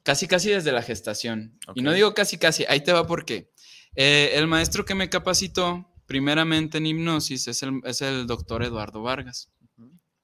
casi 0.02 0.26
casi 0.26 0.50
desde 0.50 0.72
la 0.72 0.82
gestación. 0.82 1.58
Y 1.74 1.82
no 1.82 1.92
digo 1.92 2.12
casi 2.12 2.36
casi, 2.36 2.64
ahí 2.68 2.82
te 2.82 2.92
va 2.92 3.06
porque 3.06 3.50
el 3.94 4.46
maestro 4.46 4.84
que 4.84 4.94
me 4.94 5.08
capacitó 5.08 5.86
primeramente 6.06 6.78
en 6.78 6.86
hipnosis 6.86 7.48
es 7.48 7.62
el, 7.62 7.80
es 7.84 8.02
el 8.02 8.26
doctor 8.26 8.62
Eduardo 8.62 9.02
Vargas. 9.02 9.48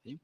¿sí? 0.03 0.21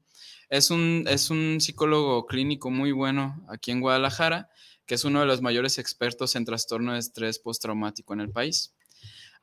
Es 0.49 0.69
un, 0.69 1.05
es 1.07 1.29
un 1.29 1.59
psicólogo 1.61 2.25
clínico 2.25 2.69
muy 2.69 2.91
bueno 2.91 3.45
aquí 3.49 3.71
en 3.71 3.81
Guadalajara, 3.81 4.49
que 4.85 4.95
es 4.95 5.05
uno 5.05 5.21
de 5.21 5.25
los 5.25 5.41
mayores 5.41 5.77
expertos 5.79 6.35
en 6.35 6.45
trastorno 6.45 6.93
de 6.93 6.99
estrés 6.99 7.39
postraumático 7.39 8.13
en 8.13 8.19
el 8.19 8.29
país. 8.29 8.73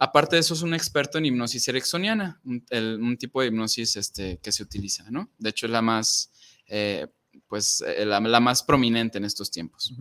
Aparte 0.03 0.37
de 0.37 0.41
eso, 0.41 0.55
es 0.55 0.63
un 0.63 0.73
experto 0.73 1.19
en 1.19 1.27
hipnosis 1.27 1.69
ericksoniana, 1.69 2.41
un, 2.45 2.65
el- 2.71 2.99
un 3.01 3.17
tipo 3.19 3.41
de 3.43 3.49
hipnosis 3.49 3.97
este, 3.97 4.39
que 4.43 4.51
se 4.51 4.63
utiliza, 4.63 5.11
¿no? 5.11 5.31
De 5.39 5.51
hecho, 5.51 5.67
es 5.67 5.73
la 5.73 5.83
más, 5.83 6.33
eh, 6.67 7.07
pues, 7.47 7.85
eh, 7.87 8.07
la, 8.07 8.19
la 8.19 8.41
más 8.41 8.63
prominente 8.63 9.19
en 9.19 9.25
estos 9.27 9.51
tiempos. 9.51 9.93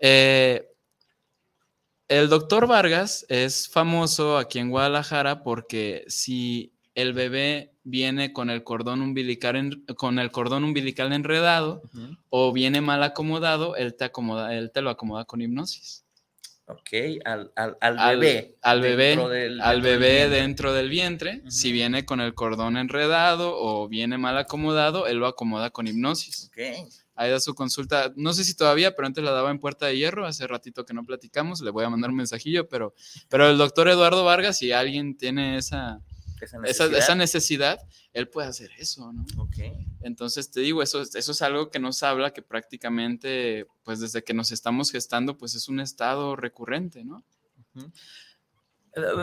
Eh, 0.00 0.66
el 2.08 2.28
doctor 2.28 2.66
Vargas 2.66 3.24
es 3.28 3.68
famoso 3.68 4.36
aquí 4.38 4.58
en 4.58 4.70
Guadalajara 4.70 5.42
porque 5.42 6.04
si 6.08 6.72
el 6.94 7.12
bebé 7.14 7.74
viene 7.84 8.32
con 8.32 8.50
el 8.50 8.64
cordón 8.64 9.00
umbilical, 9.02 9.56
en- 9.56 9.84
con 9.96 10.18
el 10.18 10.30
cordón 10.30 10.64
umbilical 10.64 11.12
enredado 11.12 11.82
o 12.28 12.52
viene 12.52 12.80
mal 12.80 13.02
acomodado, 13.02 13.76
él 13.76 13.94
te, 13.94 14.04
acomoda, 14.04 14.54
él 14.54 14.70
te 14.72 14.82
lo 14.82 14.90
acomoda 14.90 15.24
con 15.24 15.40
hipnosis. 15.40 16.01
Ok, 16.72 17.20
al, 17.24 17.52
al, 17.56 17.76
al 17.80 17.98
Al- 17.98 18.18
bebé. 18.18 18.56
Al 18.62 18.80
bebé, 18.80 19.04
dentro 19.08 19.28
del- 19.28 19.60
al 19.60 19.76
dentro 19.82 19.90
bebé 19.90 20.14
vientre. 20.18 20.40
dentro 20.40 20.72
del 20.72 20.88
vientre, 20.88 21.42
si 21.48 21.72
viene 21.72 22.04
con 22.04 22.20
el 22.20 22.34
cordón 22.34 22.76
enredado 22.76 23.54
o 23.56 23.88
viene 23.88 24.18
mal 24.18 24.36
acomodado, 24.38 25.06
él 25.06 25.18
lo 25.18 25.26
acomoda 25.26 25.70
con 25.70 25.86
hipnosis. 25.86 26.48
Ok. 26.48 26.90
Ahí 27.14 27.30
da 27.30 27.38
su 27.40 27.54
consulta. 27.54 28.12
No 28.16 28.32
sé 28.32 28.42
si 28.42 28.56
todavía, 28.56 28.96
pero 28.96 29.06
antes 29.06 29.22
la 29.22 29.32
daba 29.32 29.50
en 29.50 29.58
Puerta 29.58 29.86
de 29.86 29.96
Hierro. 29.98 30.24
Hace 30.26 30.46
ratito 30.46 30.86
que 30.86 30.94
no 30.94 31.04
platicamos. 31.04 31.60
Le 31.60 31.70
voy 31.70 31.84
a 31.84 31.90
mandar 31.90 32.08
un 32.10 32.16
mensajillo, 32.16 32.68
pero, 32.68 32.94
pero 33.28 33.48
el 33.50 33.58
doctor 33.58 33.88
Eduardo 33.88 34.24
Vargas, 34.24 34.56
si 34.58 34.72
alguien 34.72 35.16
tiene 35.16 35.58
esa, 35.58 36.00
Esa 36.44 36.58
necesidad. 36.58 36.98
esa 36.98 37.14
necesidad, 37.14 37.80
él 38.12 38.28
puede 38.28 38.48
hacer 38.48 38.70
eso, 38.78 39.12
¿no? 39.12 39.24
Ok. 39.38 39.56
Entonces 40.02 40.50
te 40.50 40.60
digo, 40.60 40.82
eso, 40.82 41.00
es- 41.02 41.14
eso 41.14 41.32
es 41.32 41.40
algo 41.42 41.70
que 41.70 41.78
nos 41.78 42.02
habla 42.02 42.32
que 42.32 42.42
prácticamente, 42.42 43.66
pues 43.84 44.00
desde 44.00 44.24
que 44.24 44.34
nos 44.34 44.50
estamos 44.52 44.90
gestando, 44.90 45.38
pues 45.38 45.54
es 45.54 45.68
un 45.68 45.80
estado 45.80 46.34
recurrente, 46.36 47.04
¿no? 47.04 47.24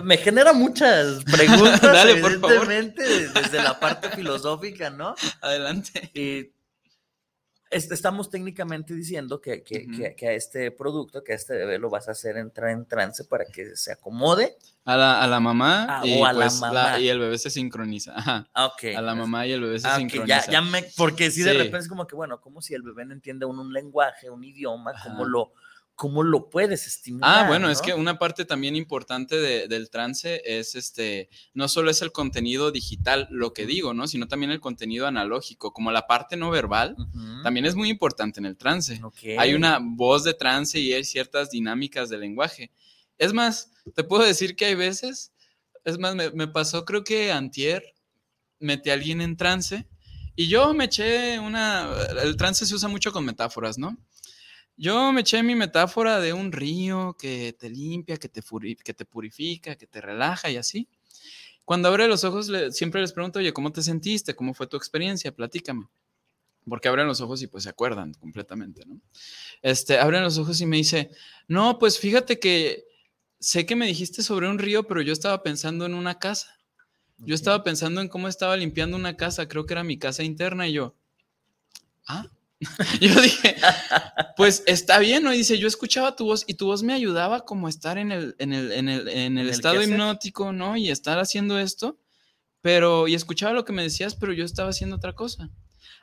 Me 0.04 0.18
genera 0.18 0.52
muchas 0.54 1.24
preguntas, 1.32 1.82
Dale, 1.82 2.16
por 2.16 2.40
favor. 2.40 2.72
evidentemente, 2.72 3.04
de- 3.04 3.30
desde 3.30 3.62
la 3.62 3.80
parte 3.80 4.10
filosófica, 4.10 4.90
¿no? 4.90 5.14
Adelante. 5.42 6.10
Y 6.16 6.52
estamos 7.72 8.30
técnicamente 8.30 8.94
diciendo 8.96 9.40
que, 9.42 9.62
que- 9.64 9.86
Ujú. 9.88 9.98
que- 9.98 10.16
que 10.16 10.28
a 10.28 10.34
este 10.34 10.72
producto, 10.72 11.24
que 11.24 11.34
a 11.34 11.36
este 11.36 11.54
bebé 11.56 11.78
lo 11.78 11.90
vas 11.90 12.08
a 12.08 12.12
hacer 12.12 12.38
entrar 12.38 12.72
en 12.72 12.86
trance 12.86 13.24
para 13.26 13.46
que 13.46 13.76
se 13.76 13.92
acomode. 13.92 14.58
A 14.86 14.98
la, 14.98 15.22
a 15.22 15.28
la 15.28 15.40
mamá, 15.40 15.86
Ah, 15.88 16.02
y, 16.06 16.20
o 16.20 16.26
a 16.26 16.34
la 16.34 16.40
pues, 16.48 16.60
la- 16.62 16.68
mamá. 16.68 17.00
y 17.00 17.10
el 17.10 17.20
bebé 17.20 17.38
se 17.38 17.50
sincroniza. 17.52 18.18
Ajá. 18.18 18.48
Ah, 18.54 18.66
ok. 18.68 18.96
A 18.98 19.02
la 19.02 19.14
mamá 19.14 19.46
y 19.46 19.52
el 19.52 19.62
bebé 19.62 19.80
se 19.80 19.88
Ah, 19.88 19.98
sincroniza. 19.98 20.46
ya, 20.48 20.52
ya 20.52 20.62
me, 20.62 20.84
porque 20.98 21.30
sí, 21.30 21.44
de 21.44 21.54
repente 21.54 21.78
es 21.80 21.88
como 21.88 22.08
que, 22.08 22.16
bueno, 22.16 22.42
como 22.42 22.62
si 22.62 22.74
el 22.74 22.82
bebé 22.82 23.06
no 23.06 23.14
entiende 23.14 23.46
un, 23.46 23.60
un 23.60 23.72
lenguaje, 23.72 24.30
un 24.32 24.44
idioma, 24.44 24.94
¿cómo 25.04 25.22
Ajá. 25.24 25.30
lo, 25.30 25.54
cómo 26.00 26.24
lo 26.24 26.50
puedes 26.50 26.88
estimular? 26.88 27.44
Ah, 27.44 27.48
bueno, 27.50 27.70
es 27.70 27.80
no? 27.80 27.84
que 27.84 27.94
una 27.94 28.18
parte 28.18 28.46
también 28.46 28.78
importante 28.78 29.36
de- 29.36 29.68
del 29.68 29.90
trance 29.90 30.42
es 30.46 30.76
este, 30.76 31.28
no 31.54 31.68
solo 31.68 31.92
es 31.92 32.02
el 32.02 32.14
contenido 32.14 32.72
digital, 32.72 33.28
lo 33.32 33.52
que 33.52 33.66
digo, 33.66 33.94
¿no? 33.94 34.08
Sino 34.08 34.30
también 34.30 34.50
el 34.52 34.62
contenido 34.62 35.08
analógico, 35.08 35.74
como 35.74 35.92
la 35.92 36.08
parte 36.08 36.38
no 36.38 36.52
verbal, 36.52 36.96
Ujú, 36.98 37.44
también 37.44 37.66
es 37.66 37.76
muy 37.76 37.90
importante 37.90 38.40
en 38.40 38.46
el 38.46 38.56
trance. 38.56 39.02
ok. 39.04 39.18
Hay 39.38 39.54
una 39.54 39.80
voz 39.82 40.24
de 40.24 40.34
trance 40.34 40.80
y 40.80 40.94
hay 40.94 41.04
ciertas 41.04 41.50
dinámicas 41.52 42.08
de 42.08 42.18
lenguaje. 42.18 42.72
Es 43.18 43.34
más, 43.34 43.70
te 43.94 44.06
puedo 44.06 44.24
decir 44.24 44.56
que 44.56 44.68
hay 44.68 44.76
veces, 44.76 45.34
es 45.84 45.98
más, 46.00 46.16
me, 46.16 46.32
me 46.32 46.48
pasó 46.48 46.86
creo 46.86 47.04
que 47.04 47.34
antier, 47.34 47.84
metí 48.60 48.90
a 48.90 48.94
alguien 48.94 49.20
en 49.20 49.36
trance 49.36 49.86
y 50.38 50.48
yo 50.48 50.74
me 50.74 50.86
eché 50.86 51.40
una, 51.40 51.90
el 52.24 52.38
trance 52.38 52.66
se 52.66 52.74
usa 52.74 52.88
mucho 52.88 53.12
con 53.12 53.26
metáforas, 53.26 53.78
¿no? 53.78 53.98
Yo 54.82 55.12
me 55.12 55.22
eché 55.22 55.44
mi 55.44 55.56
metáfora 55.56 56.20
de 56.22 56.32
un 56.32 56.52
río 56.54 57.16
que 57.20 57.54
te 57.60 57.70
limpia, 57.70 58.16
que 58.18 58.30
te, 58.30 58.42
que 58.84 58.94
te 58.94 59.06
purifica, 59.06 59.76
que 59.76 59.88
te 59.88 60.00
relaja 60.00 60.50
y 60.50 60.56
así. 60.56 60.88
Cuando 61.66 61.90
abre 61.90 62.08
los 62.08 62.24
ojos, 62.24 62.50
le- 62.50 62.72
siempre 62.72 63.02
les 63.02 63.14
pregunto, 63.14 63.40
oye, 63.40 63.54
¿cómo 63.54 63.72
te 63.72 63.84
sentiste? 63.84 64.36
¿Cómo 64.36 64.54
fue 64.54 64.68
tu 64.68 64.78
experiencia? 64.78 65.34
Platícame. 65.36 65.88
Porque 66.68 66.90
abren 66.90 67.08
los 67.08 67.22
ojos 67.22 67.42
y 67.44 67.48
pues 67.48 67.64
se 67.66 67.70
acuerdan 67.72 68.14
completamente, 68.16 68.86
¿no? 68.86 69.02
Este, 69.62 70.00
abren 70.00 70.24
los 70.24 70.38
ojos 70.40 70.62
y 70.62 70.68
me 70.68 70.78
dice, 70.78 71.12
no, 71.48 71.80
pues 71.80 72.00
fíjate 72.00 72.40
que 72.40 72.86
sé 73.40 73.66
que 73.66 73.76
me 73.78 73.88
dijiste 73.88 74.24
sobre 74.24 74.50
un 74.50 74.60
río, 74.60 74.86
pero 74.88 75.02
yo 75.02 75.14
estaba 75.14 75.44
pensando 75.44 75.86
en 75.86 75.96
una 75.96 76.20
casa. 76.20 76.60
Yo 77.20 77.36
estaba 77.36 77.64
pensando 77.64 78.02
en 78.02 78.10
cómo 78.10 78.28
estaba 78.30 78.58
limpiando 78.58 78.98
una 78.98 79.18
casa, 79.18 79.48
creo 79.50 79.66
que 79.66 79.74
era 79.76 79.84
mi 79.84 80.00
casa 80.00 80.24
interna 80.24 80.68
y 80.68 80.74
yo, 80.74 80.96
ah, 82.08 82.26
yo 83.00 83.22
dije, 83.22 83.56
pues 84.36 84.64
está 84.66 85.00
bien, 85.00 85.24
¿no? 85.24 85.34
Y 85.34 85.38
dice, 85.38 85.58
yo 85.58 85.68
escuchaba 85.68 86.16
tu 86.16 86.26
voz 86.26 86.44
y 86.46 86.56
tu 86.56 86.66
voz 86.66 86.84
me 86.84 86.94
ayudaba 86.94 87.46
como 87.46 87.68
a 87.68 87.70
estar 87.70 87.98
en 87.98 88.12
el, 88.12 88.36
en 88.38 88.52
el, 88.54 88.72
en 88.74 88.90
el, 88.90 89.08
en 89.08 89.38
el 89.38 89.50
estado 89.50 89.82
hipnótico, 89.82 90.52
¿no? 90.52 90.76
Y 90.76 90.90
estar 90.90 91.20
haciendo 91.20 91.58
esto, 91.58 91.98
pero, 92.62 93.08
y 93.08 93.16
escuchaba 93.16 93.54
lo 93.54 93.64
que 93.64 93.72
me 93.72 93.84
decías, 93.84 94.16
pero 94.16 94.34
yo 94.34 94.44
estaba 94.44 94.70
haciendo 94.70 94.98
otra 94.98 95.14
cosa. 95.14 95.50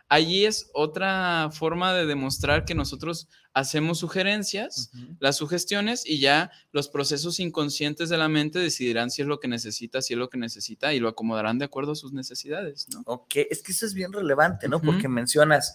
allí 0.08 0.44
es 0.46 0.70
otra 0.72 1.50
forma 1.52 1.92
de 1.92 2.06
demostrar 2.06 2.64
que 2.64 2.74
nosotros 2.74 3.28
hacemos 3.52 3.98
sugerencias, 3.98 4.90
las 5.18 5.36
sugestiones 5.36 6.06
y 6.06 6.20
ya 6.20 6.50
los 6.72 6.88
procesos 6.88 7.40
inconscientes 7.40 8.08
de 8.08 8.18
la 8.18 8.28
mente 8.28 8.58
decidirán 8.58 9.10
si 9.10 9.22
es 9.22 9.28
lo 9.28 9.40
que 9.40 9.48
necesita, 9.48 10.02
si 10.02 10.14
es 10.14 10.18
lo 10.18 10.28
que 10.28 10.38
necesita 10.38 10.94
y 10.94 11.00
lo 11.00 11.08
acomodarán 11.08 11.58
de 11.58 11.64
acuerdo 11.64 11.92
a 11.92 11.96
sus 11.96 12.12
necesidades, 12.12 12.86
¿no? 12.92 13.02
Ok, 13.06 13.36
es 13.50 13.62
que 13.62 13.72
eso 13.72 13.86
es 13.86 13.94
bien 13.94 14.12
relevante, 14.12 14.68
¿no? 14.68 14.80
Porque 14.80 15.08
mencionas 15.08 15.74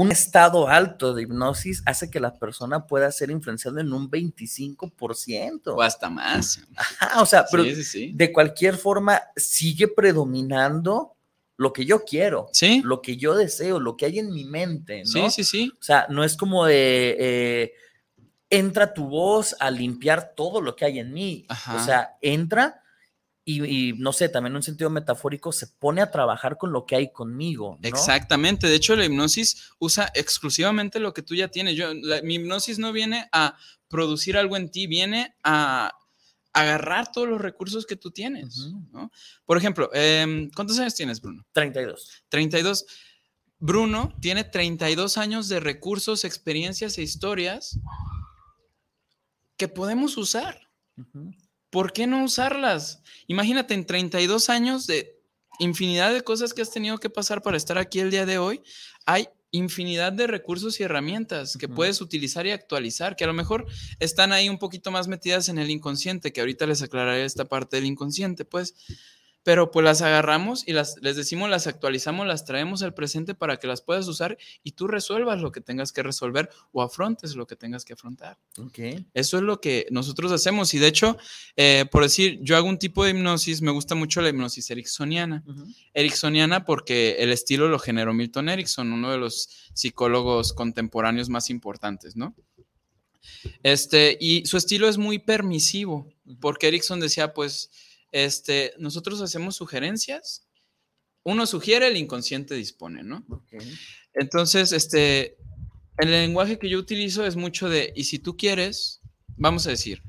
un 0.00 0.12
estado 0.12 0.66
alto 0.68 1.12
de 1.12 1.24
hipnosis 1.24 1.82
hace 1.84 2.10
que 2.10 2.20
la 2.20 2.38
persona 2.38 2.86
pueda 2.86 3.12
ser 3.12 3.30
influenciada 3.30 3.82
en 3.82 3.92
un 3.92 4.10
25%. 4.10 5.60
O 5.66 5.82
hasta 5.82 6.08
más. 6.08 6.62
Ajá, 6.74 7.20
o 7.20 7.26
sea, 7.26 7.44
pero 7.50 7.64
de 7.64 8.32
cualquier 8.32 8.78
forma 8.78 9.20
sigue 9.36 9.88
predominando 9.88 11.16
lo 11.58 11.74
que 11.74 11.84
yo 11.84 12.02
quiero, 12.02 12.48
¿Sí? 12.50 12.80
lo 12.82 13.02
que 13.02 13.18
yo 13.18 13.34
deseo, 13.34 13.78
lo 13.78 13.94
que 13.98 14.06
hay 14.06 14.20
en 14.20 14.32
mi 14.32 14.46
mente, 14.46 15.02
¿no? 15.04 15.28
Sí, 15.28 15.30
sí, 15.30 15.44
sí. 15.44 15.72
O 15.78 15.82
sea, 15.82 16.06
no 16.08 16.24
es 16.24 16.34
como 16.34 16.64
de 16.64 17.16
eh, 17.20 17.72
entra 18.48 18.94
tu 18.94 19.06
voz 19.06 19.54
a 19.60 19.70
limpiar 19.70 20.32
todo 20.34 20.62
lo 20.62 20.74
que 20.76 20.86
hay 20.86 20.98
en 20.98 21.12
mí. 21.12 21.46
O 21.76 21.84
sea, 21.84 22.16
entra 22.22 22.79
y, 23.44 23.94
no 23.94 24.12
sé, 24.12 24.28
también 24.28 24.52
en 24.52 24.56
un 24.56 24.62
sentido 24.62 24.90
metafórico 24.90 25.50
se 25.50 25.66
pone 25.66 26.02
a 26.02 26.10
trabajar 26.10 26.56
con 26.56 26.72
lo 26.72 26.86
que 26.86 26.96
hay 26.96 27.10
conmigo. 27.10 27.78
¿no? 27.80 27.88
Exactamente. 27.88 28.68
De 28.68 28.76
hecho, 28.76 28.94
la 28.94 29.04
hipnosis 29.04 29.72
usa 29.78 30.10
exclusivamente 30.14 31.00
lo 31.00 31.12
que 31.12 31.22
tú 31.22 31.34
ya 31.34 31.48
tienes. 31.48 31.76
Yo, 31.76 31.88
mi 32.22 32.34
hipnosis 32.36 32.78
no 32.78 32.92
viene 32.92 33.28
a 33.32 33.56
producir 33.88 34.36
algo 34.36 34.56
en 34.56 34.70
ti, 34.70 34.86
viene 34.86 35.34
a 35.42 35.92
agarrar 36.52 37.10
todos 37.12 37.28
los 37.28 37.40
recursos 37.40 37.86
que 37.86 37.96
tú 37.96 38.10
tienes. 38.10 38.72
¿no? 38.92 39.10
Por 39.44 39.56
ejemplo, 39.56 39.90
em, 39.92 40.50
¿cuántos 40.50 40.78
años 40.78 40.94
tienes, 40.94 41.20
Bruno? 41.20 41.44
32. 41.52 42.24
32. 42.28 42.86
Bruno 43.58 44.14
tiene 44.20 44.44
32 44.44 45.18
años 45.18 45.48
de 45.48 45.60
recursos, 45.60 46.24
experiencias 46.24 46.98
e 46.98 47.02
historias 47.02 47.78
que 49.56 49.68
podemos 49.68 50.16
usar. 50.16 50.70
¿Por 51.70 51.92
qué 51.92 52.06
no 52.06 52.24
usarlas? 52.24 53.02
Imagínate 53.28 53.74
en 53.74 53.86
32 53.86 54.50
años 54.50 54.86
de 54.86 55.16
infinidad 55.60 56.12
de 56.12 56.22
cosas 56.22 56.52
que 56.52 56.62
has 56.62 56.70
tenido 56.70 56.98
que 56.98 57.10
pasar 57.10 57.42
para 57.42 57.56
estar 57.56 57.78
aquí 57.78 58.00
el 58.00 58.10
día 58.10 58.26
de 58.26 58.38
hoy. 58.38 58.62
Hay 59.06 59.28
infinidad 59.52 60.12
de 60.12 60.26
recursos 60.26 60.78
y 60.78 60.84
herramientas 60.84 61.56
que 61.56 61.68
puedes 61.68 62.00
utilizar 62.00 62.46
y 62.46 62.52
actualizar, 62.52 63.16
que 63.16 63.24
a 63.24 63.26
lo 63.26 63.32
mejor 63.32 63.66
están 63.98 64.32
ahí 64.32 64.48
un 64.48 64.58
poquito 64.58 64.90
más 64.90 65.08
metidas 65.08 65.48
en 65.48 65.58
el 65.58 65.70
inconsciente, 65.70 66.32
que 66.32 66.40
ahorita 66.40 66.66
les 66.66 66.82
aclararé 66.82 67.24
esta 67.24 67.46
parte 67.46 67.76
del 67.76 67.86
inconsciente, 67.86 68.44
pues, 68.44 68.74
pero 69.42 69.70
pues 69.70 69.84
las 69.84 70.02
agarramos 70.02 70.66
y 70.66 70.72
las, 70.72 70.96
les 71.00 71.16
decimos, 71.16 71.48
las 71.48 71.66
actualizamos, 71.66 72.26
las 72.26 72.44
traemos 72.44 72.82
al 72.82 72.94
presente 72.94 73.34
para 73.34 73.56
que 73.56 73.66
las 73.66 73.80
puedas 73.80 74.06
usar 74.06 74.36
y 74.62 74.72
tú 74.72 74.86
resuelvas 74.86 75.40
lo 75.40 75.50
que 75.52 75.60
tengas 75.60 75.92
que 75.92 76.02
resolver 76.02 76.50
o 76.72 76.82
afrontes 76.82 77.34
lo 77.34 77.46
que 77.46 77.56
tengas 77.56 77.84
que 77.84 77.94
afrontar. 77.94 78.38
Okay. 78.58 79.06
Eso 79.14 79.38
es 79.38 79.42
lo 79.42 79.60
que 79.60 79.86
nosotros 79.90 80.32
hacemos 80.32 80.74
y 80.74 80.78
de 80.78 80.86
hecho, 80.88 81.16
eh, 81.56 81.86
por 81.90 82.02
decir, 82.02 82.38
yo 82.42 82.56
hago 82.56 82.68
un 82.68 82.78
tipo 82.78 83.04
de 83.04 83.10
hipnosis, 83.10 83.62
me 83.62 83.70
gusta 83.70 83.94
mucho 83.94 84.20
la 84.20 84.28
hipnosis 84.28 84.70
ericksoniana. 84.70 85.44
Ericksoniana 85.94 86.64
porque 86.64 87.16
el 87.20 87.30
estilo 87.30 87.68
lo 87.68 87.78
generó 87.78 88.12
Milton 88.12 88.48
Erickson, 88.48 88.92
uno 88.92 89.10
de 89.10 89.18
los 89.18 89.70
psicólogos 89.74 90.52
contemporáneos 90.52 91.28
más 91.28 91.50
importantes, 91.50 92.16
¿no? 92.16 92.34
Este, 93.62 94.16
y 94.20 94.44
su 94.46 94.56
estilo 94.56 94.88
es 94.88 94.98
muy 94.98 95.18
permisivo, 95.18 96.08
porque 96.40 96.68
Erickson 96.68 97.00
decía, 97.00 97.32
pues, 97.32 97.70
este, 98.12 98.74
nosotros 98.78 99.20
hacemos 99.20 99.56
sugerencias. 99.56 100.46
Uno 101.22 101.46
sugiere, 101.46 101.88
el 101.88 101.96
inconsciente 101.96 102.54
dispone, 102.54 103.02
¿no? 103.02 103.26
Entonces, 104.14 104.72
este, 104.72 105.36
el 105.98 106.10
lenguaje 106.10 106.58
que 106.58 106.68
yo 106.68 106.78
utilizo 106.78 107.26
es 107.26 107.36
mucho 107.36 107.68
de, 107.68 107.92
y 107.94 108.04
si 108.04 108.18
tú 108.18 108.36
quieres, 108.36 109.00
vamos 109.36 109.66
a 109.66 109.70
decir, 109.70 110.02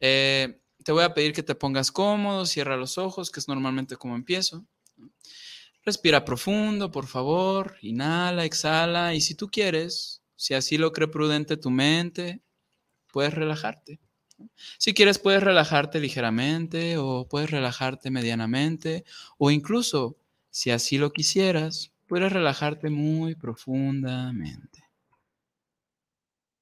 eh, 0.00 0.60
te 0.84 0.92
voy 0.92 1.04
a 1.04 1.14
pedir 1.14 1.32
que 1.32 1.42
te 1.42 1.54
pongas 1.54 1.90
cómodo, 1.90 2.46
cierra 2.46 2.76
los 2.76 2.98
ojos, 2.98 3.30
que 3.30 3.40
es 3.40 3.48
normalmente 3.48 3.96
como 3.96 4.16
empiezo. 4.16 4.66
Respira 5.84 6.24
profundo, 6.24 6.90
por 6.90 7.06
favor, 7.06 7.76
inhala, 7.80 8.44
exhala, 8.44 9.14
y 9.14 9.20
si 9.20 9.36
tú 9.36 9.48
quieres, 9.48 10.22
si 10.34 10.54
así 10.54 10.78
lo 10.78 10.92
cree 10.92 11.08
prudente 11.08 11.56
tu 11.56 11.70
mente, 11.70 12.42
puedes 13.12 13.34
relajarte. 13.34 14.00
Si 14.78 14.94
quieres, 14.94 15.18
puedes 15.18 15.42
relajarte 15.42 16.00
ligeramente 16.00 16.96
o 16.98 17.26
puedes 17.28 17.50
relajarte 17.50 18.10
medianamente 18.10 19.04
o 19.38 19.50
incluso, 19.50 20.16
si 20.50 20.70
así 20.70 20.98
lo 20.98 21.12
quisieras, 21.12 21.92
puedes 22.06 22.32
relajarte 22.32 22.90
muy 22.90 23.34
profundamente. 23.34 24.84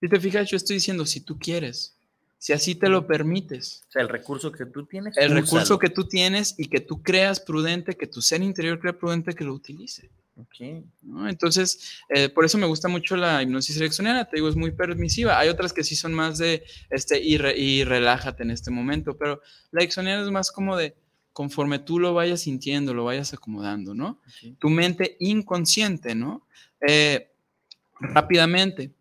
Si 0.00 0.08
te 0.08 0.20
fijas, 0.20 0.50
yo 0.50 0.56
estoy 0.56 0.76
diciendo 0.76 1.06
si 1.06 1.20
tú 1.20 1.38
quieres, 1.38 1.96
si 2.38 2.52
así 2.52 2.74
te 2.74 2.90
lo 2.90 3.06
permites. 3.06 3.84
O 3.88 3.92
sea, 3.92 4.02
el 4.02 4.08
recurso 4.08 4.52
que 4.52 4.66
tú 4.66 4.84
tienes. 4.84 5.16
El 5.16 5.30
recurso 5.30 5.78
que 5.78 5.88
tú 5.88 6.06
tienes 6.06 6.54
y 6.58 6.66
que 6.66 6.80
tú 6.80 7.02
creas 7.02 7.40
prudente, 7.40 7.96
que 7.96 8.06
tu 8.06 8.20
ser 8.20 8.42
interior 8.42 8.78
crea 8.78 8.98
prudente 8.98 9.34
que 9.34 9.44
lo 9.44 9.54
utilice. 9.54 10.10
Okay. 10.36 10.84
Entonces, 11.28 12.00
eh, 12.08 12.28
por 12.28 12.44
eso 12.44 12.58
me 12.58 12.66
gusta 12.66 12.88
mucho 12.88 13.16
la 13.16 13.40
hipnosis 13.40 13.76
ericksoniana, 13.76 14.24
te 14.24 14.36
digo, 14.36 14.48
es 14.48 14.56
muy 14.56 14.72
permisiva. 14.72 15.38
Hay 15.38 15.48
otras 15.48 15.72
que 15.72 15.84
sí 15.84 15.94
son 15.94 16.12
más 16.12 16.38
de, 16.38 16.64
este, 16.90 17.20
y, 17.22 17.36
y 17.36 17.84
relájate 17.84 18.42
en 18.42 18.50
este 18.50 18.72
momento, 18.72 19.16
pero 19.16 19.40
la 19.70 19.82
ericksoniana 19.82 20.24
es 20.24 20.30
más 20.32 20.50
como 20.50 20.76
de, 20.76 20.96
conforme 21.32 21.78
tú 21.78 22.00
lo 22.00 22.14
vayas 22.14 22.40
sintiendo, 22.40 22.94
lo 22.94 23.04
vayas 23.04 23.32
acomodando, 23.32 23.94
¿no? 23.94 24.20
Tu 24.58 24.70
mente 24.70 25.16
inconsciente, 25.20 26.16
¿no? 26.16 26.46
Eh, 26.86 27.30
rápidamente. 28.00 28.92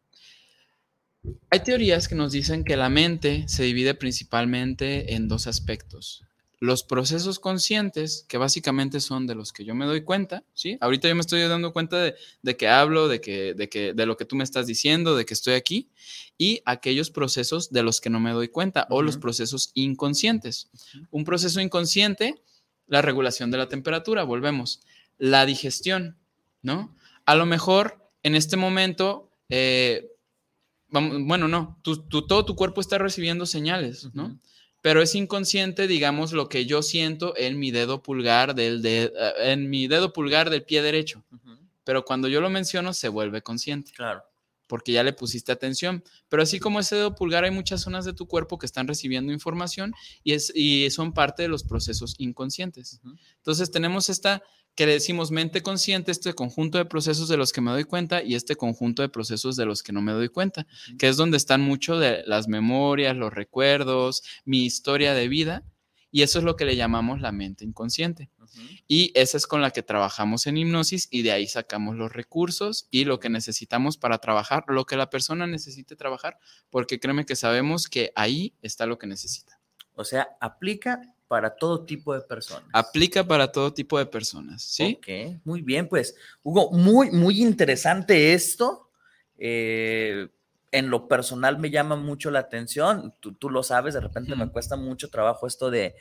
Hay 1.50 1.62
teorías 1.62 2.08
que 2.08 2.16
nos 2.16 2.32
dicen 2.32 2.64
que 2.64 2.78
la 2.78 2.90
mente 2.90 3.48
se 3.48 3.64
divide 3.64 3.96
principalmente 3.96 5.16
en 5.16 5.28
dos 5.28 5.48
aspectos 5.48 6.24
los 6.64 6.86
procesos 6.86 7.40
conscientes, 7.40 8.26
que 8.30 8.38
básicamente 8.38 9.02
son 9.02 9.28
de 9.28 9.36
los 9.36 9.52
que 9.52 9.66
yo 9.66 9.76
me 9.76 9.86
doy 9.86 10.06
cuenta, 10.06 10.46
¿sí? 10.54 10.78
Ahorita 10.80 11.10
yo 11.10 11.16
me 11.16 11.20
estoy 11.20 11.42
dando 11.42 11.74
cuenta 11.74 11.98
de, 11.98 12.58
que 12.58 12.70
hablo, 12.70 13.10
de, 13.10 13.20
que, 13.20 13.54
de, 13.54 13.68
que, 13.68 13.94
de 13.94 14.06
lo 14.06 14.16
que 14.16 14.24
tú 14.24 14.38
me 14.38 14.46
estás 14.46 14.66
diciendo, 14.66 15.18
de 15.18 15.26
que 15.26 15.34
estoy 15.34 15.56
aquí, 15.56 15.90
y 16.38 16.62
aquellos 16.64 17.12
procesos 17.12 17.74
de 17.74 17.84
los 17.84 18.00
que 18.00 18.10
no 18.10 18.22
me 18.22 18.32
doy 18.32 18.48
cuenta, 18.48 18.88
o 18.90 19.02
los 19.02 19.18
procesos 19.18 19.72
inconscientes. 19.74 20.70
Un 21.12 21.26
proceso 21.26 21.60
inconsciente, 21.60 22.42
la 22.88 23.02
regulación 23.02 23.52
de 23.52 23.58
la 23.58 23.68
temperatura, 23.68 24.24
volvemos. 24.24 24.80
La 25.18 25.46
digestión, 25.46 26.18
¿no? 26.62 26.96
A 27.26 27.36
lo 27.36 27.46
mejor 27.46 28.10
en 28.24 28.36
este 28.36 28.56
momento, 28.56 29.34
eh, 29.50 30.14
bueno, 30.88 31.50
no, 31.50 31.82
todo 31.84 32.46
tu 32.46 32.56
cuerpo 32.56 32.80
está 32.80 32.98
recibiendo 33.00 33.46
señales, 33.46 34.12
¿no? 34.14 34.40
Pero 34.84 35.02
es 35.02 35.16
inconsciente, 35.16 35.88
digamos, 35.88 36.34
lo 36.34 36.50
que 36.50 36.66
yo 36.66 36.82
siento 36.82 37.38
en 37.38 37.58
mi 37.58 37.72
dedo 37.72 38.04
pulgar 38.04 38.54
del, 38.54 38.82
de, 38.82 39.14
eh, 39.18 39.34
en 39.54 39.70
mi 39.70 39.88
dedo 39.88 40.12
pulgar 40.12 40.50
del 40.50 40.64
pie 40.64 40.82
derecho. 40.82 41.24
Pero 41.86 42.04
cuando 42.04 42.28
yo 42.28 42.42
lo 42.42 42.50
menciono, 42.50 42.92
se 42.94 43.08
vuelve 43.08 43.42
consciente. 43.42 43.94
Claro. 43.96 44.24
Porque 44.68 44.92
ya 44.92 45.04
le 45.04 45.14
pusiste 45.14 45.54
atención. 45.54 46.04
Pero 46.28 46.44
así 46.44 46.60
como 46.60 46.82
ese 46.82 46.98
dedo 46.98 47.16
pulgar, 47.16 47.46
hay 47.46 47.52
muchas 47.52 47.80
zonas 47.80 48.04
de 48.04 48.12
tu 48.12 48.28
cuerpo 48.28 48.58
que 48.58 48.66
están 48.66 48.86
recibiendo 48.86 49.32
información 49.32 49.94
y, 50.22 50.34
es, 50.34 50.52
y 50.54 50.90
son 50.90 51.14
parte 51.14 51.44
de 51.44 51.48
los 51.48 51.64
procesos 51.64 52.16
inconscientes. 52.18 53.00
Entonces 53.38 53.72
tenemos 53.72 54.10
esta 54.10 54.44
que 54.76 54.86
le 54.86 54.94
decimos 54.94 55.32
mente 55.32 55.62
consciente, 55.62 56.12
este 56.12 56.34
conjunto 56.34 56.78
de 56.78 56.86
procesos 56.86 57.28
de 57.28 57.38
los 57.38 57.52
que 57.52 57.62
me 57.62 57.72
doy 57.72 57.84
cuenta 57.84 58.24
y 58.24 58.36
este 58.36 58.56
conjunto 58.56 59.02
de 59.02 59.10
procesos 59.10 59.56
de 59.56 59.66
los 59.66 59.84
que 59.84 59.94
no 59.94 60.02
me 60.02 60.12
doy 60.12 60.30
cuenta, 60.30 60.66
que 60.98 61.08
es 61.08 61.18
donde 61.18 61.38
están 61.38 61.62
mucho 61.62 62.00
de 62.00 62.24
las 62.26 62.48
memorias, 62.48 63.16
los 63.16 63.34
recuerdos, 63.34 64.24
mi 64.46 64.66
historia 64.66 65.14
de 65.14 65.28
vida, 65.28 65.64
y 66.12 66.22
eso 66.22 66.38
es 66.38 66.46
lo 66.46 66.56
que 66.56 66.66
le 66.66 66.76
llamamos 66.76 67.22
la 67.22 67.32
mente 67.32 67.66
inconsciente. 67.66 68.30
Y 68.88 69.12
esa 69.16 69.36
es 69.36 69.48
con 69.48 69.62
la 69.62 69.72
que 69.72 69.82
trabajamos 69.82 70.46
en 70.46 70.58
hipnosis 70.58 71.08
y 71.10 71.24
de 71.24 71.32
ahí 71.32 71.48
sacamos 71.48 71.96
los 71.96 72.14
recursos 72.14 72.88
y 72.92 73.06
lo 73.06 73.20
que 73.20 73.30
necesitamos 73.30 73.98
para 73.98 74.20
trabajar, 74.20 74.64
lo 74.68 74.86
que 74.86 74.96
la 74.96 75.10
persona 75.10 75.48
necesite 75.48 75.96
trabajar, 75.96 76.38
porque 76.70 77.00
créeme 77.00 77.26
que 77.26 77.36
sabemos 77.36 77.88
que 77.88 78.12
ahí 78.16 78.54
está 78.62 78.86
lo 78.86 79.00
que 79.00 79.08
necesita. 79.08 79.60
O 79.96 80.04
sea, 80.04 80.30
aplica 80.40 81.02
para 81.28 81.56
todo 81.56 81.86
tipo 81.86 82.14
de 82.14 82.22
personas. 82.22 82.70
Aplica 82.74 83.24
para 83.24 83.52
todo 83.52 83.74
tipo 83.74 83.98
de 83.98 84.06
personas, 84.06 84.62
¿sí? 84.62 84.98
Ok, 85.00 85.42
muy 85.44 85.62
bien, 85.62 85.88
pues, 85.88 86.16
Hugo, 86.44 86.72
muy, 86.72 87.12
muy 87.12 87.42
interesante 87.42 88.34
esto. 88.34 88.90
Eh, 89.38 90.28
en 90.72 90.90
lo 90.90 91.08
personal 91.08 91.60
me 91.60 91.70
llama 91.70 91.96
mucho 91.96 92.32
la 92.32 92.40
atención, 92.40 93.14
tú, 93.20 93.50
lo 93.50 93.62
sabes, 93.62 93.94
de 93.94 94.02
repente 94.02 94.36
me 94.36 94.50
cuesta 94.50 94.76
mucho 94.76 95.10
trabajo 95.10 95.46
esto 95.46 95.70
de, 95.70 95.96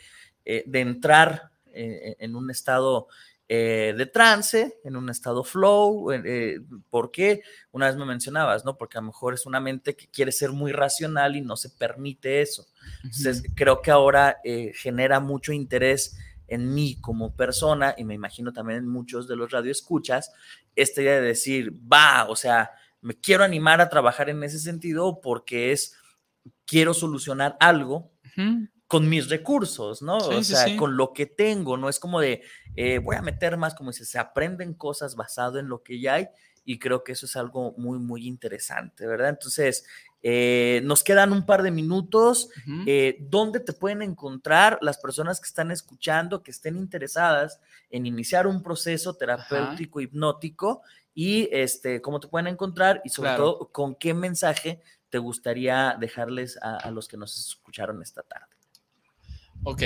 eh, 0.46 0.64
de 0.66 0.80
entrar 0.80 1.50
eh, 1.74 2.16
en 2.18 2.34
un 2.34 2.50
estado 2.50 3.08
eh, 3.54 3.92
de 3.94 4.06
trance, 4.06 4.78
en 4.82 4.96
un 4.96 5.10
estado 5.10 5.44
flow. 5.44 6.10
Eh, 6.10 6.58
¿Por 6.88 7.10
qué? 7.10 7.42
Una 7.70 7.84
vez 7.84 7.96
me 7.96 8.06
mencionabas, 8.06 8.64
¿no? 8.64 8.78
Porque 8.78 8.96
a 8.96 9.02
lo 9.02 9.08
mejor 9.08 9.34
es 9.34 9.44
una 9.44 9.60
mente 9.60 9.94
que 9.94 10.08
quiere 10.08 10.32
ser 10.32 10.52
muy 10.52 10.72
racional 10.72 11.36
y 11.36 11.42
no 11.42 11.58
se 11.58 11.68
permite 11.68 12.40
eso. 12.40 12.66
Entonces, 13.04 13.42
creo 13.54 13.82
que 13.82 13.90
ahora 13.90 14.38
eh, 14.42 14.72
genera 14.74 15.20
mucho 15.20 15.52
interés 15.52 16.16
en 16.48 16.72
mí 16.72 16.96
como 17.02 17.36
persona, 17.36 17.94
y 17.98 18.04
me 18.04 18.14
imagino 18.14 18.54
también 18.54 18.78
en 18.78 18.88
muchos 18.88 19.28
de 19.28 19.36
los 19.36 19.50
radioescuchas, 19.50 20.32
esta 20.74 21.02
idea 21.02 21.16
de 21.16 21.20
decir, 21.20 21.74
va, 21.74 22.30
o 22.30 22.36
sea, 22.36 22.70
me 23.02 23.20
quiero 23.20 23.44
animar 23.44 23.82
a 23.82 23.90
trabajar 23.90 24.30
en 24.30 24.42
ese 24.44 24.60
sentido 24.60 25.20
porque 25.20 25.72
es, 25.72 25.94
quiero 26.64 26.94
solucionar 26.94 27.58
algo 27.60 28.12
con 28.92 29.08
mis 29.08 29.30
recursos, 29.30 30.02
¿no? 30.02 30.18
o 30.18 30.44
sea, 30.44 30.76
con 30.76 30.98
lo 30.98 31.14
que 31.14 31.24
tengo, 31.24 31.78
no 31.78 31.88
es 31.88 31.98
como 31.98 32.20
de, 32.20 32.42
eh, 32.76 32.98
voy 32.98 33.16
a 33.16 33.22
meter 33.22 33.56
más, 33.56 33.74
como 33.74 33.90
dice, 33.90 34.04
se 34.04 34.18
aprenden 34.18 34.74
cosas 34.74 35.16
basado 35.16 35.58
en 35.58 35.66
lo 35.66 35.82
que 35.82 35.98
ya 35.98 36.12
hay 36.16 36.28
y 36.66 36.78
creo 36.78 37.02
que 37.02 37.12
eso 37.12 37.24
es 37.24 37.34
algo 37.36 37.72
muy, 37.78 37.98
muy 37.98 38.26
interesante, 38.26 39.06
¿verdad? 39.06 39.30
Entonces, 39.30 39.86
eh, 40.22 40.82
nos 40.84 41.02
quedan 41.02 41.32
un 41.32 41.46
par 41.46 41.62
de 41.62 41.70
minutos. 41.70 42.50
Eh, 42.86 43.16
¿Dónde 43.30 43.60
te 43.60 43.72
pueden 43.72 44.02
encontrar 44.02 44.78
las 44.82 44.98
personas 44.98 45.40
que 45.40 45.48
están 45.48 45.70
escuchando, 45.70 46.42
que 46.42 46.50
estén 46.50 46.76
interesadas 46.76 47.60
en 47.88 48.04
iniciar 48.04 48.46
un 48.46 48.62
proceso 48.62 49.14
terapéutico 49.14 50.02
hipnótico? 50.02 50.82
Y 51.14 51.48
este, 51.50 52.02
cómo 52.02 52.20
te 52.20 52.28
pueden 52.28 52.46
encontrar 52.46 53.00
y 53.06 53.08
sobre 53.08 53.36
todo 53.36 53.70
con 53.72 53.94
qué 53.94 54.12
mensaje 54.12 54.82
te 55.08 55.16
gustaría 55.16 55.96
dejarles 55.98 56.58
a, 56.60 56.90
los 56.90 57.08
que 57.08 57.16
nos 57.16 57.38
escucharon 57.38 58.02
esta 58.02 58.22
tarde. 58.22 58.51
Ok. 59.64 59.82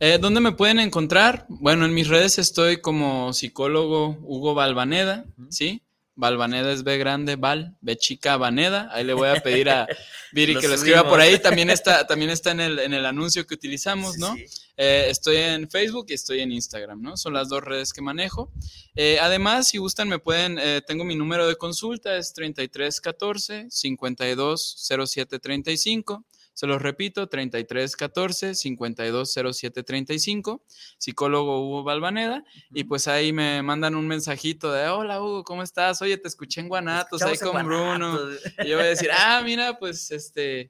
Eh, 0.00 0.18
¿Dónde 0.20 0.40
me 0.40 0.52
pueden 0.52 0.80
encontrar? 0.80 1.46
Bueno, 1.48 1.84
en 1.84 1.94
mis 1.94 2.08
redes 2.08 2.38
estoy 2.38 2.80
como 2.80 3.32
psicólogo 3.32 4.18
Hugo 4.22 4.54
Balvaneda, 4.54 5.24
¿sí? 5.50 5.82
Valvaneda 6.18 6.72
es 6.72 6.82
B 6.82 6.98
grande, 6.98 7.36
Val, 7.36 7.76
B 7.80 7.96
chica, 7.96 8.36
Vaneda. 8.36 8.90
Ahí 8.92 9.04
le 9.04 9.14
voy 9.14 9.28
a 9.28 9.40
pedir 9.40 9.70
a 9.70 9.86
Viri 10.32 10.56
que 10.56 10.66
lo 10.66 10.74
escriba 10.74 11.08
por 11.08 11.20
ahí. 11.20 11.38
También 11.38 11.70
está, 11.70 12.04
también 12.08 12.30
está 12.30 12.50
en, 12.50 12.58
el, 12.58 12.80
en 12.80 12.92
el 12.92 13.06
anuncio 13.06 13.46
que 13.46 13.54
utilizamos, 13.54 14.18
¿no? 14.18 14.34
Eh, 14.76 15.06
estoy 15.08 15.36
en 15.36 15.70
Facebook 15.70 16.06
y 16.08 16.14
estoy 16.14 16.40
en 16.40 16.50
Instagram, 16.50 17.00
¿no? 17.00 17.16
Son 17.16 17.32
las 17.32 17.48
dos 17.48 17.62
redes 17.62 17.92
que 17.92 18.02
manejo. 18.02 18.50
Eh, 18.96 19.18
además, 19.20 19.68
si 19.68 19.78
gustan, 19.78 20.08
me 20.08 20.18
pueden, 20.18 20.58
eh, 20.58 20.82
tengo 20.84 21.04
mi 21.04 21.14
número 21.14 21.46
de 21.46 21.54
consulta, 21.54 22.16
es 22.16 22.32
3314 22.32 23.68
520735. 23.70 26.24
Se 26.58 26.66
los 26.66 26.82
repito, 26.82 27.28
3314 27.28 28.56
520735, 28.56 30.64
psicólogo 30.98 31.64
Hugo 31.64 31.84
Balvaneda. 31.84 32.42
Y 32.74 32.82
pues 32.82 33.06
ahí 33.06 33.32
me 33.32 33.62
mandan 33.62 33.94
un 33.94 34.08
mensajito 34.08 34.72
de: 34.72 34.88
Hola 34.88 35.22
Hugo, 35.22 35.44
¿cómo 35.44 35.62
estás? 35.62 36.02
Oye, 36.02 36.18
te 36.18 36.26
escuché 36.26 36.60
en 36.60 36.68
Guanatos, 36.68 37.22
ahí 37.22 37.38
con 37.38 37.64
Bruno. 37.64 38.18
Y 38.64 38.70
yo 38.70 38.76
voy 38.76 38.86
a 38.86 38.88
decir: 38.88 39.08
Ah, 39.16 39.40
mira, 39.44 39.78
pues 39.78 40.10
este, 40.10 40.68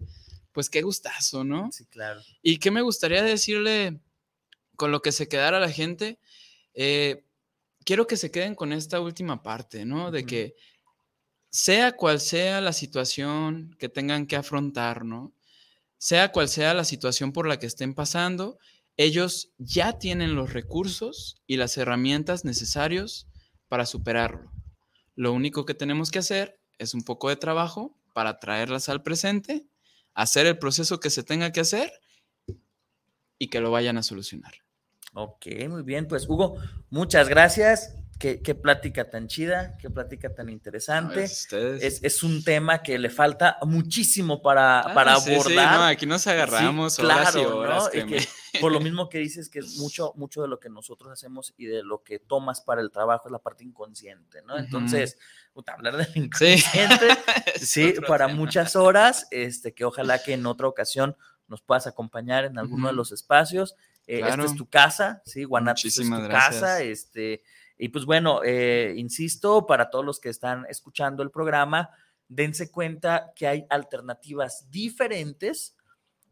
pues 0.53 0.69
qué 0.69 0.83
gustazo, 0.83 1.43
¿no? 1.43 1.71
Sí, 1.73 1.87
claro. 1.87 2.21
¿Y 2.43 2.59
qué 2.59 2.71
me 2.71 2.83
gustaría 2.83 3.23
decirle 3.23 3.99
con 4.77 4.93
lo 4.93 5.01
que 5.01 5.11
se 5.11 5.27
quedara 5.27 5.59
la 5.59 5.71
gente? 5.71 6.19
Eh, 6.75 7.25
quiero 7.87 8.07
que 8.07 8.19
se 8.19 8.31
queden 8.31 8.55
con 8.55 8.75
esta 8.75 9.01
última 9.01 9.43
parte, 9.43 9.87
¿no? 9.87 10.11
De 10.11 10.27
que 10.27 10.55
sea 11.49 11.93
cual 11.93 12.21
sea 12.21 12.61
la 12.61 12.75
situación 12.75 13.75
que 13.79 13.89
tengan 13.89 14.27
que 14.27 14.37
afrontar, 14.37 15.07
¿no? 15.07 15.33
Sea 15.99 16.33
cual 16.33 16.49
sea 16.49 16.75
la 16.75 16.85
situación 16.85 17.33
por 17.33 17.47
la 17.47 17.59
que 17.59 17.67
estén 17.67 17.95
pasando, 17.95 18.59
ellos 18.97 19.53
ya 19.59 19.99
tienen 19.99 20.35
los 20.35 20.53
recursos 20.53 21.43
y 21.47 21.57
las 21.57 21.77
herramientas 21.77 22.45
necesarios 22.45 23.29
para 23.69 23.87
superarlo. 23.87 24.51
Lo 25.15 25.33
único 25.33 25.65
que 25.67 25.75
tenemos 25.75 26.11
que 26.11 26.21
hacer 26.21 26.61
es 26.79 26.95
un 26.95 27.03
poco 27.03 27.29
de 27.29 27.37
trabajo 27.37 27.97
para 28.15 28.39
traerlas 28.39 28.89
al 28.89 29.03
presente, 29.03 29.67
hacer 30.15 30.47
el 30.47 30.59
proceso 30.59 31.01
que 31.01 31.11
se 31.11 31.23
tenga 31.23 31.53
que 31.53 31.61
hacer 31.61 31.93
y 33.39 33.49
que 33.49 33.61
lo 33.61 33.71
vayan 33.71 33.99
a 33.99 34.03
solucionar. 34.03 34.55
Ok, 35.15 35.47
muy 35.69 35.83
bien. 35.83 36.07
Pues 36.07 36.29
Hugo, 36.29 36.57
muchas 36.91 37.29
gracias. 37.29 37.95
Qué, 38.19 38.55
plática 38.55 39.09
tan 39.09 39.29
chida, 39.29 39.77
qué 39.79 39.91
plática 39.91 40.35
tan 40.35 40.49
interesante. 40.49 41.23
Es, 41.23 41.49
es, 42.03 42.23
un 42.25 42.43
tema 42.43 42.83
que 42.83 42.99
le 42.99 43.11
falta 43.11 43.59
muchísimo 43.63 44.43
para, 44.43 44.81
ah, 44.81 44.93
para 44.93 45.15
abordar. 45.15 45.93
aquí 45.93 46.05
nos 46.05 46.27
agarramos 46.27 46.97
claro, 46.97 47.59
horas 47.59 47.91
por 48.61 48.73
lo 48.73 48.81
mismo 48.81 49.09
que 49.09 49.19
dices 49.19 49.49
que 49.49 49.63
mucho, 49.77 50.13
mucho 50.17 50.43
de 50.43 50.49
lo 50.49 50.59
que 50.59 50.69
nosotros 50.69 51.13
hacemos 51.13 51.55
y 51.57 51.67
de 51.67 51.85
lo 51.85 52.03
que 52.03 52.19
tomas 52.19 52.61
para 52.61 52.81
el 52.81 52.91
trabajo 52.91 53.29
es 53.29 53.33
la 53.33 53.39
parte 53.39 53.63
inconsciente, 53.63 54.43
¿no? 54.43 54.59
Entonces, 54.59 55.17
hablar 55.67 55.97
del 55.97 56.25
inconsciente, 56.25 57.09
sí, 57.61 57.95
para 58.07 58.29
muchas 58.29 58.77
horas, 58.77 59.29
este, 59.31 59.75
que 59.75 59.85
ojalá 59.85 60.23
que 60.23 60.35
en 60.35 60.47
otra 60.47 60.67
ocasión 60.67 61.17
nos 61.47 61.63
puedas 61.63 61.87
acompañar 61.87 62.45
en 62.45 62.59
alguno 62.59 62.89
de 62.89 62.95
los 62.95 63.13
espacios. 63.13 63.75
Eh, 64.07 64.21
esta 64.27 64.45
es 64.45 64.55
tu 64.55 64.67
casa, 64.67 65.23
sí, 65.25 65.45
Guanatos 65.45 65.85
es 65.85 65.95
tu 65.97 66.29
casa, 66.29 66.83
este 66.83 67.43
y 67.79 67.89
pues 67.89 68.05
bueno, 68.05 68.41
eh, 68.45 68.93
insisto, 68.97 69.67
para 69.67 69.89
todos 69.89 70.05
los 70.05 70.21
que 70.21 70.29
están 70.29 70.67
escuchando 70.69 71.23
el 71.23 71.31
programa, 71.31 71.91
dense 72.29 72.71
cuenta 72.71 73.33
que 73.35 73.47
hay 73.47 73.67
alternativas 73.71 74.69
diferentes 74.71 75.77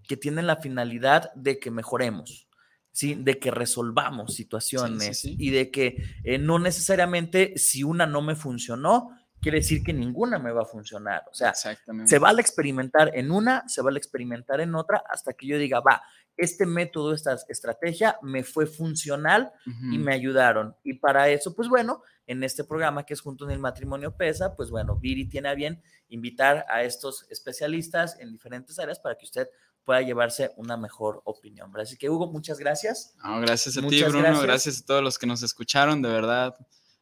que 0.07 0.17
tienen 0.17 0.47
la 0.47 0.57
finalidad 0.57 1.33
de 1.35 1.59
que 1.59 1.71
mejoremos, 1.71 2.49
¿sí? 2.93 3.15
de 3.15 3.39
que 3.39 3.51
resolvamos 3.51 4.35
situaciones 4.35 5.25
y 5.25 5.51
de 5.51 5.71
que 5.71 5.97
eh, 6.25 6.39
no 6.39 6.59
necesariamente 6.59 7.57
si 7.57 7.83
una 7.83 8.07
no 8.07 8.23
me 8.23 8.35
funcionó, 8.35 9.11
quiere 9.41 9.59
decir 9.59 9.83
que 9.83 9.93
ninguna 9.93 10.39
me 10.39 10.53
va 10.53 10.63
a 10.63 10.67
funcionar. 10.67 11.23
O 11.31 11.35
sea, 11.35 11.55
se 11.55 12.19
va 12.19 12.31
a 12.31 12.41
experimentar 12.41 13.13
en 13.15 13.31
una, 13.31 13.65
se 13.69 13.83
va 13.83 13.91
a 13.91 13.97
experimentar 13.97 14.61
en 14.61 14.75
otra, 14.75 15.05
hasta 15.09 15.35
que 15.35 15.47
yo 15.47 15.59
diga, 15.59 15.81
va, 15.81 16.03
este 16.37 16.67
método, 16.67 17.15
esta 17.15 17.39
estrategia 17.49 18.19
me 18.23 18.45
fue 18.45 18.67
funcional 18.67 19.53
y 19.91 19.99
me 19.99 20.13
ayudaron. 20.13 20.77
Y 20.85 20.95
para 20.95 21.29
eso, 21.29 21.55
pues 21.55 21.69
bueno, 21.69 22.03
en 22.27 22.43
este 22.43 22.65
programa 22.65 23.05
que 23.05 23.15
es 23.15 23.21
Junto 23.21 23.45
en 23.45 23.53
el 23.53 23.59
Matrimonio 23.59 24.17
Pesa, 24.17 24.55
pues 24.55 24.71
bueno, 24.71 24.97
Viri 24.97 25.29
tiene 25.29 25.49
a 25.49 25.55
bien 25.55 25.83
invitar 26.09 26.67
a 26.69 26.83
estos 26.83 27.27
especialistas 27.31 28.19
en 28.21 28.33
diferentes 28.33 28.79
áreas 28.79 28.99
para 28.99 29.17
que 29.17 29.25
usted 29.25 29.49
pueda 29.85 30.03
llevarse 30.03 30.53
una 30.57 30.77
mejor 30.77 31.23
opinión. 31.25 31.73
Así 31.77 31.97
que 31.97 32.11
Hugo, 32.11 32.27
muchas 32.27 32.59
gracias. 32.59 33.15
gracias 33.41 33.79
a 33.79 33.87
ti, 33.87 34.03
Bruno. 34.03 34.41
gracias 34.43 34.81
a 34.81 34.85
todos 34.85 35.03
los 35.03 35.19
que 35.19 35.27
nos 35.27 35.43
escucharon, 35.43 36.03
de 36.03 36.09
verdad. 36.09 36.55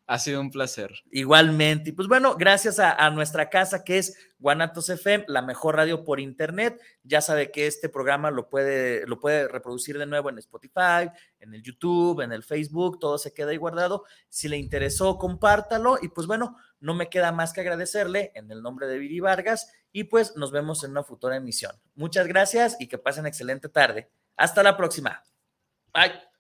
Ha 0.07 0.19
sido 0.19 0.41
un 0.41 0.51
placer. 0.51 0.93
Igualmente. 1.11 1.91
Y 1.91 1.93
pues 1.93 2.09
bueno, 2.09 2.37
gracias 2.37 2.79
a, 2.79 3.09
nuestra 3.11 3.49
casa 3.49 3.85
que 3.85 3.97
es 3.97 4.17
Guanatos 4.39 4.91
FM, 4.91 5.25
la 5.29 5.41
mejor 5.41 5.77
radio 5.77 6.05
por 6.05 6.21
internet. 6.21 6.79
Ya 7.03 7.23
sabe 7.23 7.51
que 7.51 7.67
este 7.67 7.89
programa 7.89 8.31
lo 8.31 8.51
puede, 8.51 9.07
lo 9.07 9.19
puede 9.19 9.49
reproducir 9.49 9.97
de 9.99 10.05
nuevo 10.05 10.29
en 10.29 10.37
Spotify, 10.39 11.11
en 11.41 11.55
el 11.55 11.63
YouTube, 11.63 12.21
en 12.21 12.33
el 12.33 12.43
Facebook, 12.43 12.99
todo 12.99 13.17
se 13.17 13.33
queda 13.33 13.53
ahí 13.53 13.57
guardado. 13.57 14.05
Si 14.29 14.49
le 14.49 14.59
interesó, 14.59 15.17
compártalo. 15.17 15.97
Y 16.03 16.09
pues 16.09 16.27
bueno, 16.27 16.59
no 16.81 16.95
me 16.95 17.09
queda 17.09 17.33
más 17.33 17.55
que 17.55 17.63
agradecerle 17.63 18.31
en 18.35 18.51
el 18.51 18.63
nombre 18.63 18.87
de 18.87 18.99
Viri 18.99 19.21
Vargas. 19.21 19.73
Y 19.91 20.05
pues 20.05 20.37
nos 20.37 20.53
vemos 20.53 20.85
en 20.85 20.91
una 20.91 21.03
futura 21.03 21.37
emisión. 21.37 21.73
Muchas 21.95 22.27
gracias 22.27 22.77
y 22.79 22.89
que 22.89 22.99
pasen 22.99 23.27
excelente 23.27 23.71
tarde. 23.71 24.11
Hasta 24.37 24.63
la 24.63 24.77
próxima. 24.77 25.23
Bye. 25.95 26.34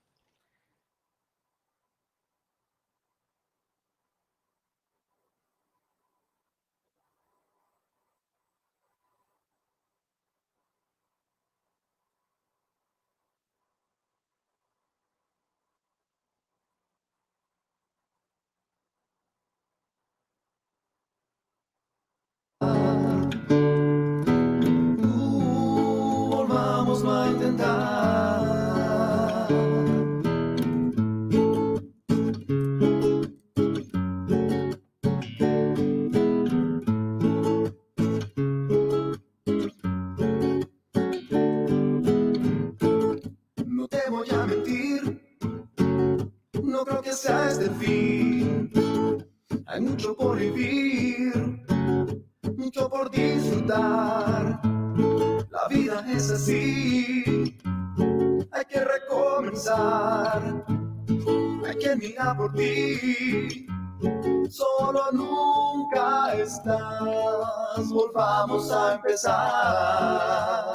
Vamos 68.54 68.70
a 68.70 68.94
empezar. 68.94 70.74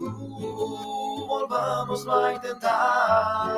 Uh, 0.00 1.26
volvamos 1.28 2.08
a 2.08 2.32
intentar. 2.34 3.52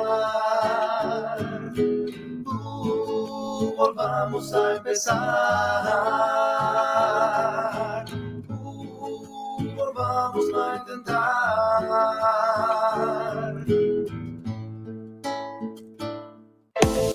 Uh, 2.45 3.73
volvamos 3.75 4.53
a 4.53 4.75
empezar. 4.75 6.56